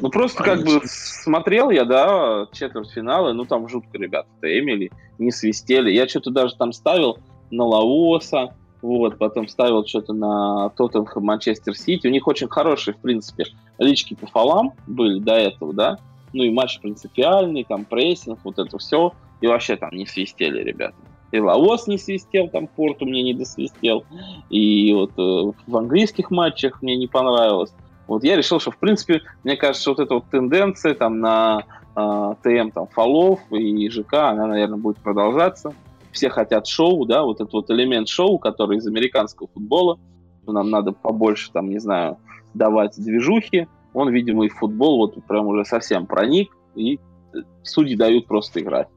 Ну 0.00 0.10
просто 0.10 0.42
как 0.42 0.62
бы 0.64 0.82
смотрел 0.84 1.70
я, 1.70 1.84
да, 1.84 2.46
четвертьфиналы, 2.52 3.32
ну 3.32 3.46
там 3.46 3.68
жутко 3.68 3.96
ребята-то 3.96 4.46
Эмили, 4.46 4.90
не 5.18 5.32
свистели. 5.32 5.90
Я 5.90 6.06
что-то 6.06 6.30
даже 6.30 6.54
там 6.54 6.72
ставил 6.72 7.18
на 7.50 7.64
Лаоса, 7.64 8.54
вот, 8.82 9.18
потом 9.18 9.48
ставил 9.48 9.86
что-то 9.86 10.12
на 10.12 10.68
Тоттенхэм, 10.70 11.24
Манчестер 11.24 11.74
Сити. 11.74 12.06
У 12.06 12.10
них 12.10 12.26
очень 12.26 12.48
хорошие, 12.48 12.94
в 12.94 12.98
принципе, 12.98 13.46
лички 13.78 14.14
по 14.14 14.26
фолам 14.26 14.74
были 14.86 15.18
до 15.18 15.34
этого, 15.34 15.72
да. 15.72 15.98
Ну 16.32 16.44
и 16.44 16.50
матч 16.50 16.78
принципиальный, 16.80 17.64
там 17.64 17.84
прессинг, 17.84 18.40
вот 18.44 18.58
это 18.58 18.78
все. 18.78 19.14
И 19.40 19.46
вообще 19.46 19.76
там 19.76 19.90
не 19.92 20.06
свистели 20.06 20.62
ребята. 20.62 20.96
И 21.30 21.38
Лаос 21.38 21.86
не 21.86 21.98
свистел, 21.98 22.48
там 22.48 22.66
Порту 22.66 23.04
мне 23.04 23.22
не 23.22 23.34
досвистел. 23.34 24.04
И 24.48 24.92
вот 24.94 25.12
э, 25.18 25.52
в 25.66 25.76
английских 25.76 26.30
матчах 26.30 26.80
мне 26.82 26.96
не 26.96 27.06
понравилось. 27.06 27.72
Вот 28.06 28.24
я 28.24 28.36
решил, 28.36 28.58
что, 28.58 28.70
в 28.70 28.78
принципе, 28.78 29.20
мне 29.44 29.56
кажется, 29.56 29.90
вот 29.90 30.00
эта 30.00 30.14
вот 30.14 30.24
тенденция 30.30 30.94
там 30.94 31.20
на 31.20 31.64
э, 31.94 32.34
ТМ 32.42 32.70
там 32.70 32.86
фолов 32.88 33.40
и 33.50 33.88
ЖК, 33.90 34.14
она, 34.14 34.46
наверное, 34.46 34.78
будет 34.78 34.96
продолжаться. 34.98 35.74
Все 36.12 36.30
хотят 36.30 36.66
шоу, 36.66 37.04
да, 37.04 37.22
вот 37.22 37.40
этот 37.40 37.52
вот 37.52 37.70
элемент 37.70 38.08
шоу, 38.08 38.38
который 38.38 38.78
из 38.78 38.86
американского 38.86 39.48
футбола, 39.52 39.98
нам 40.46 40.70
надо 40.70 40.92
побольше, 40.92 41.52
там, 41.52 41.68
не 41.68 41.78
знаю, 41.78 42.16
давать 42.54 42.96
движухи. 42.96 43.68
Он, 43.92 44.08
видимо, 44.10 44.46
и 44.46 44.48
в 44.48 44.54
футбол 44.54 44.96
вот 44.98 45.22
прям 45.26 45.46
уже 45.46 45.66
совсем 45.66 46.06
проник, 46.06 46.56
и 46.74 46.94
э, 47.34 47.38
судьи 47.62 47.94
дают 47.94 48.26
просто 48.26 48.60
играть. 48.60 48.88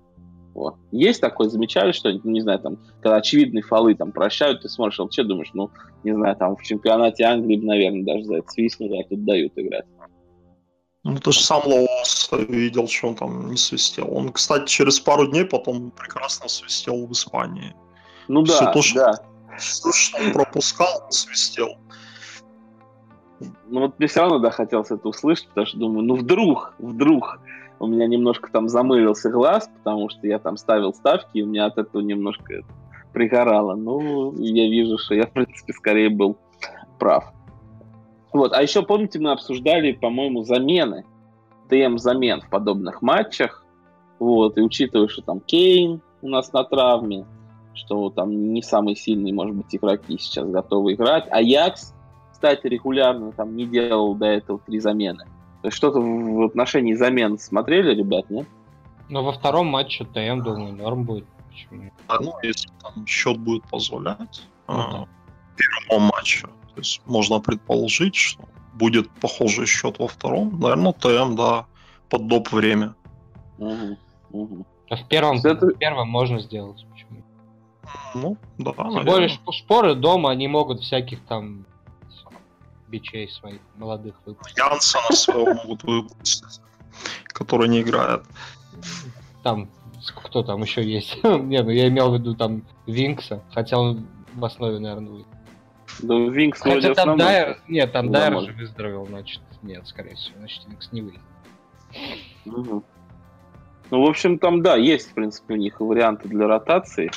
Вот. 0.53 0.75
Есть 0.91 1.21
такое, 1.21 1.47
замечали 1.47 1.91
что-нибудь, 1.93 2.25
ну, 2.25 2.31
не 2.31 2.41
знаю, 2.41 2.59
там, 2.59 2.77
когда 3.01 3.15
очевидные 3.15 3.63
фолы 3.63 3.95
там 3.95 4.11
прощают, 4.11 4.61
ты 4.61 4.69
смотришь, 4.69 4.99
вот 4.99 5.13
что 5.13 5.23
думаешь, 5.23 5.51
ну, 5.53 5.69
не 6.03 6.13
знаю, 6.13 6.35
там 6.35 6.55
в 6.55 6.63
чемпионате 6.63 7.23
Англии, 7.23 7.57
наверное, 7.57 8.03
даже 8.03 8.25
за 8.25 8.35
это 8.37 8.49
свистнули, 8.49 9.01
а 9.01 9.07
тут 9.07 9.23
дают 9.23 9.53
играть. 9.55 9.85
Ну, 11.03 11.17
ты 11.17 11.31
же 11.31 11.39
сам 11.39 11.61
Лаос 11.65 12.29
видел, 12.47 12.87
что 12.87 13.07
он 13.07 13.15
там 13.15 13.49
не 13.49 13.57
свистел. 13.57 14.07
Он, 14.13 14.31
кстати, 14.31 14.69
через 14.69 14.99
пару 14.99 15.27
дней 15.27 15.45
потом 15.45 15.91
прекрасно 15.91 16.47
свистел 16.47 17.07
в 17.07 17.11
Испании. 17.11 17.73
Ну 18.27 18.43
да, 18.43 18.71
то, 18.71 18.81
что- 18.81 18.99
да. 18.99 19.13
Все, 19.57 19.91
что 19.91 20.17
он 20.17 20.31
пропускал, 20.31 21.03
он 21.05 21.11
свистел. 21.11 21.77
Ну 23.67 23.81
вот 23.81 23.97
мне 23.97 24.07
все 24.07 24.21
равно, 24.21 24.39
да, 24.39 24.51
хотелось 24.51 24.91
это 24.91 25.07
услышать, 25.07 25.47
потому 25.47 25.65
что 25.65 25.77
думаю, 25.77 26.05
ну 26.05 26.15
вдруг, 26.15 26.75
вдруг 26.77 27.39
у 27.81 27.87
меня 27.87 28.05
немножко 28.05 28.51
там 28.51 28.69
замылился 28.69 29.31
глаз, 29.31 29.69
потому 29.77 30.09
что 30.09 30.27
я 30.27 30.37
там 30.37 30.55
ставил 30.55 30.93
ставки, 30.93 31.39
и 31.39 31.41
у 31.41 31.47
меня 31.47 31.65
от 31.65 31.79
этого 31.79 32.01
немножко 32.01 32.61
пригорало. 33.11 33.75
Ну, 33.75 34.33
я 34.37 34.69
вижу, 34.69 34.99
что 34.99 35.15
я, 35.15 35.25
в 35.25 35.31
принципе, 35.31 35.73
скорее 35.73 36.09
был 36.09 36.37
прав. 36.99 37.33
Вот, 38.31 38.53
а 38.53 38.61
еще, 38.61 38.83
помните, 38.83 39.19
мы 39.19 39.31
обсуждали, 39.31 39.93
по-моему, 39.93 40.43
замены, 40.43 41.05
ТМ-замен 41.69 42.41
в 42.41 42.49
подобных 42.49 43.01
матчах, 43.01 43.65
вот, 44.19 44.57
и 44.57 44.61
учитывая, 44.61 45.07
что 45.07 45.23
там 45.23 45.39
Кейн 45.39 46.01
у 46.21 46.29
нас 46.29 46.53
на 46.53 46.63
травме, 46.63 47.25
что 47.73 48.11
там 48.11 48.53
не 48.53 48.61
самые 48.61 48.95
сильные, 48.95 49.33
может 49.33 49.55
быть, 49.55 49.75
игроки 49.75 50.17
сейчас 50.19 50.47
готовы 50.47 50.93
играть, 50.93 51.27
Аякс, 51.31 51.93
кстати, 52.31 52.67
регулярно 52.67 53.31
там 53.31 53.55
не 53.55 53.65
делал 53.65 54.13
до 54.13 54.27
этого 54.27 54.59
три 54.59 54.79
замены. 54.79 55.25
То 55.61 55.67
есть 55.67 55.77
что-то 55.77 55.99
в 55.99 56.43
отношении 56.45 56.93
замен 56.93 57.37
смотрели, 57.37 57.93
ребят, 57.95 58.29
нет? 58.29 58.47
Но 59.09 59.23
во 59.23 59.31
втором 59.33 59.67
матче 59.67 60.05
ТМ, 60.05 60.41
думаю, 60.41 60.73
норм 60.73 61.03
будет. 61.03 61.25
Почему? 61.49 61.91
А, 62.07 62.19
Ну, 62.19 62.33
если 62.43 62.69
там 62.81 63.05
счет 63.05 63.37
будет 63.37 63.63
позволять 63.69 64.41
Ну 64.67 64.73
а, 64.73 64.91
да. 64.91 65.05
в 65.05 65.55
первом 65.87 66.03
матче. 66.15 66.47
То 66.73 66.77
есть 66.77 67.01
можно 67.05 67.39
предположить, 67.39 68.15
что 68.15 68.43
будет 68.73 69.09
похожий 69.19 69.65
счет 69.67 69.99
во 69.99 70.07
втором. 70.07 70.57
Наверное, 70.59 70.93
ТМ, 70.93 71.35
да, 71.35 71.65
под 72.09 72.27
доп. 72.27 72.51
время. 72.51 72.95
Мгм, 73.59 73.97
мгм. 74.31 74.65
А 74.89 74.95
в 74.95 75.07
первом, 75.07 75.37
Это- 75.43 75.67
в 75.67 75.77
первом 75.77 76.09
можно 76.09 76.39
сделать. 76.39 76.85
Почему? 76.91 77.21
Ну, 78.15 78.37
да, 78.57 78.71
Тем 78.71 78.83
наверное. 78.87 79.11
более 79.11 79.29
шпоры 79.51 79.95
дома, 79.95 80.31
они 80.31 80.47
могут 80.47 80.81
всяких 80.81 81.21
там 81.25 81.65
бичей 82.91 83.29
своих 83.29 83.61
молодых 83.75 84.15
выпустить. 84.25 84.57
Янсена 84.57 85.15
своего 85.15 85.53
могут 85.53 85.83
выпустить, 85.83 86.61
который 87.27 87.69
не 87.69 87.81
играет. 87.81 88.23
Там, 89.43 89.69
кто 90.23 90.43
там 90.43 90.61
еще 90.61 90.83
есть? 90.83 91.17
Не, 91.23 91.63
ну 91.63 91.69
я 91.69 91.87
имел 91.87 92.11
в 92.11 92.15
виду 92.15 92.35
там 92.35 92.63
Винкса, 92.85 93.43
хотя 93.53 93.79
он 93.79 94.07
в 94.33 94.45
основе, 94.45 94.79
наверное, 94.79 95.09
будет. 95.09 95.27
Да, 95.99 96.15
Винкс 96.15 96.61
вроде 96.61 96.89
Хотя 96.89 96.93
там 96.93 97.09
основной. 97.11 97.25
Дайер, 97.25 97.61
нет, 97.67 97.91
там 97.91 98.05
Ну, 98.07 98.11
Дайер 98.11 98.41
же 98.41 98.53
выздоровел, 98.53 99.05
значит, 99.07 99.41
нет, 99.61 99.87
скорее 99.87 100.15
всего, 100.15 100.37
значит, 100.39 100.63
Винкс 100.67 100.91
не 100.91 101.01
выйдет. 101.01 101.21
Ну, 102.45 102.83
в 103.89 104.09
общем, 104.09 104.39
там, 104.39 104.61
да, 104.61 104.77
есть, 104.77 105.11
в 105.11 105.13
принципе, 105.13 105.55
у 105.55 105.57
них 105.57 105.79
варианты 105.81 106.29
для 106.29 106.47
ротации. 106.47 107.11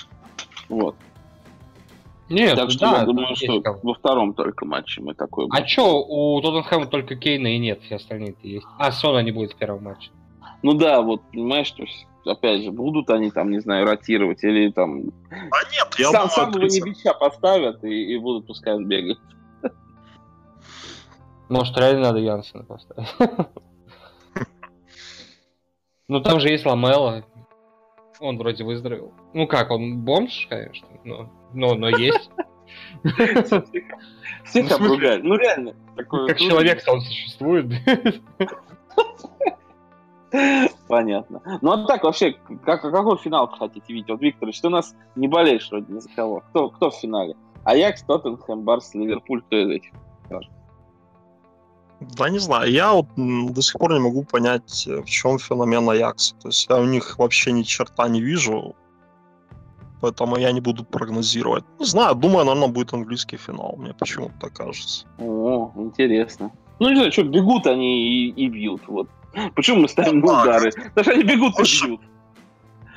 Вот. 0.68 0.96
Нет, 2.28 2.56
так 2.56 2.70
что 2.70 2.90
да, 2.90 3.00
я 3.00 3.04
думаю, 3.04 3.36
что 3.36 3.60
кого. 3.60 3.80
во 3.82 3.94
втором 3.94 4.32
только 4.32 4.64
матче 4.64 5.02
мы 5.02 5.14
такой 5.14 5.46
А 5.50 5.62
чё, 5.62 6.02
у 6.06 6.40
Тоттенхэма 6.40 6.86
только 6.86 7.16
Кейна 7.16 7.48
и 7.48 7.58
нет, 7.58 7.82
все 7.82 7.96
остальные-то 7.96 8.46
есть. 8.46 8.66
А, 8.78 8.92
Сона 8.92 9.18
не 9.18 9.30
будет 9.30 9.52
в 9.52 9.56
первом 9.56 9.84
матче. 9.84 10.10
Ну 10.62 10.72
да, 10.72 11.02
вот, 11.02 11.20
понимаешь, 11.30 11.70
то 11.72 11.82
есть, 11.82 12.06
опять 12.24 12.62
же, 12.62 12.70
будут 12.70 13.10
они 13.10 13.30
там, 13.30 13.50
не 13.50 13.60
знаю, 13.60 13.86
ротировать 13.86 14.42
или 14.42 14.70
там 14.70 15.02
А 15.30 15.70
нет, 15.70 15.94
я 15.98 16.10
сам, 16.10 16.30
самого 16.30 16.64
Небича 16.64 17.12
поставят 17.12 17.84
и, 17.84 18.14
и 18.14 18.18
будут 18.18 18.46
пускай 18.46 18.74
он 18.74 18.86
бегает. 18.88 19.18
Может, 21.50 21.76
реально 21.76 22.00
надо 22.00 22.18
Янсена 22.20 22.64
поставить. 22.64 23.08
Ну, 26.06 26.20
там 26.20 26.38
же 26.38 26.48
есть 26.48 26.66
Ламела. 26.66 27.24
Он 28.24 28.38
вроде 28.38 28.64
выздоровел. 28.64 29.12
Ну 29.34 29.46
как, 29.46 29.70
он 29.70 29.98
бомж, 30.00 30.46
конечно, 30.48 30.88
но, 31.04 31.28
но, 31.52 31.74
но 31.74 31.88
есть. 31.90 32.30
Всех 33.04 34.64
Ну, 34.64 34.68
смысле- 34.68 34.74
обругали. 34.76 35.20
Ну 35.22 35.34
реально. 35.36 35.74
Как 35.96 36.38
человек-то 36.38 36.92
он 36.92 37.00
существует. 37.02 37.66
Понятно. 40.88 41.42
Ну 41.62 41.70
а 41.70 41.86
так 41.86 42.02
вообще, 42.04 42.32
как, 42.64 42.80
какой 42.82 43.16
финал 43.18 43.46
хотите 43.48 43.92
видеть? 43.92 44.08
Вот, 44.08 44.20
Виктор, 44.20 44.52
что 44.52 44.68
у 44.68 44.70
нас 44.70 44.94
не 45.16 45.28
болеешь 45.28 45.68
вроде 45.70 45.92
ни 45.92 45.98
за 46.00 46.08
кого. 46.10 46.40
Кто, 46.50 46.70
кто 46.70 46.90
в 46.90 46.94
финале? 46.94 47.36
Аякс, 47.64 48.02
Тоттенхэм, 48.04 48.62
Барс, 48.62 48.94
Ливерпуль, 48.94 49.42
кто 49.42 49.56
из 49.58 49.68
этих? 49.68 49.90
Да 52.16 52.28
не 52.30 52.38
знаю, 52.38 52.70
я 52.70 52.92
вот 52.92 53.06
до 53.16 53.62
сих 53.62 53.78
пор 53.78 53.92
не 53.92 54.00
могу 54.00 54.24
понять, 54.24 54.86
э, 54.86 55.00
в 55.02 55.06
чем 55.06 55.38
феномен 55.38 55.88
Аякса. 55.88 56.34
То 56.36 56.48
есть 56.48 56.66
я 56.68 56.76
у 56.76 56.84
них 56.84 57.18
вообще 57.18 57.52
ни 57.52 57.62
черта 57.62 58.08
не 58.08 58.20
вижу, 58.20 58.74
поэтому 60.00 60.36
я 60.36 60.52
не 60.52 60.60
буду 60.60 60.84
прогнозировать. 60.84 61.64
Не 61.78 61.86
знаю, 61.86 62.14
думаю, 62.14 62.44
наверное, 62.44 62.68
будет 62.68 62.92
английский 62.92 63.36
финал, 63.36 63.76
мне 63.78 63.94
почему-то 63.94 64.34
так 64.40 64.52
кажется. 64.52 65.06
О, 65.18 65.72
интересно. 65.76 66.50
Ну 66.80 66.90
не 66.90 66.96
знаю, 66.96 67.12
что, 67.12 67.22
бегут 67.24 67.66
они 67.66 68.02
и, 68.02 68.30
и 68.30 68.48
бьют. 68.48 68.82
Вот. 68.88 69.08
Почему 69.54 69.80
мы 69.80 69.88
ставим 69.88 70.20
Ну, 70.20 70.26
да. 70.28 70.42
удары? 70.42 70.70
Потому 70.72 71.04
что 71.04 71.12
они 71.12 71.22
бегут 71.24 71.58
и 71.58 71.62
бьют. 71.62 72.00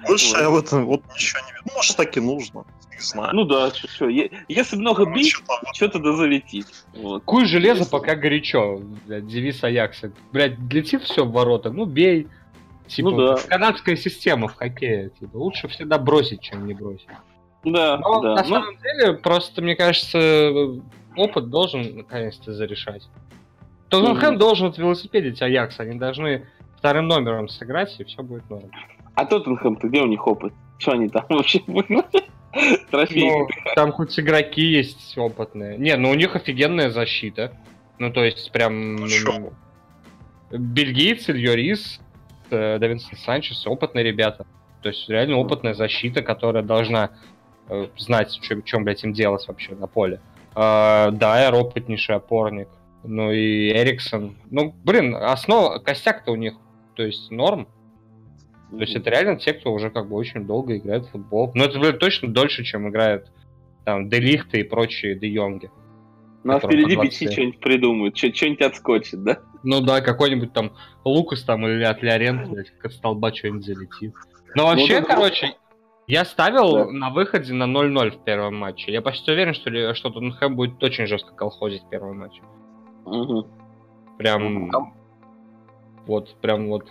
Больше 0.07 0.35
Ой. 0.35 0.41
я 0.41 0.49
в 0.49 0.57
этом 0.57 0.85
вот 0.85 1.01
ничего 1.13 1.41
не 1.45 1.51
вижу. 1.51 1.75
Может, 1.75 1.97
так 1.97 2.17
и 2.17 2.19
нужно, 2.19 2.65
не 2.97 3.03
знаю. 3.03 3.29
Ну 3.33 3.45
да, 3.45 3.71
что, 3.71 4.07
если 4.09 4.75
много 4.77 5.05
Ну, 5.05 5.13
бить, 5.13 5.33
что-то 5.73 5.99
да 5.99 6.13
залетит. 6.13 6.65
Вот. 6.95 7.23
Куй 7.23 7.45
железо, 7.45 7.79
Если- 7.79 7.91
пока 7.91 8.15
горячо. 8.15 8.81
Блядь, 9.05 9.27
девиз 9.27 9.63
Аякса. 9.63 10.11
Блядь, 10.31 10.57
летит 10.71 11.03
все 11.03 11.25
в 11.25 11.31
ворота, 11.31 11.71
ну 11.71 11.85
бей. 11.85 12.27
Типа, 12.87 13.09
Ну 13.11 13.17
да. 13.17 13.35
канадская 13.47 13.95
система 13.97 14.47
в 14.47 14.55
хоккее. 14.55 15.11
Типа, 15.19 15.37
лучше 15.37 15.67
всегда 15.67 15.97
бросить, 15.97 16.41
чем 16.41 16.65
не 16.65 16.73
бросить. 16.73 17.07
Да, 17.65 17.97
Но 17.97 18.21
да. 18.21 18.35
на 18.35 18.43
Ну, 18.43 18.47
самом 18.49 18.77
деле, 18.77 19.13
просто, 19.13 19.61
мне 19.61 19.75
кажется, 19.75 20.79
опыт 21.17 21.49
должен 21.49 21.97
наконец-то 21.97 22.53
зарешать. 22.53 23.07
Тоттенхэм 23.89 24.31
Мгм. 24.31 24.37
должен 24.39 24.71
велосипедить 24.77 25.41
Аякс. 25.41 25.79
Они 25.79 25.97
должны 25.97 26.47
вторым 26.77 27.07
номером 27.07 27.47
сыграть, 27.49 27.99
и 27.99 28.03
все 28.05 28.21
будет 28.23 28.49
норм. 28.49 28.69
а 29.15 29.25
Тоттенхэм-то 29.25 29.87
где 29.89 30.01
у 30.01 30.07
них 30.07 30.25
опыт? 30.27 30.53
Что 30.77 30.91
они 30.93 31.09
там 31.09 31.25
вообще? 31.29 31.61
Трофей. 32.89 33.29
Ну, 33.29 33.47
там 33.75 33.91
хоть 33.91 34.19
игроки 34.19 34.61
есть 34.61 35.17
опытные. 35.17 35.77
Не, 35.77 35.95
ну 35.95 36.09
у 36.09 36.13
них 36.13 36.35
офигенная 36.35 36.89
защита. 36.89 37.53
Ну, 37.99 38.11
то 38.11 38.23
есть, 38.23 38.51
прям... 38.51 38.95
Ну, 38.95 39.07
ну, 40.51 40.57
бельгийцы, 40.57 41.31
Льорис, 41.31 41.99
э, 42.51 42.77
Давинсон 42.79 43.17
Санчес, 43.17 43.65
опытные 43.65 44.03
ребята. 44.03 44.45
То 44.81 44.89
есть 44.89 45.09
реально 45.09 45.37
опытная 45.37 45.73
защита, 45.73 46.21
которая 46.21 46.63
должна 46.63 47.11
э, 47.69 47.87
знать, 47.97 48.39
чем, 48.41 48.63
чем, 48.63 48.83
блядь, 48.83 49.03
им 49.03 49.13
делать 49.13 49.47
вообще 49.47 49.73
на 49.75 49.87
поле. 49.87 50.21
Э, 50.55 51.09
Дайер 51.11 51.55
опытнейший 51.55 52.15
опорник. 52.15 52.69
Ну 53.03 53.31
и 53.31 53.71
Эриксон. 53.71 54.37
Ну, 54.51 54.73
блин, 54.83 55.15
основа, 55.15 55.79
костяк-то 55.79 56.31
у 56.31 56.35
них, 56.35 56.55
то 56.95 57.03
есть 57.03 57.31
норм. 57.31 57.67
То 58.71 58.77
есть 58.81 58.95
это 58.95 59.09
реально 59.09 59.37
те, 59.37 59.53
кто 59.53 59.71
уже 59.73 59.89
как 59.89 60.09
бы 60.09 60.15
очень 60.15 60.45
долго 60.45 60.77
играет 60.77 61.05
в 61.05 61.11
футбол. 61.11 61.51
Но 61.55 61.63
это, 61.65 61.79
блин, 61.79 61.97
точно 61.97 62.27
дольше, 62.27 62.63
чем 62.63 62.89
играют 62.89 63.31
там 63.85 64.09
Делихты 64.09 64.59
и 64.59 64.63
прочие 64.63 65.15
Де 65.15 65.27
Йонги. 65.27 65.71
Ну 66.43 66.53
а 66.55 66.59
впереди 66.59 66.95
по 66.95 67.01
20 67.03 67.19
пяти 67.19 67.31
что-нибудь 67.31 67.59
придумают, 67.59 68.17
что- 68.17 68.33
что-нибудь 68.33 68.61
отскочит, 68.61 69.23
да? 69.23 69.39
Ну 69.63 69.81
да, 69.81 70.01
какой-нибудь 70.01 70.53
там 70.53 70.71
Лукас 71.05 71.43
там 71.43 71.65
или 71.65 71.83
от 71.83 72.01
Леорент, 72.03 72.49
блядь, 72.49 72.69
как 72.71 72.85
от 72.85 72.93
столба 72.93 73.33
что-нибудь 73.33 73.65
залетит. 73.65 74.13
Но 74.55 74.65
вообще, 74.67 74.99
да. 75.01 75.05
короче, 75.05 75.55
я 76.07 76.23
ставил 76.25 76.73
Да. 76.73 76.91
на 76.91 77.09
выходе 77.09 77.53
на 77.53 77.63
0-0 77.65 78.11
в 78.11 78.23
первом 78.23 78.55
матче. 78.55 78.91
Я 78.91 79.01
почти 79.01 79.31
уверен, 79.31 79.53
что, 79.53 79.93
что 79.95 80.09
Тоттенхэм 80.09 80.55
будет 80.55 80.81
очень 80.83 81.07
жестко 81.07 81.33
колхозить 81.33 81.83
в 81.83 81.89
первом 81.89 82.19
матче. 82.19 82.41
Мгм. 83.05 83.45
Прям... 84.17 84.69
Там- 84.71 84.93
Вот, 86.07 86.33
прям 86.41 86.69
вот. 86.69 86.85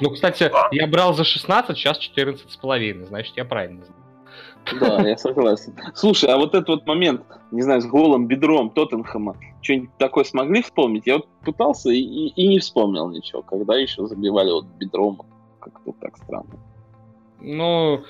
Ну, 0.00 0.10
кстати, 0.10 0.50
я 0.72 0.86
брал 0.86 1.14
за 1.14 1.22
16, 1.24 1.76
сейчас 1.76 1.98
14 1.98 2.50
с 2.50 2.56
половиной, 2.56 3.04
значит, 3.06 3.36
я 3.36 3.44
правильно 3.44 3.84
знаю. 3.84 4.00
Да, 4.80 5.06
я 5.08 5.18
согласен. 5.18 5.74
Слушай, 5.94 6.30
а 6.30 6.38
вот 6.38 6.54
этот 6.54 6.68
вот 6.68 6.86
момент, 6.86 7.22
не 7.50 7.60
знаю, 7.60 7.82
с 7.82 7.86
голым 7.86 8.26
бедром 8.26 8.70
Тоттенхэма, 8.70 9.36
что-нибудь 9.60 9.90
такое 9.98 10.24
смогли 10.24 10.62
вспомнить? 10.62 11.06
Я 11.06 11.16
вот 11.16 11.28
пытался 11.44 11.90
и, 11.90 11.98
и- 12.00 12.28
и 12.28 12.48
не 12.48 12.58
вспомнил 12.58 13.10
ничего, 13.10 13.42
когда 13.42 13.76
еще 13.76 14.06
забивали 14.06 14.50
вот 14.50 14.64
бедром. 14.64 15.20
Как-то 15.60 15.92
так 16.00 16.16
странно. 16.16 16.58
Ну, 17.40 18.04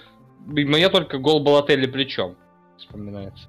мне 0.47 0.89
только 0.89 1.19
гол 1.19 1.43
Балотелли 1.43 1.87
плечом 1.87 2.37
вспоминается. 2.79 3.49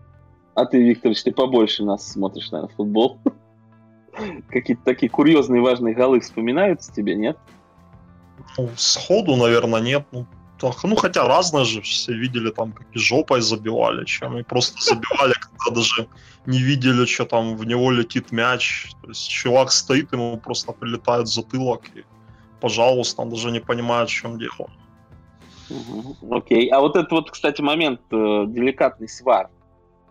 А 0.55 0.65
ты, 0.65 0.81
Викторович, 0.81 1.23
ты 1.23 1.31
побольше 1.31 1.83
нас 1.83 2.11
смотришь, 2.11 2.49
наверное, 2.51 2.75
футбол. 2.75 3.19
Какие-то 4.49 4.83
такие 4.83 5.09
курьезные 5.09 5.61
важные 5.61 5.93
голы 5.93 6.19
вспоминаются 6.19 6.93
тебе, 6.93 7.15
нет? 7.15 7.37
Ну, 8.57 8.69
сходу, 8.75 9.35
наверное, 9.35 9.81
нет. 9.81 10.05
Ну, 10.11 10.25
так, 10.59 10.83
ну, 10.83 10.95
хотя 10.95 11.27
разные 11.27 11.65
же 11.65 11.81
все 11.81 12.13
видели, 12.13 12.49
там, 12.49 12.71
как 12.71 12.87
и 12.93 12.99
жопой 12.99 13.41
забивали, 13.41 14.05
чем 14.05 14.37
и 14.37 14.43
просто 14.43 14.81
забивали, 14.81 15.33
когда 15.33 15.75
даже 15.75 16.07
не 16.45 16.59
видели, 16.59 17.05
что 17.05 17.25
там 17.25 17.57
в 17.57 17.65
него 17.65 17.91
летит 17.91 18.31
мяч. 18.31 18.91
То 19.01 19.09
есть 19.09 19.29
чувак 19.29 19.71
стоит, 19.71 20.13
ему 20.13 20.37
просто 20.37 20.71
прилетает 20.71 21.27
затылок, 21.27 21.81
и, 21.95 22.03
пожалуйста, 22.61 23.21
он 23.21 23.29
даже 23.29 23.51
не 23.51 23.59
понимает, 23.59 24.09
в 24.09 24.13
чем 24.13 24.39
дело. 24.39 24.69
Окей. 26.31 26.69
А 26.69 26.79
вот 26.79 26.95
этот 26.95 27.11
вот, 27.11 27.31
кстати, 27.31 27.61
момент, 27.61 28.01
э, 28.11 28.45
деликатность 28.47 29.21
ВАР. 29.21 29.49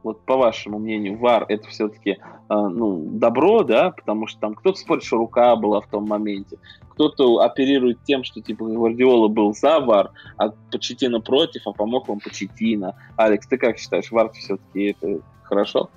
Вот 0.04 0.20
по 0.24 0.36
вашему 0.36 0.78
мнению, 0.78 1.18
ВАР 1.18 1.46
это 1.48 1.66
все-таки 1.68 2.18
ну, 2.48 3.04
добро, 3.10 3.62
да, 3.62 3.90
потому 3.90 4.26
что 4.26 4.38
там 4.38 4.54
кто-то 4.54 4.78
спорит, 4.78 5.02
что 5.02 5.16
рука 5.16 5.56
была 5.56 5.80
в 5.80 5.88
том 5.88 6.06
моменте, 6.06 6.58
кто-то 6.90 7.40
оперирует 7.40 7.98
тем, 8.04 8.22
что 8.22 8.40
типа 8.40 8.66
Гвардиола 8.66 9.28
был 9.28 9.52
за 9.54 9.80
ВАР, 9.80 10.12
а 10.36 10.50
Почетина 10.70 11.20
против, 11.20 11.62
а 11.66 11.72
помог 11.72 12.08
вам 12.08 12.20
Почетина. 12.20 12.94
Алекс, 13.16 13.46
ты 13.48 13.56
как 13.56 13.78
считаешь, 13.78 14.12
ВАР 14.12 14.30
все-таки 14.32 14.94
это 15.00 15.20
хорошо? 15.42 15.90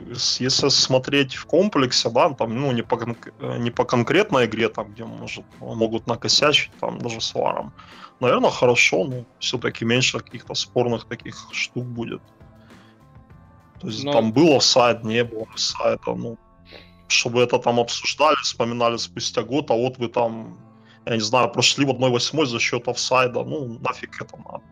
Если 0.00 0.68
смотреть 0.68 1.34
в 1.34 1.46
комплексе, 1.46 2.10
да, 2.10 2.30
там, 2.30 2.54
ну, 2.54 2.72
не 2.72 2.82
по, 2.82 2.98
э, 3.40 3.58
не 3.58 3.70
по 3.70 3.84
конкретной 3.84 4.46
игре, 4.46 4.68
там, 4.68 4.92
где 4.92 5.04
может, 5.04 5.44
могут 5.60 6.06
накосячить, 6.06 6.70
там, 6.80 6.98
даже 6.98 7.20
с 7.20 7.34
варом, 7.34 7.72
наверное, 8.20 8.50
хорошо, 8.50 9.04
но 9.04 9.24
все-таки 9.38 9.84
меньше 9.84 10.18
каких-то 10.20 10.54
спорных 10.54 11.04
таких 11.04 11.36
штук 11.52 11.84
будет. 11.84 12.22
То 13.80 13.88
есть 13.88 14.04
Но- 14.04 14.12
там 14.12 14.32
был 14.32 14.56
офсайд, 14.56 15.04
не 15.04 15.24
было 15.24 15.46
офсайда, 15.52 16.14
ну, 16.14 16.38
чтобы 17.08 17.42
это 17.42 17.58
там 17.58 17.78
обсуждали, 17.78 18.36
вспоминали 18.42 18.96
спустя 18.98 19.42
год, 19.42 19.70
а 19.70 19.74
вот 19.74 19.98
вы 19.98 20.08
там, 20.08 20.58
я 21.06 21.14
не 21.14 21.20
знаю, 21.20 21.52
прошли 21.52 21.84
в 21.84 21.90
1-8 21.90 22.46
за 22.46 22.58
счет 22.58 22.88
офсайда, 22.88 23.44
ну, 23.44 23.78
нафиг 23.80 24.22
это 24.22 24.36
надо. 24.36 24.62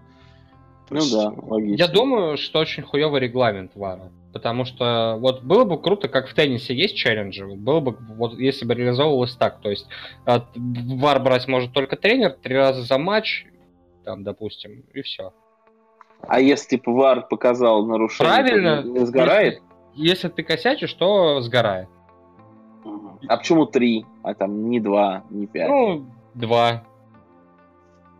То 0.88 0.94
Ну 0.94 1.00
есть, 1.00 1.12
да, 1.12 1.28
логично. 1.28 1.84
Я 1.84 1.88
думаю, 1.88 2.36
что 2.36 2.58
очень 2.60 2.82
хуёвый 2.82 3.20
регламент 3.20 3.72
ВАРа. 3.74 4.10
Потому 4.34 4.64
что 4.64 5.16
вот 5.20 5.44
было 5.44 5.64
бы 5.64 5.80
круто, 5.80 6.08
как 6.08 6.26
в 6.26 6.34
теннисе 6.34 6.74
есть 6.74 6.96
челленджи, 6.96 7.46
было 7.46 7.78
бы, 7.78 7.96
вот 8.16 8.36
если 8.36 8.64
бы 8.64 8.74
реализовывалось 8.74 9.36
так, 9.36 9.60
то 9.60 9.70
есть 9.70 9.86
от, 10.24 10.46
ВАР 10.56 11.22
брать 11.22 11.46
может 11.46 11.72
только 11.72 11.94
тренер 11.94 12.32
три 12.42 12.56
раза 12.56 12.82
за 12.82 12.98
матч, 12.98 13.46
там, 14.04 14.24
допустим, 14.24 14.82
и 14.92 15.02
все. 15.02 15.32
А 16.22 16.40
если 16.40 16.70
типа 16.70 16.90
ВАР 16.90 17.28
показал 17.28 17.86
нарушение, 17.86 18.34
Правильно. 18.34 18.82
то 18.82 18.88
не, 18.88 19.06
сгорает? 19.06 19.62
Если 19.94 20.26
ты 20.26 20.42
косячишь, 20.42 20.92
то 20.94 21.40
сгорает. 21.40 21.88
А 23.28 23.36
почему 23.36 23.66
три, 23.66 24.04
а 24.24 24.34
там 24.34 24.68
не 24.68 24.80
два, 24.80 25.22
не 25.30 25.46
пять? 25.46 25.68
Ну, 25.68 26.06
два. 26.34 26.82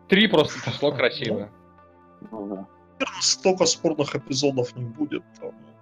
Три 0.07 0.29
просто 0.29 0.61
пошло 0.65 0.93
красиво. 0.97 1.51
Ну 2.31 2.69
столько 3.21 3.67
спорных 3.67 4.15
эпизодов 4.15 4.75
не 4.77 4.85
будет. 4.85 5.25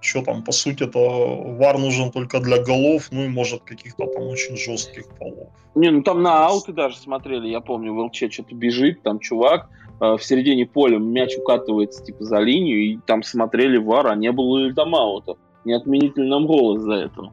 Что 0.02 0.22
там, 0.22 0.42
по 0.42 0.50
сути, 0.50 0.82
это 0.82 0.98
вар 0.98 1.78
нужен 1.78 2.10
только 2.10 2.40
для 2.40 2.60
голов, 2.60 3.08
ну 3.12 3.24
и 3.24 3.28
может 3.28 3.62
каких-то 3.62 4.06
там 4.06 4.24
очень 4.24 4.56
жестких 4.56 5.06
полов. 5.18 5.48
Не, 5.76 5.90
ну 5.90 6.02
там 6.02 6.22
на 6.22 6.44
ауты 6.46 6.72
даже 6.72 6.96
смотрели, 6.96 7.48
я 7.48 7.60
помню, 7.60 7.94
в 7.94 7.98
ЛЧ 8.06 8.24
что-то 8.30 8.54
бежит, 8.54 9.02
там 9.02 9.20
чувак 9.20 9.68
э, 10.00 10.16
в 10.16 10.22
середине 10.22 10.66
поля 10.66 10.98
мяч 10.98 11.36
укатывается 11.38 12.02
типа 12.04 12.24
за 12.24 12.40
линию, 12.40 12.78
и 12.84 12.98
там 13.06 13.22
смотрели 13.22 13.76
вар, 13.76 14.08
а 14.08 14.16
не 14.16 14.32
было 14.32 14.68
и 14.68 14.72
там 14.72 14.94
аута. 14.96 15.36
Не 15.64 15.74
отменить 15.74 16.18
ли 16.18 16.28
нам 16.28 16.46
гол 16.46 16.76
из-за 16.78 16.94
этого? 16.94 17.32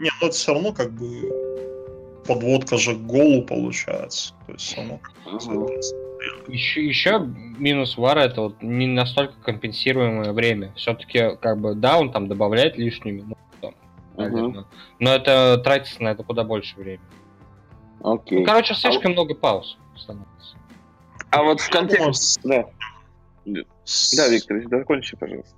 Не, 0.00 0.10
ну 0.20 0.26
это 0.26 0.34
все 0.34 0.54
равно 0.54 0.72
как 0.72 0.90
бы 0.90 1.30
подводка 2.26 2.76
же 2.76 2.96
к 2.96 3.06
голу 3.06 3.42
получается. 3.42 4.34
То 4.46 4.52
есть 4.52 4.76
оно 4.76 4.98
Ага. 5.24 5.80
Еще, 6.48 6.86
еще 6.86 7.20
минус 7.20 7.96
вара 7.96 8.20
это 8.20 8.42
вот 8.42 8.62
не 8.62 8.86
настолько 8.86 9.34
компенсируемое 9.42 10.32
время. 10.32 10.72
Все-таки, 10.76 11.36
как 11.40 11.58
бы, 11.60 11.74
да, 11.74 11.98
он 11.98 12.12
там 12.12 12.28
добавляет 12.28 12.76
лишнюю 12.76 13.16
минуту, 13.16 13.38
там, 13.60 13.74
наверное. 14.16 14.64
но 14.98 15.10
это 15.14 15.58
тратится 15.58 16.02
на 16.02 16.08
это 16.08 16.22
куда 16.22 16.44
больше 16.44 16.76
времени. 16.76 17.00
Окей. 18.02 18.40
Ну, 18.40 18.44
короче, 18.44 18.74
слишком 18.74 19.12
много 19.12 19.34
пауз 19.34 19.78
становится. 19.96 20.56
А 21.30 21.42
вот 21.42 21.60
в 21.60 21.70
контексте... 21.70 22.12
с- 22.12 22.38
Да, 22.44 22.64
да, 23.44 24.28
Виктор, 24.28 24.62
закончи, 24.70 25.16
пожалуйста. 25.16 25.54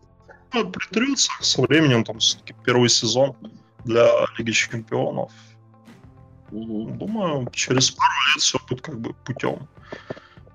ну, 0.52 0.70
притрется 0.70 1.30
со 1.40 1.62
временем, 1.62 2.04
там 2.04 2.18
все-таки 2.18 2.54
первый 2.64 2.88
сезон 2.88 3.36
для 3.84 4.06
Лиги 4.38 4.52
Чемпионов. 4.52 5.32
Мгм. 6.50 6.96
Думаю, 6.98 7.50
через 7.52 7.90
пару 7.90 8.10
лет 8.34 8.42
все 8.42 8.58
будет 8.68 8.80
как 8.80 9.00
бы 9.00 9.12
путем 9.24 9.68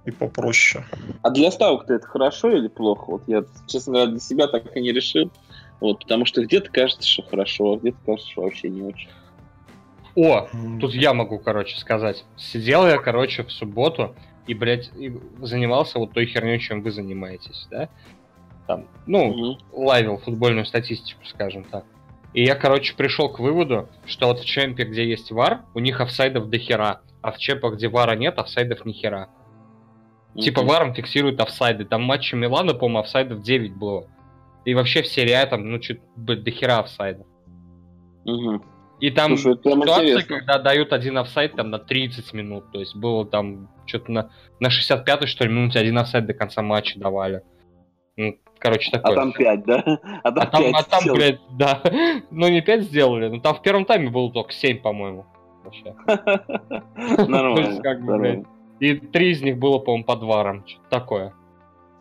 и 0.05 0.11
попроще. 0.11 0.85
А 1.21 1.29
для 1.29 1.51
ставок-то 1.51 1.93
это 1.93 2.07
хорошо 2.07 2.49
или 2.51 2.67
плохо? 2.67 3.11
Вот 3.11 3.23
я, 3.27 3.43
честно 3.67 3.93
говоря, 3.93 4.11
для 4.11 4.19
себя 4.19 4.47
так 4.47 4.75
и 4.75 4.81
не 4.81 4.91
решил. 4.91 5.31
Вот, 5.79 5.99
потому 5.99 6.25
что 6.25 6.43
где-то 6.43 6.69
кажется, 6.69 7.07
что 7.07 7.23
хорошо, 7.23 7.73
а 7.73 7.77
где-то 7.77 7.97
кажется, 8.05 8.31
что 8.31 8.41
вообще 8.41 8.69
не 8.69 8.83
очень. 8.83 9.09
О, 10.15 10.47
тут 10.79 10.93
я 10.93 11.13
могу, 11.13 11.39
короче, 11.39 11.77
сказать. 11.77 12.25
Сидел 12.37 12.85
я, 12.85 12.97
короче, 12.97 13.43
в 13.43 13.51
субботу 13.51 14.15
и, 14.45 14.53
блядь, 14.53 14.91
и 14.95 15.13
занимался 15.41 15.99
вот 15.99 16.13
той 16.13 16.25
херней, 16.25 16.59
чем 16.59 16.81
вы 16.81 16.91
занимаетесь, 16.91 17.67
да? 17.71 17.89
Там, 18.67 18.87
ну, 19.05 19.33
Мгм. 19.33 19.57
лайвил 19.71 20.17
футбольную 20.17 20.65
статистику, 20.65 21.23
скажем 21.25 21.63
так. 21.65 21.85
И 22.33 22.43
я, 22.43 22.55
короче, 22.55 22.95
пришел 22.95 23.29
к 23.29 23.39
выводу, 23.39 23.89
что 24.05 24.27
вот 24.27 24.39
в 24.39 24.45
чемпе, 24.45 24.83
где 24.83 25.07
есть 25.07 25.31
вар, 25.31 25.61
у 25.73 25.79
них 25.79 25.99
офсайдов 25.99 26.49
до 26.49 26.57
хера, 26.57 27.01
а 27.21 27.31
в 27.31 27.37
чемпах, 27.37 27.75
где 27.75 27.87
вара 27.87 28.15
нет, 28.15 28.37
офсайдов 28.37 28.85
ни 28.85 28.93
хера. 28.93 29.29
Типа 30.35 30.61
Мгм. 30.61 30.69
варом 30.69 30.93
фиксируют 30.93 31.41
офсайды. 31.41 31.85
Там 31.85 32.03
матче 32.03 32.35
Милана, 32.37 32.73
по-моему, 32.73 32.99
офсайдов 32.99 33.41
9 33.41 33.75
было. 33.75 34.07
И 34.63 34.73
вообще 34.73 35.01
в 35.01 35.07
серии 35.07 35.33
А 35.33 35.45
там, 35.45 35.69
ну, 35.69 35.79
чуть 35.79 35.99
блядь, 36.15 36.43
до 36.43 36.51
хера 36.51 36.79
офсайдов. 36.79 37.25
Мгм. 38.25 38.63
И 38.99 39.09
там 39.09 39.35
Слушай, 39.35 39.57
интересно. 39.57 40.37
когда 40.37 40.59
дают 40.59 40.93
один 40.93 41.17
офсайд 41.17 41.55
там 41.55 41.69
на 41.71 41.79
30 41.79 42.33
минут. 42.33 42.71
То 42.71 42.79
есть 42.79 42.95
было 42.95 43.25
там 43.25 43.69
что-то 43.87 44.11
на, 44.11 44.29
на 44.59 44.67
65-й, 44.67 45.25
что 45.27 45.43
ли, 45.45 45.51
минуте 45.51 45.79
один 45.79 45.97
офсайд 45.97 46.27
до 46.27 46.33
конца 46.35 46.61
матча 46.61 46.99
давали. 46.99 47.41
Ну, 48.15 48.35
короче, 48.59 48.89
А 48.93 48.99
такое. 48.99 49.15
там 49.15 49.31
5, 49.33 49.65
да? 49.65 49.83
А 50.23 50.31
там 50.31 50.43
А 50.43 50.45
там, 50.45 50.63
5 50.63 50.75
а 50.75 50.83
там, 50.83 51.13
блядь, 51.15 51.39
да. 51.57 51.81
Ну, 52.31 52.47
не 52.47 52.61
5 52.61 52.83
сделали, 52.83 53.27
но 53.29 53.39
там 53.41 53.55
в 53.55 53.61
первом 53.63 53.85
тайме 53.85 54.09
было 54.11 54.31
только 54.31 54.53
7, 54.53 54.81
по-моему. 54.81 55.25
Вообще. 55.63 55.95
Нормально. 57.27 58.45
И 58.81 58.95
три 58.95 59.29
из 59.29 59.41
них 59.43 59.59
было, 59.59 59.77
по-моему, 59.77 60.03
под 60.03 60.23
варом. 60.23 60.67
Что-то 60.67 60.89
такое. 60.89 61.33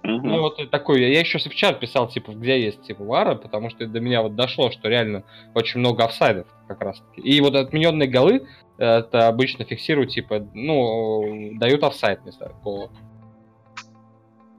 Мгм. 0.02 0.26
Ну, 0.26 0.40
вот 0.40 0.58
и 0.58 0.66
такой. 0.66 1.02
Я 1.02 1.20
еще 1.20 1.38
в 1.38 1.54
чат 1.54 1.78
писал, 1.78 2.08
типа, 2.08 2.32
где 2.32 2.58
есть, 2.58 2.82
типа, 2.82 3.04
вара, 3.04 3.34
потому 3.34 3.68
что 3.68 3.86
до 3.86 4.00
меня 4.00 4.22
вот 4.22 4.34
дошло, 4.34 4.70
что 4.70 4.88
реально 4.88 5.24
очень 5.54 5.80
много 5.80 6.04
офсайдов 6.04 6.46
как 6.68 6.80
раз 6.80 7.00
таки. 7.00 7.20
И 7.20 7.38
вот 7.42 7.54
отмененные 7.54 8.08
голы, 8.08 8.48
это 8.78 9.28
обычно 9.28 9.66
фиксируют, 9.66 10.10
типа, 10.12 10.48
ну, 10.54 11.50
дают 11.58 11.84
офсайт 11.84 12.22
вместо 12.22 12.50
гола. 12.64 12.90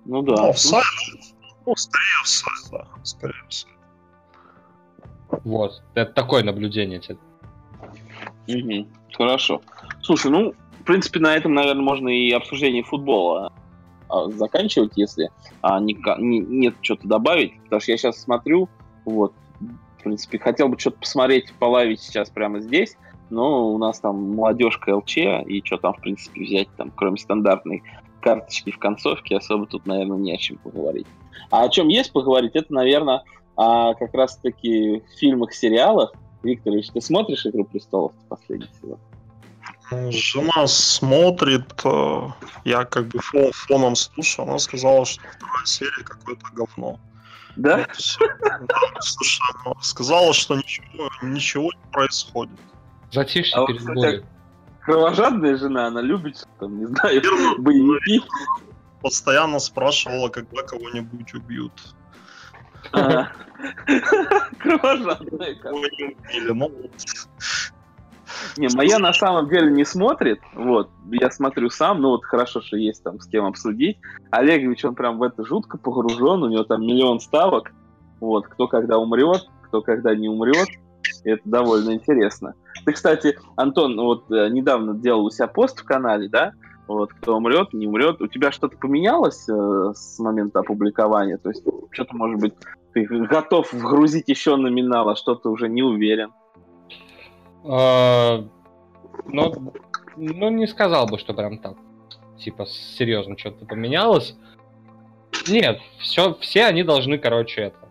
Ну 0.06 0.22
да. 0.22 0.44
Ну, 0.44 0.50
офсайд, 0.50 0.86
ну, 1.66 1.76
скорее 1.76 2.22
офсайд, 2.22 2.72
да, 2.72 2.88
скорее 3.04 3.44
офсайд. 3.48 3.76
Вот. 5.44 5.82
Это 5.96 6.14
такое 6.14 6.44
наблюдение. 6.44 7.02
Мгм. 8.48 8.88
Хорошо. 9.14 9.60
Слушай, 10.02 10.30
ну, 10.30 10.54
в 10.82 10.86
принципе, 10.86 11.20
на 11.20 11.36
этом, 11.36 11.54
наверное, 11.54 11.84
можно 11.84 12.10
и 12.10 12.32
обсуждение 12.32 12.84
футбола 12.84 13.54
а, 14.10 14.30
заканчивать, 14.32 14.94
если 14.96 15.30
а, 15.62 15.80
ника- 15.80 16.20
не- 16.20 16.40
нет 16.40 16.76
что-то 16.82 17.08
добавить. 17.08 17.60
Потому 17.64 17.82
что 17.82 17.92
я 17.92 17.98
сейчас 17.98 18.22
смотрю, 18.22 18.68
вот, 19.06 19.34
в 19.60 20.04
принципе, 20.04 20.40
хотел 20.40 20.68
бы 20.68 20.80
что-то 20.80 21.00
посмотреть, 21.00 21.54
полавить 21.60 22.02
сейчас 22.02 22.30
прямо 22.30 22.60
здесь, 22.60 22.98
но 23.30 23.70
у 23.72 23.78
нас 23.78 24.00
там 24.00 24.36
молодежка 24.36 24.96
ЛЧ, 24.96 25.18
и 25.18 25.62
что 25.64 25.78
там, 25.78 25.94
в 25.94 26.02
принципе, 26.02 26.42
взять, 26.42 26.68
там, 26.78 26.92
кроме 26.96 27.18
стандартной 27.18 27.84
карточки 28.20 28.72
в 28.72 28.78
концовке, 28.78 29.38
особо 29.38 29.66
тут, 29.66 29.86
наверное, 29.86 30.18
не 30.18 30.34
о 30.34 30.38
чем 30.38 30.58
поговорить. 30.58 31.08
А 31.50 31.64
о 31.64 31.70
чем 31.70 31.88
есть 31.88 32.12
поговорить, 32.12 32.52
это, 32.56 32.74
наверное, 32.74 33.24
о 33.56 33.94
как 33.94 34.14
раз-таки 34.14 35.04
фильмах, 35.20 35.54
сериалах. 35.54 36.14
Викторович, 36.44 36.90
ты 36.90 37.02
смотришь 37.02 37.46
«Игру 37.46 37.66
престолов» 37.66 38.14
последний 38.28 38.68
сезон? 38.82 38.98
Жена 39.92 40.68
смотрит, 40.68 41.70
э, 41.84 42.28
я 42.64 42.86
как 42.86 43.08
бы 43.08 43.20
фон- 43.20 43.52
фоном 43.52 43.96
слушаю, 43.96 44.48
она 44.48 44.58
сказала, 44.60 45.06
что 45.06 45.22
вторая 45.36 45.66
серия 45.66 46.04
какое-то 46.04 46.46
говно. 46.54 47.00
Да? 47.58 47.78
Вот. 47.78 47.88
Да, 48.68 48.76
слушай, 49.02 49.42
она 49.66 49.74
сказала, 49.82 50.34
что 50.34 50.56
ничего, 50.56 51.10
ничего 51.22 51.66
не 51.66 51.92
происходит. 51.92 52.58
Затишье 53.12 53.56
А 53.58 53.62
вот, 53.62 53.68
перед 53.68 53.84
бурей. 53.84 54.24
Кровожадная 54.82 55.58
жена, 55.58 55.88
она 55.88 56.02
любит, 56.02 56.48
там, 56.60 56.80
не 56.80 56.86
знаю, 56.86 57.16
Наверное, 57.22 57.58
боевики. 57.58 58.24
Постоянно 59.02 59.60
спрашивала, 59.60 60.30
когда 60.30 60.62
кого-нибудь 60.64 61.34
убьют. 61.34 61.74
А. 62.94 63.28
Кровожадная. 64.60 65.56
как. 65.56 65.72
Кого 65.72 65.86
не 65.86 66.16
убили, 66.16 66.52
ну 66.52 66.70
вот. 66.70 66.92
Не, 68.58 68.68
моя 68.76 68.99
на 68.99 69.14
самом 69.14 69.49
деле 69.49 69.72
не 69.72 69.86
смотрит. 69.86 70.39
Вот, 70.54 70.89
я 71.12 71.32
смотрю 71.32 71.70
сам, 71.70 72.02
ну 72.02 72.10
вот 72.10 72.26
хорошо, 72.26 72.62
что 72.62 72.78
есть 72.78 73.04
там 73.04 73.20
с 73.20 73.28
кем 73.28 73.45
обсудить. 73.45 73.97
Олегович, 74.32 74.86
он 74.86 74.95
прям 74.95 75.18
в 75.18 75.24
это 75.24 75.45
жутко 75.45 75.78
погружен, 75.78 76.43
у 76.43 76.49
него 76.49 76.64
там 76.64 76.82
миллион 76.82 77.20
ставок. 77.20 77.72
Вот, 78.20 78.47
кто 78.47 78.68
когда 78.68 78.97
умрет, 78.97 79.49
кто 79.64 79.82
когда 79.82 80.16
не 80.16 80.30
умрет. 80.30 80.68
Это 81.24 81.41
довольно 81.45 81.93
интересно. 81.93 82.54
Ты, 82.86 82.93
кстати, 82.93 83.38
Антон, 83.56 83.99
вот 83.99 84.32
э, 84.32 84.49
недавно 84.49 84.93
делал 84.93 85.26
у 85.26 85.30
себя 85.30 85.47
пост 85.47 85.80
в 85.80 85.86
канале, 85.86 86.30
да? 86.30 86.54
Вот, 86.88 87.14
кто 87.14 87.38
умрет, 87.38 87.74
не 87.74 87.88
умрет. 87.88 88.22
У 88.22 88.28
тебя 88.28 88.52
что-то 88.52 88.78
поменялось 88.78 89.47
э, 89.47 89.93
с 89.95 90.20
момента 90.20 90.60
опубликования? 90.60 91.38
То 91.38 91.49
есть, 91.49 91.64
что-то, 91.91 92.16
может 92.16 92.39
быть, 92.39 92.54
ты 92.93 93.06
готов 93.06 93.72
вгрузить 93.72 94.30
еще 94.30 94.56
номинал, 94.56 95.10
а 95.10 95.16
что-то 95.16 95.49
уже 95.49 95.70
не 95.70 95.84
уверен. 95.84 96.32
А, 97.64 98.43
Ну, 99.26 99.74
ну, 100.18 100.49
не 100.49 100.68
сказал 100.68 101.07
бы, 101.07 101.18
что 101.20 101.34
прям 101.34 101.57
так. 101.57 101.76
Типа, 102.38 102.66
серьезно 102.66 103.38
что-то 103.38 103.66
поменялось. 103.66 104.36
Нет, 105.47 105.80
все, 105.99 106.34
все 106.36 106.66
они 106.66 106.84
должны, 106.84 107.18
короче, 107.18 107.62
это, 107.62 107.89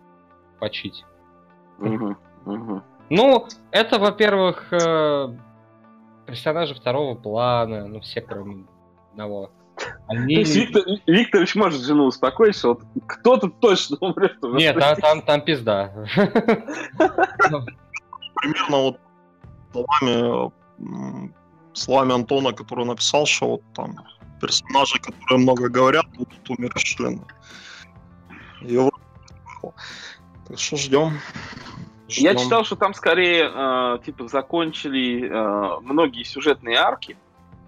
почить. 0.59 1.05
Ну, 3.09 3.47
это, 3.71 3.99
во-первых, 3.99 4.71
э, 4.71 5.35
персонажи 6.25 6.73
второго 6.73 7.15
плана, 7.15 7.87
ну, 7.87 7.99
все, 7.99 8.21
кроме 8.21 8.65
одного. 9.11 9.51
То 9.75 9.85
Они... 10.07 10.35
есть 10.35 10.55
Виктор, 10.55 10.83
Викторович 11.07 11.55
может 11.55 11.81
жену 11.81 12.05
успокоить, 12.05 12.55
что 12.55 12.69
вот 12.69 12.83
кто-то 13.07 13.49
точно 13.49 13.97
умрет. 13.99 14.37
Нет, 14.43 14.79
там, 14.79 14.95
там, 14.95 15.21
там 15.23 15.41
пизда. 15.41 15.91
Примерно 18.35 18.77
вот 18.77 18.99
словами, 19.71 20.51
словами 21.73 22.13
Антона, 22.13 22.53
который 22.53 22.85
написал, 22.85 23.25
что 23.25 23.47
вот 23.47 23.61
там 23.73 23.95
персонажи, 24.39 24.99
которые 24.99 25.39
много 25.39 25.69
говорят, 25.69 26.05
будут 26.17 26.49
умерщвлены. 26.49 27.21
И 28.61 28.77
вот, 28.77 28.93
так 30.47 30.59
что 30.59 30.77
ждем. 30.77 31.13
Я 32.07 32.31
Ждем. 32.33 32.43
читал, 32.43 32.65
что 32.65 32.75
там 32.75 32.93
скорее 32.93 33.49
э, 33.53 33.99
типа 34.05 34.27
закончили 34.27 35.29
э, 35.29 35.79
многие 35.81 36.23
сюжетные 36.23 36.75
арки. 36.77 37.15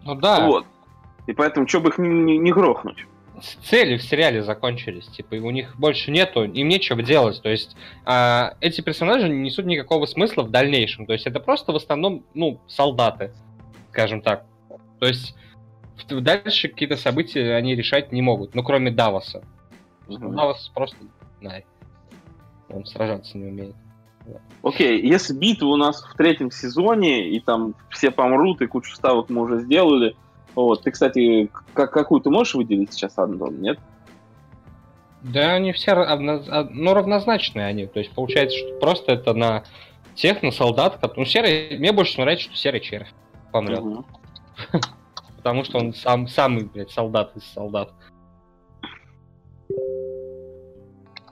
Ну 0.04 0.16
да, 0.16 0.46
Вот. 0.46 0.66
И 1.28 1.34
поэтому, 1.34 1.66
что 1.68 1.80
бы 1.80 1.90
их 1.90 1.98
не, 1.98 2.10
не- 2.10 2.38
не 2.38 2.52
грохнуть. 2.52 3.06
Цели 3.64 3.98
в 3.98 4.04
сериале 4.04 4.44
закончились, 4.44 5.08
типа, 5.08 5.36
у 5.36 5.50
них 5.50 5.76
больше 5.78 6.12
нету, 6.12 6.44
им 6.44 6.68
нечего 6.68 7.02
делать, 7.02 7.42
то 7.42 7.50
есть 7.50 7.76
а, 8.06 8.56
эти 8.62 8.82
персонажи 8.82 9.28
не 9.30 9.40
несут 9.40 9.66
никакого 9.66 10.06
смысла 10.06 10.44
в 10.44 10.52
дальнейшем, 10.52 11.06
то 11.06 11.14
есть 11.14 11.26
это 11.26 11.40
просто 11.40 11.72
в 11.72 11.76
основном, 11.76 12.26
ну, 12.34 12.60
солдаты, 12.68 13.34
скажем 13.90 14.22
так. 14.22 14.46
То 15.00 15.08
есть 15.08 15.36
дальше 16.10 16.70
какие-то 16.70 16.96
события 16.96 17.56
они 17.56 17.76
решать 17.76 18.12
не 18.12 18.22
могут, 18.22 18.56
ну, 18.56 18.64
кроме 18.64 18.92
Давоса. 18.92 19.44
Давос 20.08 20.72
просто, 20.74 20.98
знай, 21.40 21.66
он 22.70 22.86
сражаться 22.86 23.38
не 23.38 23.46
умеет. 23.46 23.76
Окей, 24.62 25.06
если 25.06 25.34
битва 25.34 25.68
у 25.68 25.76
нас 25.76 26.02
в 26.02 26.16
третьем 26.16 26.50
сезоне, 26.50 27.30
и 27.30 27.40
там 27.40 27.76
все 27.90 28.12
помрут, 28.12 28.62
и 28.62 28.68
кучу 28.68 28.96
ставок 28.96 29.30
мы 29.30 29.42
уже 29.42 29.60
сделали. 29.60 30.16
Вот. 30.56 30.84
Ты, 30.84 30.92
кстати, 30.92 31.50
к- 31.74 31.88
какую 31.88 32.22
ты 32.22 32.30
можешь 32.30 32.54
выделить 32.56 32.94
сейчас, 32.94 33.18
Антон, 33.18 33.62
нет? 33.62 33.80
Да, 35.22 35.54
они 35.54 35.72
все 35.72 35.94
равно- 35.94 36.44
а, 36.50 36.68
ну, 36.70 36.94
равнозначные 36.94 37.66
они. 37.66 37.88
То 37.88 38.00
есть 38.00 38.12
получается, 38.12 38.58
что 38.58 38.74
просто 38.80 39.14
это 39.14 39.34
на 39.34 39.64
тех, 40.16 40.44
на 40.44 40.52
солдат, 40.52 41.00
ну, 41.16 41.26
серый, 41.26 41.78
мне 41.78 41.92
больше 41.92 42.20
нравится, 42.20 42.46
что 42.46 42.56
серый 42.56 42.82
червь 42.82 43.10
помрет. 43.52 43.80
Мгм. 43.82 44.06
Потому 45.38 45.64
что 45.64 45.80
он 45.80 45.94
сам, 45.94 46.28
самый, 46.28 46.66
блядь, 46.66 46.92
солдат 46.92 47.36
из 47.36 47.44
солдат. 47.46 47.92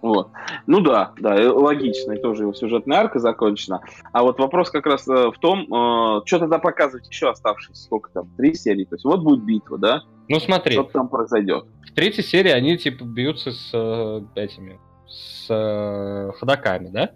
Вот. 0.02 0.30
Ну 0.66 0.80
да, 0.82 1.14
да, 1.20 1.40
и 1.42 1.46
логично, 1.46 2.14
и 2.14 2.22
тоже 2.22 2.44
его 2.44 2.54
сюжетная 2.54 3.00
арка 3.00 3.20
закончена. 3.20 3.82
А 4.12 4.24
вот 4.24 4.40
вопрос 4.40 4.72
как 4.72 4.86
раз 4.88 5.08
э, 5.08 5.30
в 5.30 5.38
том, 5.40 5.62
э, 5.72 6.22
что 6.26 6.40
тогда 6.40 6.58
показывать 6.58 7.08
еще 7.08 7.30
оставшиеся, 7.30 7.84
сколько 7.84 8.10
там, 8.12 8.30
три 8.36 8.54
серии, 8.56 8.86
то 8.86 8.96
есть 8.96 9.06
вот 9.06 9.22
будет 9.22 9.44
битва, 9.44 9.78
да? 9.78 10.02
Ну 10.28 10.40
смотри, 10.40 10.74
Что 10.74 10.84
там 10.84 11.08
произойдет? 11.08 11.66
в 11.86 11.94
третьей 11.94 12.24
серии 12.24 12.52
они 12.52 12.78
типа 12.78 13.04
бьются 13.04 13.52
с 13.52 13.70
э, 13.74 14.22
этими, 14.36 14.80
с 15.08 15.46
э, 15.50 16.32
ходаками, 16.40 16.88
да? 16.88 17.12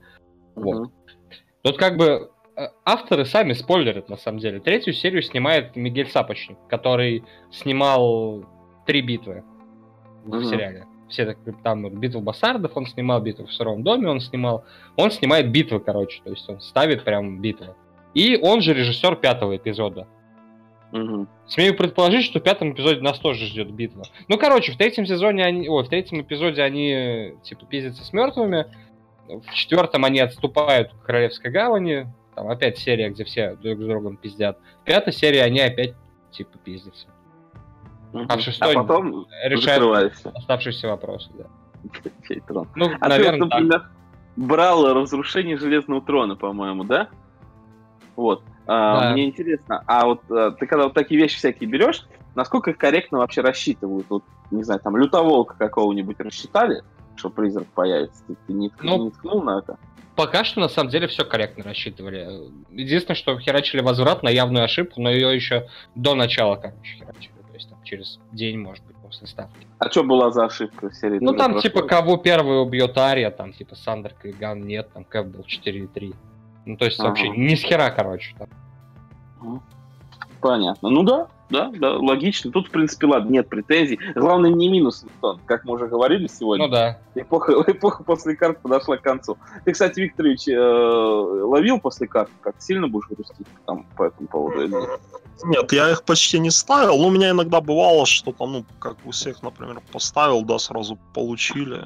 Вот. 0.56 0.76
Мгм. 0.82 0.92
Тут 1.64 1.78
как 1.78 1.98
бы 1.98 2.30
э, 2.56 2.68
авторы 2.84 3.26
сами 3.26 3.54
спойлерят, 3.54 4.10
на 4.10 4.18
самом 4.18 4.40
деле. 4.40 4.60
Третью 4.60 4.94
серию 4.94 5.24
снимает 5.24 5.76
Мигель 5.76 6.10
Сапочник, 6.12 6.58
который 6.70 7.24
снимал 7.52 8.46
три 8.86 9.02
битвы 9.02 9.44
в 10.24 10.36
Мгм. 10.36 10.44
сериале. 10.44 10.86
Все 11.10 11.26
так, 11.26 11.38
там 11.64 11.88
битву 12.00 12.22
Бассардов 12.22 12.76
он 12.76 12.88
снимал, 12.88 13.22
битву 13.22 13.46
в 13.46 13.54
Сыром 13.54 13.84
доме 13.84 14.10
он 14.10 14.20
снимал. 14.20 14.66
Он 14.96 15.12
снимает 15.12 15.52
битвы, 15.52 15.80
короче, 15.80 16.22
то 16.24 16.32
есть 16.32 16.50
он 16.50 16.60
ставит 16.62 17.04
прям 17.04 17.42
битвы. 17.42 17.76
И 18.14 18.40
он 18.42 18.62
же 18.62 18.74
режиссер 18.74 19.18
пятого 19.18 19.56
эпизода. 19.56 20.08
Мгм. 20.92 21.28
Смею 21.48 21.76
предположить, 21.76 22.26
что 22.26 22.40
в 22.40 22.44
пятом 22.44 22.72
эпизоде 22.72 23.02
нас 23.02 23.20
тоже 23.20 23.46
ждет 23.48 23.70
битва. 23.72 24.04
Ну, 24.28 24.38
короче, 24.38 24.72
в 24.72 24.78
третьем 24.78 25.06
сезоне 25.06 25.44
они. 25.44 25.68
Ой, 25.68 25.84
в 25.84 25.90
третьем 25.90 26.22
эпизоде 26.22 26.62
они 26.62 27.36
типа 27.44 27.66
пиздятся 27.66 28.06
с 28.06 28.14
мертвыми. 28.14 28.66
В 29.28 29.54
четвертом 29.54 30.06
они 30.06 30.20
отступают 30.20 30.94
к 30.94 31.06
Королевской 31.06 31.52
гавани. 31.52 32.08
Там 32.36 32.48
опять 32.50 32.78
серия, 32.78 33.10
где 33.10 33.26
все 33.26 33.56
друг 33.56 33.80
с 33.80 33.86
другом 33.86 34.18
пиздят. 34.18 34.58
В 34.82 34.86
пятой 34.86 35.12
серии 35.14 35.40
они 35.40 35.60
опять 35.60 35.96
типа 36.32 36.58
пиздятся. 36.60 37.08
А 38.30 38.38
в 38.38 38.42
шестой 38.42 38.74
потом 38.76 39.28
Решают 39.44 39.82
закрываешься. 39.84 40.30
оставшиеся 40.34 40.88
вопросы, 40.88 41.30
да. 41.38 41.46
Трон? 42.48 42.68
Ну, 42.76 42.86
А 42.86 42.90
ты, 42.90 42.94
вот, 43.00 43.10
наверное, 43.10 43.50
так. 43.50 43.60
например, 43.62 43.90
брал 44.36 44.94
разрушение 44.94 45.58
Железного 45.58 46.02
трона, 46.02 46.36
по-моему, 46.36 46.84
да? 46.84 47.10
Вот. 48.16 48.44
А, 48.68 49.02
Да. 49.02 49.12
Мне 49.12 49.26
интересно, 49.26 49.84
а 49.86 50.06
вот 50.06 50.22
а, 50.30 50.52
ты 50.52 50.66
когда 50.66 50.86
вот 50.86 50.94
такие 50.94 51.20
вещи 51.22 51.38
всякие 51.38 51.70
берешь, 51.70 52.04
насколько 52.34 52.72
их 52.72 52.78
корректно 52.78 53.20
вообще 53.20 53.42
рассчитывают? 53.42 54.08
Вот, 54.10 54.24
не 54.52 54.64
знаю, 54.64 54.80
там, 54.80 54.98
лютоволка 54.98 55.56
какого-нибудь 55.58 56.20
рассчитали, 56.20 56.84
что 57.16 57.30
призрак 57.30 57.68
появится? 57.68 58.24
Ты, 58.28 58.36
ты 58.48 58.54
не, 58.54 58.70
ткнул, 58.70 58.98
Ну, 58.98 59.04
не 59.06 59.12
ткнул 59.12 59.44
на 59.44 59.60
это? 59.60 59.78
Пока 60.16 60.46
что, 60.46 60.62
на 60.62 60.70
самом 60.70 60.90
деле, 60.90 61.08
все 61.08 61.26
корректно 61.26 61.64
рассчитывали. 61.66 62.50
Единственное, 62.72 63.16
что 63.18 63.38
херачили 63.38 63.82
возврат 63.82 64.24
на 64.24 64.30
явную 64.30 64.64
ошибку, 64.64 65.02
но 65.02 65.12
ее 65.12 65.36
еще 65.36 65.68
до 65.94 66.16
начала, 66.16 66.56
короче, 66.56 66.96
херачили. 66.98 67.35
Через 67.86 68.20
день, 68.32 68.60
может 68.60 68.84
быть, 68.86 68.98
после 68.98 69.28
ставки. 69.28 69.68
А 69.78 69.90
что 69.90 70.04
была 70.04 70.32
за 70.32 70.46
ошибка 70.46 70.90
в 70.90 70.96
серии? 70.96 71.20
Ну, 71.22 71.34
там, 71.34 71.54
прошлой? 71.54 71.70
типа, 71.70 71.84
кого 71.84 72.18
первый 72.18 72.62
убьет 72.62 72.98
Ария, 72.98 73.30
там, 73.30 73.54
типа, 73.54 73.76
Сандер 73.76 74.14
Кайган 74.14 74.62
нет, 74.62 74.90
там, 74.92 75.06
Кэп 75.06 75.28
был 75.28 75.42
4,3. 75.42 76.16
Ну, 76.66 76.78
то 76.78 76.86
есть, 76.86 77.00
Ага. 77.00 77.10
вообще, 77.10 77.30
ни 77.30 77.54
с 77.54 77.62
хера, 77.62 77.92
короче. 77.92 78.36
Там. 78.38 78.50
Понятно. 80.46 80.90
Ну 80.90 81.02
да, 81.02 81.28
да, 81.50 81.72
да, 81.74 81.98
логично. 81.98 82.52
Тут, 82.52 82.68
в 82.68 82.70
принципе, 82.70 83.08
ладно, 83.08 83.32
нет 83.32 83.50
претензий. 83.50 84.00
Главное, 84.14 84.52
не 84.52 84.70
минус, 84.70 85.04
Антон, 85.04 85.40
как 85.48 85.66
мы 85.66 85.74
уже 85.74 85.88
говорили 85.88 86.28
сегодня. 86.28 86.68
Ну 86.68 86.72
да. 86.72 87.00
Эпоха, 87.16 87.54
эпоха 87.68 88.04
после 88.04 88.36
карт 88.36 88.62
подошла 88.62 88.98
к 88.98 89.02
концу. 89.02 89.40
Ты, 89.64 89.72
кстати, 89.72 90.02
Викторович, 90.02 90.48
э, 90.50 90.56
ловил 90.56 91.80
после 91.80 92.06
карт? 92.06 92.30
Как 92.42 92.54
сильно 92.60 92.88
будешь 92.88 93.08
грустить 93.10 93.48
там, 93.66 93.88
по 93.98 94.04
этому 94.04 94.28
поводу? 94.28 94.62
или 94.62 94.72
нет? 94.72 95.00
Нет, 95.46 95.74
я 95.74 95.90
их 95.90 96.04
почти 96.04 96.38
не 96.38 96.52
ставил. 96.52 97.00
Ну, 97.00 97.08
у 97.08 97.12
меня 97.12 97.32
иногда 97.32 97.60
бывало, 97.60 98.06
что 98.06 98.32
там, 98.32 98.54
ну, 98.54 98.66
как 98.78 98.98
у 99.04 99.10
всех, 99.10 99.42
например, 99.42 99.82
поставил, 99.92 100.44
да, 100.44 100.60
сразу 100.60 101.00
получили. 101.16 101.86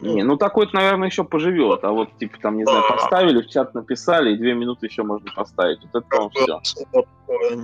Не, 0.00 0.22
ну 0.22 0.36
такой-то, 0.36 0.74
наверное, 0.74 1.08
еще 1.08 1.24
поживет. 1.24 1.84
А 1.84 1.90
вот, 1.90 2.16
типа, 2.18 2.38
там, 2.40 2.56
не 2.56 2.64
знаю, 2.64 2.84
поставили, 2.88 3.42
в 3.42 3.48
чат 3.48 3.74
написали, 3.74 4.34
и 4.34 4.36
две 4.36 4.54
минуты 4.54 4.86
еще 4.86 5.02
можно 5.02 5.30
поставить. 5.34 5.80
Вот 5.82 6.02
это, 6.02 6.08
по-моему, 6.08 6.60
все. 6.62 7.04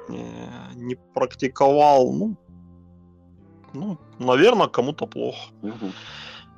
не, 0.09 0.84
не 0.87 0.95
практиковал. 1.14 2.12
Ну, 2.12 2.37
ну, 3.72 3.99
наверное, 4.18 4.68
кому-то 4.68 5.07
плохо. 5.07 5.51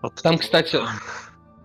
от 0.03 0.15
Там, 0.23 0.39
кстати, 0.39 0.79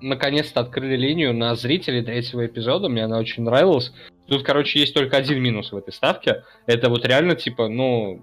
наконец-то 0.01 0.61
открыли 0.61 0.95
линию 0.95 1.33
на 1.33 1.55
зрителей 1.55 2.03
третьего 2.03 2.45
эпизода, 2.45 2.89
мне 2.89 3.05
она 3.05 3.17
очень 3.17 3.43
нравилась. 3.43 3.93
Тут, 4.27 4.43
короче, 4.43 4.79
есть 4.79 4.93
только 4.93 5.17
один 5.17 5.41
минус 5.41 5.71
в 5.71 5.77
этой 5.77 5.93
ставке. 5.93 6.43
Это 6.65 6.89
вот 6.89 7.05
реально, 7.05 7.35
типа, 7.35 7.67
ну, 7.67 8.21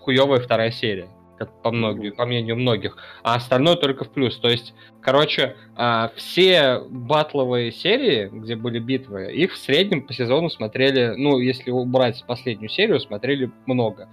хуевая 0.00 0.40
вторая 0.40 0.70
серия, 0.70 1.08
по, 1.46 1.70
многим, 1.70 2.14
по 2.14 2.26
мнению 2.26 2.56
многих. 2.56 2.96
А 3.22 3.34
остальное 3.34 3.76
только 3.76 4.04
в 4.04 4.10
плюс. 4.10 4.36
То 4.38 4.48
есть, 4.48 4.74
короче, 5.00 5.56
а, 5.76 6.12
все 6.16 6.80
батловые 6.88 7.72
серии, 7.72 8.28
где 8.32 8.56
были 8.56 8.78
битвы, 8.78 9.32
их 9.32 9.52
в 9.52 9.58
среднем 9.58 10.02
по 10.02 10.12
сезону 10.12 10.50
смотрели, 10.50 11.14
ну, 11.16 11.38
если 11.38 11.70
убрать 11.70 12.24
последнюю 12.26 12.68
серию, 12.68 13.00
смотрели 13.00 13.50
много. 13.66 14.08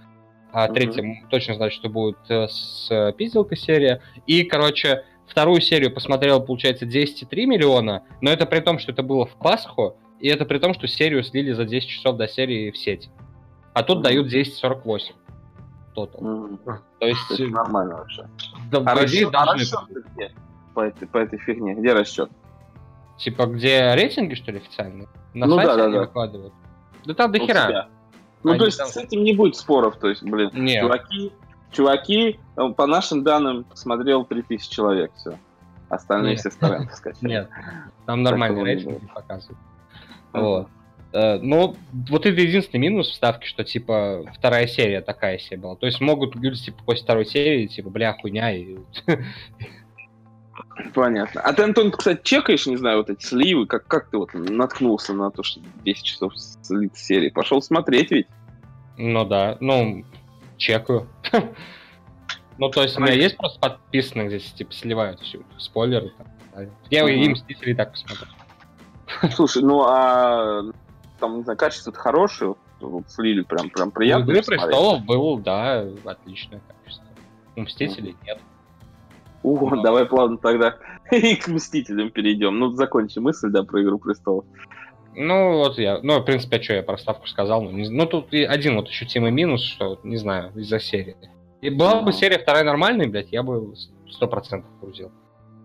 А 0.52 0.68
третья 0.68 1.02
м, 1.02 1.26
точно 1.28 1.54
знаю, 1.54 1.70
что 1.70 1.88
будет 1.88 2.18
э, 2.28 2.48
с 2.48 2.88
э, 2.90 3.12
пизделкой 3.12 3.58
серия. 3.58 4.00
И, 4.26 4.44
короче, 4.44 5.04
вторую 5.26 5.60
серию 5.60 5.92
посмотрел, 5.92 6.42
получается, 6.42 6.86
10,3 6.86 7.44
миллиона, 7.44 8.04
но 8.22 8.30
это 8.30 8.46
при 8.46 8.60
том, 8.60 8.78
что 8.78 8.92
это 8.92 9.02
было 9.02 9.26
в 9.26 9.36
Пасху, 9.38 9.96
и 10.20 10.28
это 10.28 10.46
при 10.46 10.58
том, 10.58 10.72
что 10.72 10.88
серию 10.88 11.22
слили 11.22 11.52
за 11.52 11.64
10 11.64 11.88
часов 11.88 12.16
до 12.16 12.26
серии 12.26 12.70
в 12.70 12.78
сеть. 12.78 13.10
А 13.74 13.82
тут 13.82 14.02
дают 14.02 14.32
10,48. 14.32 15.12
Тотал. 16.06 16.20
Мгм. 16.20 16.58
То 17.00 17.06
есть, 17.06 17.30
Это 17.30 17.42
э, 17.42 17.46
нормально 17.48 17.96
вообще. 17.96 18.28
да, 18.70 18.78
А 18.86 18.94
расчет, 18.94 19.28
а 19.34 19.44
должны 19.46 19.60
расчет 19.62 20.06
где? 20.14 20.32
По 20.74 20.80
этой, 20.80 21.08
по 21.08 21.18
этой 21.18 21.38
фигне? 21.38 21.74
Где 21.74 21.92
расчет? 21.92 22.30
Типа, 23.16 23.46
где 23.46 23.94
рейтинги, 23.94 24.34
что 24.34 24.52
ли, 24.52 24.58
официальные? 24.58 25.08
На 25.34 25.46
Ну 25.46 25.56
сайте 25.56 25.70
да, 25.70 25.76
да, 25.76 25.84
они 25.84 25.92
да. 25.94 26.00
выкладывают. 26.00 26.52
Да 27.04 27.14
там 27.14 27.32
до 27.32 27.42
У 27.42 27.46
хера. 27.46 27.88
Ну, 28.44 28.50
Они 28.52 28.60
то 28.60 28.66
есть 28.66 28.78
там- 28.78 28.86
с 28.86 28.96
этим 28.96 29.24
не 29.24 29.32
будет 29.32 29.56
споров. 29.56 29.96
То 29.96 30.08
есть, 30.08 30.22
блин, 30.22 30.50
Нет. 30.52 30.82
чуваки, 30.84 31.32
чуваки, 31.72 32.38
э, 32.56 32.68
по 32.76 32.86
нашим 32.86 33.24
данным, 33.24 33.64
посмотрел 33.64 34.24
3000 34.24 34.70
человек, 34.70 35.10
все. 35.16 35.36
Остальные 35.88 36.32
Нет. 36.32 36.40
все 36.40 36.50
стороны 36.52 36.88
скачали. 36.94 37.28
Нет, 37.28 37.50
там 38.06 38.22
нормальные 38.22 38.64
рейтинги 38.64 39.04
показывают. 39.12 39.58
Вот. 40.32 40.68
Э, 41.12 41.38
Ну, 41.38 41.76
вот 41.92 42.26
это 42.26 42.40
единственный 42.40 42.80
минус 42.80 43.10
вставки, 43.10 43.46
что, 43.46 43.64
типа, 43.64 44.24
вторая 44.34 44.66
серия 44.66 45.00
такая 45.00 45.38
себе 45.38 45.58
была. 45.58 45.76
То 45.76 45.86
есть 45.86 46.00
могут 46.00 46.36
люди, 46.36 46.64
типа, 46.64 46.82
после 46.84 47.04
второй 47.04 47.26
серии, 47.26 47.66
типа, 47.66 47.90
бля, 47.90 48.12
хуйня, 48.14 48.54
и... 48.54 48.76
Понятно. 50.94 51.40
А 51.40 51.52
ты, 51.52 51.62
Антон, 51.62 51.90
кстати, 51.90 52.20
чекаешь, 52.22 52.66
не 52.66 52.76
знаю, 52.76 52.98
вот 52.98 53.10
эти 53.10 53.24
сливы? 53.24 53.66
Как, 53.66 53.86
как 53.86 54.10
ты 54.10 54.18
вот 54.18 54.34
наткнулся 54.34 55.12
на 55.12 55.30
то, 55.30 55.42
что 55.42 55.60
10 55.84 56.02
часов 56.04 56.32
слит 56.36 56.96
серии? 56.96 57.30
Пошел 57.30 57.62
смотреть 57.62 58.10
ведь? 58.10 58.26
Ну 58.96 59.24
да, 59.24 59.56
ну, 59.60 60.04
чекаю. 60.56 61.08
Ну, 62.60 62.68
то 62.70 62.82
есть 62.82 62.98
у 62.98 63.00
меня 63.00 63.12
есть 63.12 63.36
просто 63.36 63.60
подписано, 63.60 64.24
где, 64.24 64.40
типа, 64.40 64.72
сливают 64.72 65.20
все, 65.20 65.38
спойлеры. 65.58 66.12
Я 66.90 67.08
и 67.08 67.28
Мстители 67.28 67.72
так 67.72 67.92
посмотрю. 67.92 68.26
Слушай, 69.30 69.62
ну 69.62 69.84
а 69.86 70.64
там, 71.18 71.38
не 71.38 71.42
знаю, 71.42 71.58
качество-то 71.58 71.98
хорошее, 71.98 72.54
вот, 72.80 73.10
слили 73.10 73.42
прям, 73.42 73.70
прям 73.70 73.88
У 73.88 73.90
приятно. 73.92 74.24
Игры 74.24 74.38
посмотреть. 74.38 74.64
престолов 74.66 75.04
был, 75.04 75.38
да, 75.38 75.84
отличное 76.04 76.60
качество. 76.82 77.04
У 77.56 77.60
Мстителей 77.62 78.16
нет. 78.26 78.38
О, 79.42 79.70
Ну. 79.74 79.82
давай 79.82 80.04
плавно 80.06 80.36
тогда 80.38 80.76
и 81.10 81.36
к 81.36 81.48
Мстителям 81.48 82.10
перейдем. 82.10 82.58
Ну, 82.58 82.70
закончим 82.72 83.22
мысль, 83.24 83.50
да, 83.50 83.62
про 83.62 83.82
Игру 83.82 83.98
престолов. 83.98 84.44
Ну, 85.14 85.58
вот 85.58 85.78
я, 85.78 85.98
ну, 86.02 86.20
в 86.20 86.24
принципе, 86.24 86.58
а 86.58 86.62
что 86.62 86.74
я 86.74 86.82
про 86.82 86.96
ставку 86.98 87.26
сказал? 87.26 87.62
Ну, 87.62 87.70
не- 87.70 87.88
ну, 87.88 88.06
тут 88.06 88.32
и 88.32 88.44
один 88.44 88.76
вот 88.76 88.88
ощутимый 88.88 89.30
минус, 89.32 89.62
что, 89.62 89.98
не 90.04 90.16
знаю, 90.16 90.52
из-за 90.54 90.78
серии. 90.78 91.16
И 91.60 91.70
была 91.70 92.00
бы 92.00 92.06
Ну. 92.06 92.12
серия 92.12 92.38
вторая 92.38 92.62
нормальная, 92.62 93.08
блядь, 93.08 93.32
я 93.32 93.42
бы 93.42 93.74
сто 94.08 94.28
процентов 94.28 94.70
грузил. 94.80 95.10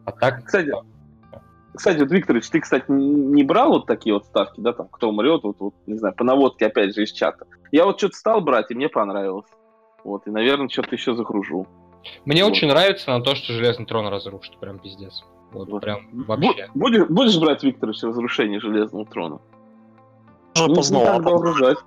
А 0.06 0.12
так... 0.12 0.44
Кстати, 0.46 0.72
Кстати, 1.76 2.00
вот, 2.00 2.12
Викторович, 2.12 2.50
ты, 2.50 2.60
кстати, 2.60 2.86
не 2.90 3.44
брал 3.44 3.70
вот 3.70 3.86
такие 3.88 4.14
вот 4.14 4.26
ставки, 4.26 4.62
да, 4.62 4.74
там, 4.74 4.88
кто 4.90 5.10
умрет, 5.10 5.42
вот, 5.44 5.56
вот, 5.60 5.74
не 5.88 5.98
знаю, 5.98 6.14
по 6.16 6.24
наводке, 6.24 6.68
опять 6.68 6.94
же, 6.96 7.04
из 7.04 7.12
чата. 7.12 7.46
Я 7.72 7.86
вот 7.86 7.98
что-то 7.98 8.16
стал 8.16 8.42
брать, 8.42 8.70
и 8.70 8.76
мне 8.76 8.90
понравилось. 8.90 9.48
Вот, 10.04 10.28
и, 10.28 10.30
наверное, 10.30 10.70
что-то 10.70 10.96
еще 10.96 11.16
загружу. 11.16 11.66
Мне 12.26 12.44
Вот. 12.44 12.52
очень 12.52 12.68
нравится 12.68 13.10
на 13.12 13.22
то, 13.22 13.34
что 13.36 13.54
Железный 13.54 13.86
Трон 13.86 14.08
разрушит, 14.08 14.58
прям 14.60 14.78
пиздец. 14.80 15.24
Вот, 15.52 15.70
Вот. 15.70 15.82
прям 15.82 16.08
вообще. 16.26 16.70
Будешь, 16.74 17.08
будешь 17.08 17.40
брать, 17.40 17.64
Викторович, 17.64 18.04
разрушение 18.04 18.60
Железного 18.60 19.06
трона? 19.06 19.40
Уже 20.56 20.68
Ну, 20.68 20.76
познал. 20.76 21.22
не 21.22 21.54
ждать. 21.58 21.78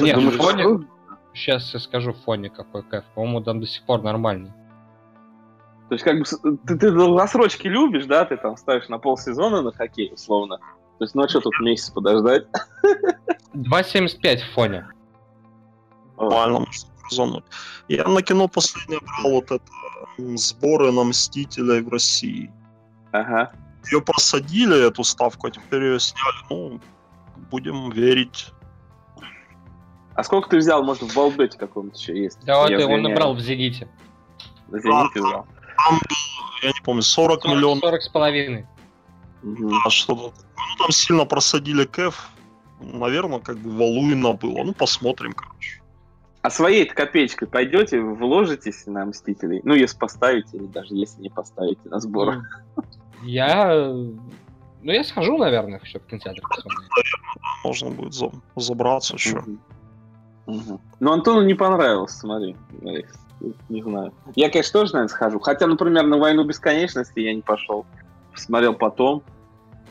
Нет, 0.00 0.16
Думаешь, 0.16 0.36
фоне-? 0.36 0.86
Сейчас 1.34 1.74
я 1.74 1.80
скажу 1.80 2.12
в 2.12 2.18
фоне 2.24 2.48
какой 2.48 2.82
кайф. 2.82 3.04
По-моему, 3.14 3.42
там 3.42 3.60
до 3.60 3.66
сих 3.66 3.84
пор 3.84 4.02
нормальный. 4.02 4.52
То 5.88 5.94
есть, 5.94 6.04
как 6.04 6.18
бы, 6.18 6.24
ты, 6.66 6.76
ты 6.76 6.90
долгосрочки 6.90 7.68
любишь, 7.68 8.06
да, 8.06 8.24
ты 8.24 8.36
там 8.36 8.56
ставишь 8.56 8.88
на 8.88 8.98
полсезона 8.98 9.62
на 9.62 9.72
хоккей, 9.72 10.12
условно. 10.12 10.58
То 10.98 11.04
есть, 11.04 11.14
ну 11.14 11.22
а 11.22 11.28
что 11.28 11.40
тут 11.40 11.58
месяц 11.60 11.90
подождать? 11.90 12.46
2.75 13.54 14.38
в 14.38 14.54
фоне. 14.54 14.88
Нормально, 16.18 16.66
зону. 17.10 17.44
Я 17.88 18.04
на 18.08 18.22
кино 18.22 18.48
последнее 18.48 19.00
брал 19.00 19.34
вот 19.34 19.50
это 19.50 20.36
сборы 20.36 20.90
на 20.90 21.04
Мстителей 21.04 21.82
в 21.82 21.88
России. 21.88 22.50
Ага. 23.12 23.52
Ее 23.90 24.00
просадили, 24.00 24.88
эту 24.88 25.04
ставку, 25.04 25.46
а 25.46 25.50
теперь 25.50 25.82
ее 25.82 26.00
сняли. 26.00 26.36
Ну, 26.50 26.80
будем 27.50 27.90
верить. 27.90 28.52
А 30.14 30.24
сколько 30.24 30.48
ты 30.48 30.56
взял, 30.56 30.82
может, 30.82 31.02
в 31.02 31.14
Балбете 31.14 31.58
каком-то 31.58 31.96
еще 31.96 32.16
есть? 32.20 32.38
Да 32.44 32.58
вот 32.60 32.70
извиняюсь. 32.70 33.02
набрал 33.02 33.34
в 33.34 33.40
Зените. 33.40 33.88
На 34.68 34.80
Зените 34.80 35.20
взял. 35.20 35.46
Там 35.76 35.98
был, 35.98 36.16
я 36.62 36.68
не 36.68 36.80
помню, 36.84 37.02
40 37.02 37.44
миллионов, 37.44 37.80
40 37.80 38.02
с 38.02 38.08
половиной. 38.08 38.66
Мгм. 39.42 39.72
а 39.84 39.90
что-то. 39.90 40.22
Ну, 40.56 40.76
там 40.78 40.90
сильно 40.90 41.24
просадили 41.24 41.84
кэф. 41.84 42.30
Наверное, 42.80 43.38
как 43.38 43.58
бы 43.58 43.70
валуина 43.70 44.32
было. 44.32 44.64
Ну, 44.64 44.72
посмотрим, 44.74 45.32
короче. 45.32 45.80
А 46.42 46.50
своей-то 46.50 46.94
копеечкой 46.94 47.48
пойдете, 47.48 48.00
вложитесь 48.00 48.86
на 48.86 49.04
Мстителей? 49.06 49.60
Ну, 49.64 49.74
если 49.74 49.98
поставите, 49.98 50.56
или 50.56 50.66
даже 50.66 50.94
если 50.94 51.20
не 51.20 51.30
поставите 51.30 51.80
на 51.84 52.00
сбор. 52.00 52.42
Я... 53.22 53.92
Ну, 54.82 54.92
я 54.92 55.02
схожу, 55.04 55.38
наверное, 55.38 55.80
еще 55.82 55.98
в 55.98 56.06
кинотеатр 56.06 56.40
посмотреть. 56.42 56.82
Можно 57.64 57.90
будет 57.90 58.14
за- 58.14 58.32
забраться 58.54 59.14
еще. 59.14 59.42
Ну, 60.46 61.12
Антону 61.12 61.42
не 61.44 61.54
понравилось, 61.54 62.12
смотри. 62.12 62.56
Не 63.68 63.82
знаю. 63.82 64.12
Я, 64.34 64.50
конечно, 64.50 64.80
тоже, 64.80 64.92
наверное, 64.92 65.12
схожу. 65.12 65.38
Хотя, 65.40 65.66
например, 65.66 66.06
на 66.06 66.16
«Войну 66.18 66.44
бесконечности» 66.44 67.20
я 67.20 67.34
не 67.34 67.42
пошел. 67.42 67.84
Посмотрел 68.32 68.74
потом. 68.74 69.22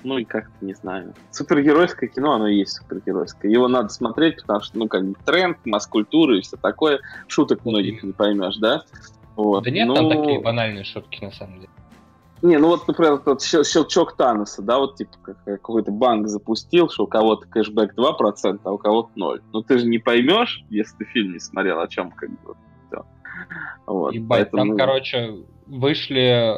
Ну 0.04 0.18
и 0.20 0.24
как-то, 0.24 0.54
не 0.64 0.74
знаю. 0.74 1.14
Супергеройское 1.32 2.10
кино, 2.10 2.34
оно 2.34 2.48
и 2.48 2.58
есть 2.58 2.74
супергеройское. 2.74 3.52
Его 3.52 3.68
надо 3.68 3.90
смотреть, 3.90 4.42
потому 4.42 4.62
что, 4.62 4.78
ну, 4.78 4.88
как 4.88 5.04
бы 5.06 5.16
тренд, 5.26 5.58
масс-культура 5.66 6.38
и 6.38 6.42
все 6.42 6.58
такое. 6.58 7.00
Шуток 7.28 7.66
многих 7.66 8.04
не 8.04 8.14
поймешь, 8.14 8.58
да? 8.58 8.84
Вот. 9.36 9.64
Да 9.64 9.72
нет, 9.72 9.94
там 9.94 10.06
Ну, 10.06 10.10
такие 10.10 10.40
банальные 10.42 10.84
шутки, 10.84 11.24
на 11.24 11.32
самом 11.32 11.56
деле. 11.56 11.70
Не, 12.42 12.58
ну 12.58 12.68
вот, 12.68 12.88
например, 12.88 13.18
тот 13.18 13.42
щел- 13.42 13.64
щелчок 13.64 14.16
Таноса, 14.16 14.62
да, 14.62 14.78
вот 14.78 14.98
типа 14.98 15.12
как- 15.24 15.44
какой-то 15.44 15.92
банк 15.92 16.28
запустил, 16.28 16.90
что 16.90 17.06
у 17.06 17.08
кого-то 17.08 17.48
кэшбэк 17.48 17.96
2%, 17.96 18.60
а 18.64 18.72
у 18.72 18.78
кого-то 18.78 19.10
0. 19.16 19.42
Ну 19.52 19.64
ты 19.64 19.80
же 19.80 19.88
не 19.88 19.98
поймешь, 19.98 20.64
если 20.70 20.98
ты 20.98 21.06
фильм 21.06 21.34
не 21.34 21.40
смотрел, 21.40 21.80
о 21.80 21.88
чем 21.88 22.12
как 22.12 22.30
бы 22.30 22.56
вот 23.88 24.14
Ебать, 24.14 24.52
там, 24.52 24.60
поэтому- 24.70 24.78
короче, 24.78 25.36
вышли... 25.68 26.54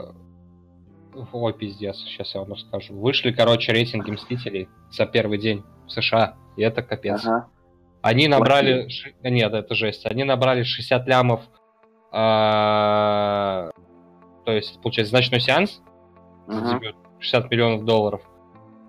Ой, 1.33 1.53
пиздец, 1.53 1.97
сейчас 1.97 2.33
я 2.35 2.41
вам 2.41 2.53
расскажу. 2.53 2.93
Вышли, 2.93 3.31
короче, 3.31 3.71
рейтинги 3.71 4.11
Мстителей 4.11 4.69
за 4.91 5.05
первый 5.07 5.39
день 5.39 5.63
в 5.87 5.91
США, 5.91 6.35
и 6.57 6.61
это 6.61 6.83
капец. 6.83 7.25
Ага. 7.25 7.47
Они 8.03 8.27
набрали... 8.27 8.87
ши- 8.89 9.15
Нет, 9.23 9.51
это 9.53 9.73
жесть. 9.73 10.05
Они 10.05 10.23
набрали 10.23 10.61
60 10.63 11.07
лямов... 11.07 11.41
а, 12.11 13.71
То 14.45 14.51
есть, 14.51 14.79
получается, 14.81 15.09
значной 15.11 15.39
сеанс, 15.39 15.81
Ага. 16.47 16.73
дебют, 16.79 16.95
60 17.19 17.49
миллионов 17.51 17.85
долларов. 17.85 18.21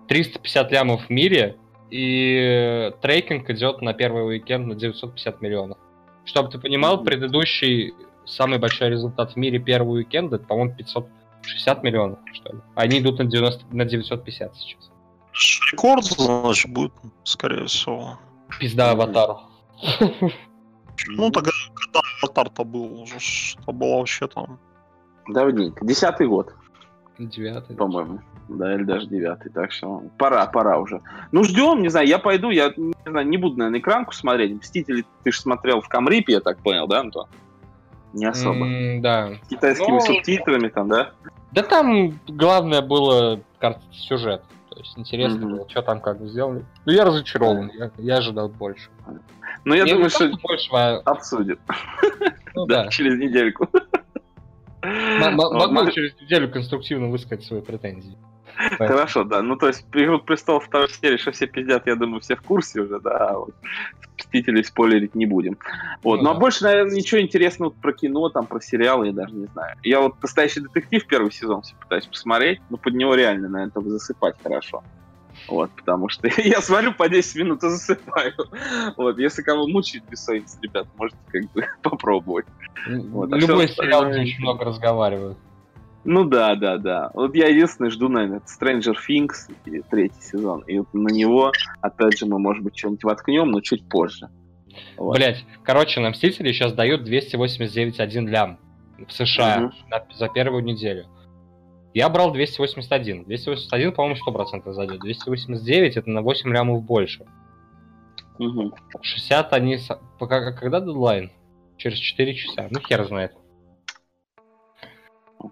350 0.07 0.71
лямов 0.71 1.05
в 1.05 1.09
мире 1.09 1.57
и 1.89 2.91
трекинг 3.01 3.49
идет 3.49 3.81
на 3.81 3.93
первый 3.93 4.25
уикенд 4.27 4.67
на 4.67 4.75
950 4.75 5.41
миллионов. 5.41 5.77
Чтобы 6.29 6.49
ты 6.49 6.59
понимал, 6.59 7.03
предыдущий 7.03 7.95
самый 8.23 8.59
большой 8.59 8.89
результат 8.89 9.31
в 9.31 9.35
мире 9.35 9.57
первого 9.57 9.93
уикенда, 9.93 10.35
это, 10.35 10.45
по-моему, 10.45 10.75
560 10.75 11.81
миллионов, 11.83 12.19
что 12.33 12.53
ли. 12.53 12.59
Они 12.75 12.99
идут 12.99 13.17
на, 13.17 13.25
90, 13.25 13.75
на 13.75 13.83
950 13.83 14.55
сейчас. 14.55 14.91
Рекорд, 15.71 16.05
значит, 16.05 16.71
будет, 16.71 16.93
скорее 17.23 17.65
всего. 17.65 18.19
Пизда 18.59 18.91
аватару. 18.91 19.39
Ну, 21.07 21.31
тогда, 21.31 21.49
когда 21.73 22.01
аватар-то 22.21 22.63
был 22.63 23.01
уже, 23.01 23.15
это 23.57 23.71
было 23.71 23.97
вообще 23.97 24.27
там... 24.27 24.59
Давненько. 25.27 25.83
Десятый 25.83 26.27
год, 26.27 26.53
Девятый. 27.19 27.75
по-моему. 27.75 28.19
Да, 28.47 28.73
или 28.73 28.83
даже 28.83 29.05
девятый. 29.07 29.51
Так 29.51 29.71
что 29.71 30.01
пора, 30.17 30.45
пора 30.47 30.79
уже. 30.79 31.01
Ну, 31.31 31.43
ждем, 31.43 31.81
не 31.83 31.89
знаю, 31.89 32.07
я 32.07 32.17
пойду, 32.17 32.49
я 32.49 32.73
не, 32.77 32.93
знаю, 33.05 33.27
не 33.27 33.37
буду, 33.37 33.57
наверное, 33.57 33.79
экранку 33.79 34.13
смотреть. 34.13 34.53
Мстители 34.59 35.05
ты 35.23 35.31
же 35.31 35.39
смотрел 35.39 35.81
в 35.81 35.87
Камрипе, 35.89 36.33
я 36.33 36.39
так 36.39 36.57
понял, 36.59 36.87
да, 36.87 37.01
Антон? 37.01 37.27
Не 38.13 38.25
особо. 38.25 38.65
М, 38.65 39.01
Да. 39.01 39.29
С 39.43 39.47
китайскими 39.49 39.95
Ну, 39.95 39.99
субтитрами 40.01 40.69
там, 40.69 40.87
да? 40.89 41.11
Да 41.51 41.61
там 41.61 42.19
главное 42.27 42.81
было 42.81 43.39
сюжет. 43.91 44.41
То 44.71 44.79
есть 44.79 44.97
интересно 44.97 45.45
Мгм. 45.45 45.57
было, 45.57 45.69
что 45.69 45.81
там 45.81 45.99
как 45.99 46.19
сделали. 46.21 46.63
Ну 46.85 46.91
я 46.91 47.03
разочарован, 47.05 47.69
я, 47.75 47.91
я 47.97 48.17
ожидал 48.17 48.49
больше. 48.49 48.89
Ну, 49.65 49.73
я 49.75 49.83
Не, 49.83 49.91
думаю, 49.91 50.05
не 50.05 50.09
что 50.09 50.29
то, 50.29 50.37
больше, 50.41 50.69
а, 50.73 51.01
обсудим. 51.05 51.59
ну 52.55 52.65
Да, 52.65 52.83
да. 52.85 52.89
через 52.89 53.19
недельку. 53.19 53.67
Могу 54.81 55.91
через 55.91 56.19
неделю 56.21 56.49
конструктивно 56.49 57.07
высказать 57.07 57.45
свои 57.45 57.61
претензии. 57.61 58.17
Хорошо, 58.77 59.23
да. 59.23 59.41
Ну, 59.41 59.55
то 59.55 59.67
есть, 59.67 59.85
«Игру 59.93 60.19
престолов» 60.19 60.65
второй 60.65 60.89
серии, 60.89 61.17
что 61.17 61.31
все 61.31 61.47
пиздят, 61.47 61.87
я 61.87 61.95
думаю, 61.95 62.19
все 62.19 62.35
в 62.35 62.41
курсе 62.41 62.81
уже, 62.81 62.99
да. 62.99 63.29
а 63.29 63.39
Вот. 63.39 63.55
Мстителей 64.17 64.63
спойлерить 64.65 65.15
не 65.15 65.25
будем. 65.25 65.57
Вот. 66.03 66.17
Ну 66.17 66.23
Ну, 66.23 66.31
а 66.31 66.33
да. 66.33 66.39
больше, 66.39 66.63
наверное, 66.63 66.93
ничего 66.93 67.21
интересного 67.21 67.69
про 67.69 67.93
кино, 67.93 68.27
там, 68.29 68.47
про 68.47 68.59
сериалы 68.59 69.07
я 69.07 69.13
даже 69.13 69.33
не 69.33 69.45
знаю. 69.47 69.77
Я 69.83 70.01
вот 70.01 70.21
«Настоящий 70.21 70.59
детектив» 70.59 71.05
первый 71.07 71.31
сезон 71.31 71.61
все 71.61 71.73
пытаюсь 71.75 72.05
посмотреть, 72.05 72.59
но 72.69 72.77
под 72.77 72.95
него 72.95 73.15
реально, 73.15 73.47
наверное, 73.47 73.71
только 73.71 73.89
засыпать 73.89 74.35
хорошо. 74.43 74.83
Вот, 75.49 75.71
потому 75.71 76.09
что 76.09 76.27
я 76.37 76.61
смотрю 76.61 76.93
по 76.93 77.09
10 77.09 77.35
минут 77.37 77.63
и 77.63 77.69
засыпаю. 77.69 78.33
Вот, 78.97 79.17
если 79.17 79.41
кого 79.41 79.67
мучает 79.67 80.03
бессонница, 80.09 80.57
ребят, 80.61 80.87
можете 80.95 81.17
как 81.27 81.51
бы 81.51 81.65
попробовать. 81.81 82.45
Вот, 82.87 83.33
а 83.33 83.37
Любой 83.37 83.67
всё 83.67 83.83
сериал, 83.83 84.09
где 84.09 84.21
очень 84.21 84.41
много 84.41 84.65
разговаривают. 84.65 85.37
Ну 86.05 86.23
да, 86.23 86.55
да, 86.55 86.77
да. 86.77 87.11
Вот 87.13 87.35
я 87.35 87.47
единственное 87.47 87.91
жду, 87.91 88.07
наверное, 88.07 88.41
Stranger 88.41 88.95
Things, 89.09 89.53
третий 89.89 90.21
сезон. 90.21 90.61
И 90.61 90.79
вот 90.79 90.87
на 90.93 91.09
него, 91.09 91.51
опять 91.81 92.17
же, 92.17 92.25
мы, 92.25 92.39
может 92.39 92.63
быть, 92.63 92.77
что-нибудь 92.77 93.03
воткнем, 93.03 93.51
но 93.51 93.59
чуть 93.59 93.87
позже. 93.89 94.29
Вот. 94.97 95.17
Блять, 95.17 95.45
короче, 95.63 95.99
на 95.99 96.11
Мстители 96.11 96.51
сейчас 96.53 96.73
дают 96.73 97.01
289,1 97.07 98.27
лям 98.27 98.59
в 98.97 99.11
США 99.11 99.57
Мгм. 99.59 99.73
на- 99.89 100.15
за 100.15 100.29
первую 100.29 100.63
неделю. 100.63 101.05
Я 101.93 102.09
брал 102.09 102.31
281. 102.31 103.25
281, 103.25 103.91
по-моему, 103.91 104.19
100% 104.25 104.71
зайдет. 104.73 104.99
289 104.99 105.97
это 105.97 106.09
на 106.09 106.21
8 106.21 106.53
лямов 106.53 106.83
больше. 106.83 107.25
Мгм. 108.37 108.73
60 109.01 109.53
они... 109.53 109.79
Пока, 110.19 110.51
когда 110.51 110.79
дедлайн? 110.79 111.31
Через 111.77 111.97
4 111.97 112.33
часа. 112.35 112.67
Ну, 112.69 112.79
хер 112.79 113.05
знает. 113.05 113.33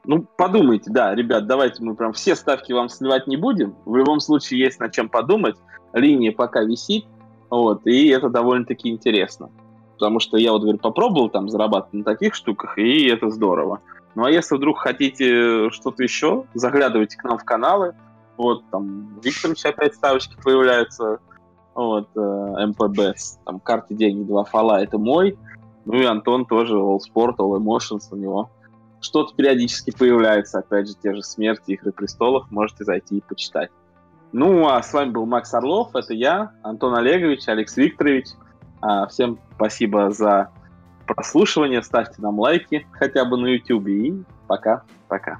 Ну, 0.03 0.27
подумайте, 0.37 0.91
да, 0.91 1.15
ребят, 1.15 1.47
давайте 1.47 1.81
мы 1.81 1.95
прям 1.95 2.11
все 2.11 2.35
ставки 2.35 2.73
вам 2.73 2.89
сливать 2.89 3.27
не 3.27 3.37
будем. 3.37 3.75
В 3.85 3.95
любом 3.95 4.19
случае 4.19 4.59
есть 4.59 4.79
над 4.79 4.91
чем 4.91 5.07
подумать. 5.07 5.55
Линия 5.93 6.33
пока 6.33 6.63
висит, 6.63 7.05
вот, 7.49 7.87
и 7.87 8.09
это 8.09 8.29
довольно-таки 8.29 8.89
интересно. 8.89 9.49
Потому 9.93 10.19
что 10.19 10.37
я 10.37 10.51
вот, 10.51 10.61
говорю, 10.61 10.77
попробовал 10.77 11.29
там 11.29 11.49
зарабатывать 11.49 11.93
на 11.93 12.03
таких 12.03 12.35
штуках, 12.35 12.77
и 12.77 13.07
это 13.07 13.29
здорово. 13.29 13.81
Ну, 14.17 14.25
а 14.25 14.31
если 14.31 14.55
вдруг 14.55 14.79
хотите 14.79 15.69
что-то 15.69 16.01
еще, 16.01 16.45
заглядывайте 16.55 17.15
к 17.17 17.23
нам 17.23 17.37
в 17.37 17.45
каналы. 17.45 17.93
Вот, 18.35 18.67
там, 18.71 19.19
Викторович 19.23 19.63
опять 19.63 19.93
ставочки 19.93 20.35
появляются. 20.43 21.19
Вот, 21.75 22.09
э, 22.15 22.65
МПБ, 22.65 23.13
там, 23.45 23.59
карты 23.59 23.93
деньги, 23.93 24.23
два 24.23 24.43
фала, 24.43 24.81
это 24.81 24.97
мой. 24.97 25.37
Ну 25.85 25.93
и 26.01 26.03
Антон 26.03 26.47
тоже, 26.47 26.73
All 26.73 26.97
Sport, 26.97 27.35
All 27.37 27.59
Emotions 27.59 28.07
у 28.09 28.15
него 28.15 28.49
что-то 29.01 29.35
периодически 29.35 29.91
появляется, 29.95 30.57
опять 30.57 30.87
же, 30.87 30.95
те 30.95 31.13
же 31.13 31.21
смерти, 31.21 31.73
Игры 31.73 31.91
престолов, 31.91 32.49
можете 32.49 32.85
зайти 32.85 33.17
и 33.17 33.21
почитать. 33.21 33.69
Ну, 34.31 34.67
а 34.67 34.81
с 34.81 34.93
вами 34.93 35.11
был 35.11 35.27
Макс 35.27 35.53
Орлов, 35.53 35.95
это 35.95 36.15
я, 36.15 36.53
Антон 36.63 36.95
Олегович, 36.95 37.47
Алекс 37.47 37.77
Викторович. 37.77 38.29
А, 38.81 39.05
Всем 39.05 39.37
спасибо 39.55 40.09
за 40.09 40.49
прослушивание, 41.07 41.81
ставьте 41.81 42.21
нам 42.21 42.39
лайки 42.39 42.85
хотя 42.91 43.25
бы 43.25 43.37
на 43.37 43.47
YouTube 43.47 43.87
и 43.87 44.23
пока-пока. 44.47 45.39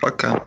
Пока. 0.00 0.44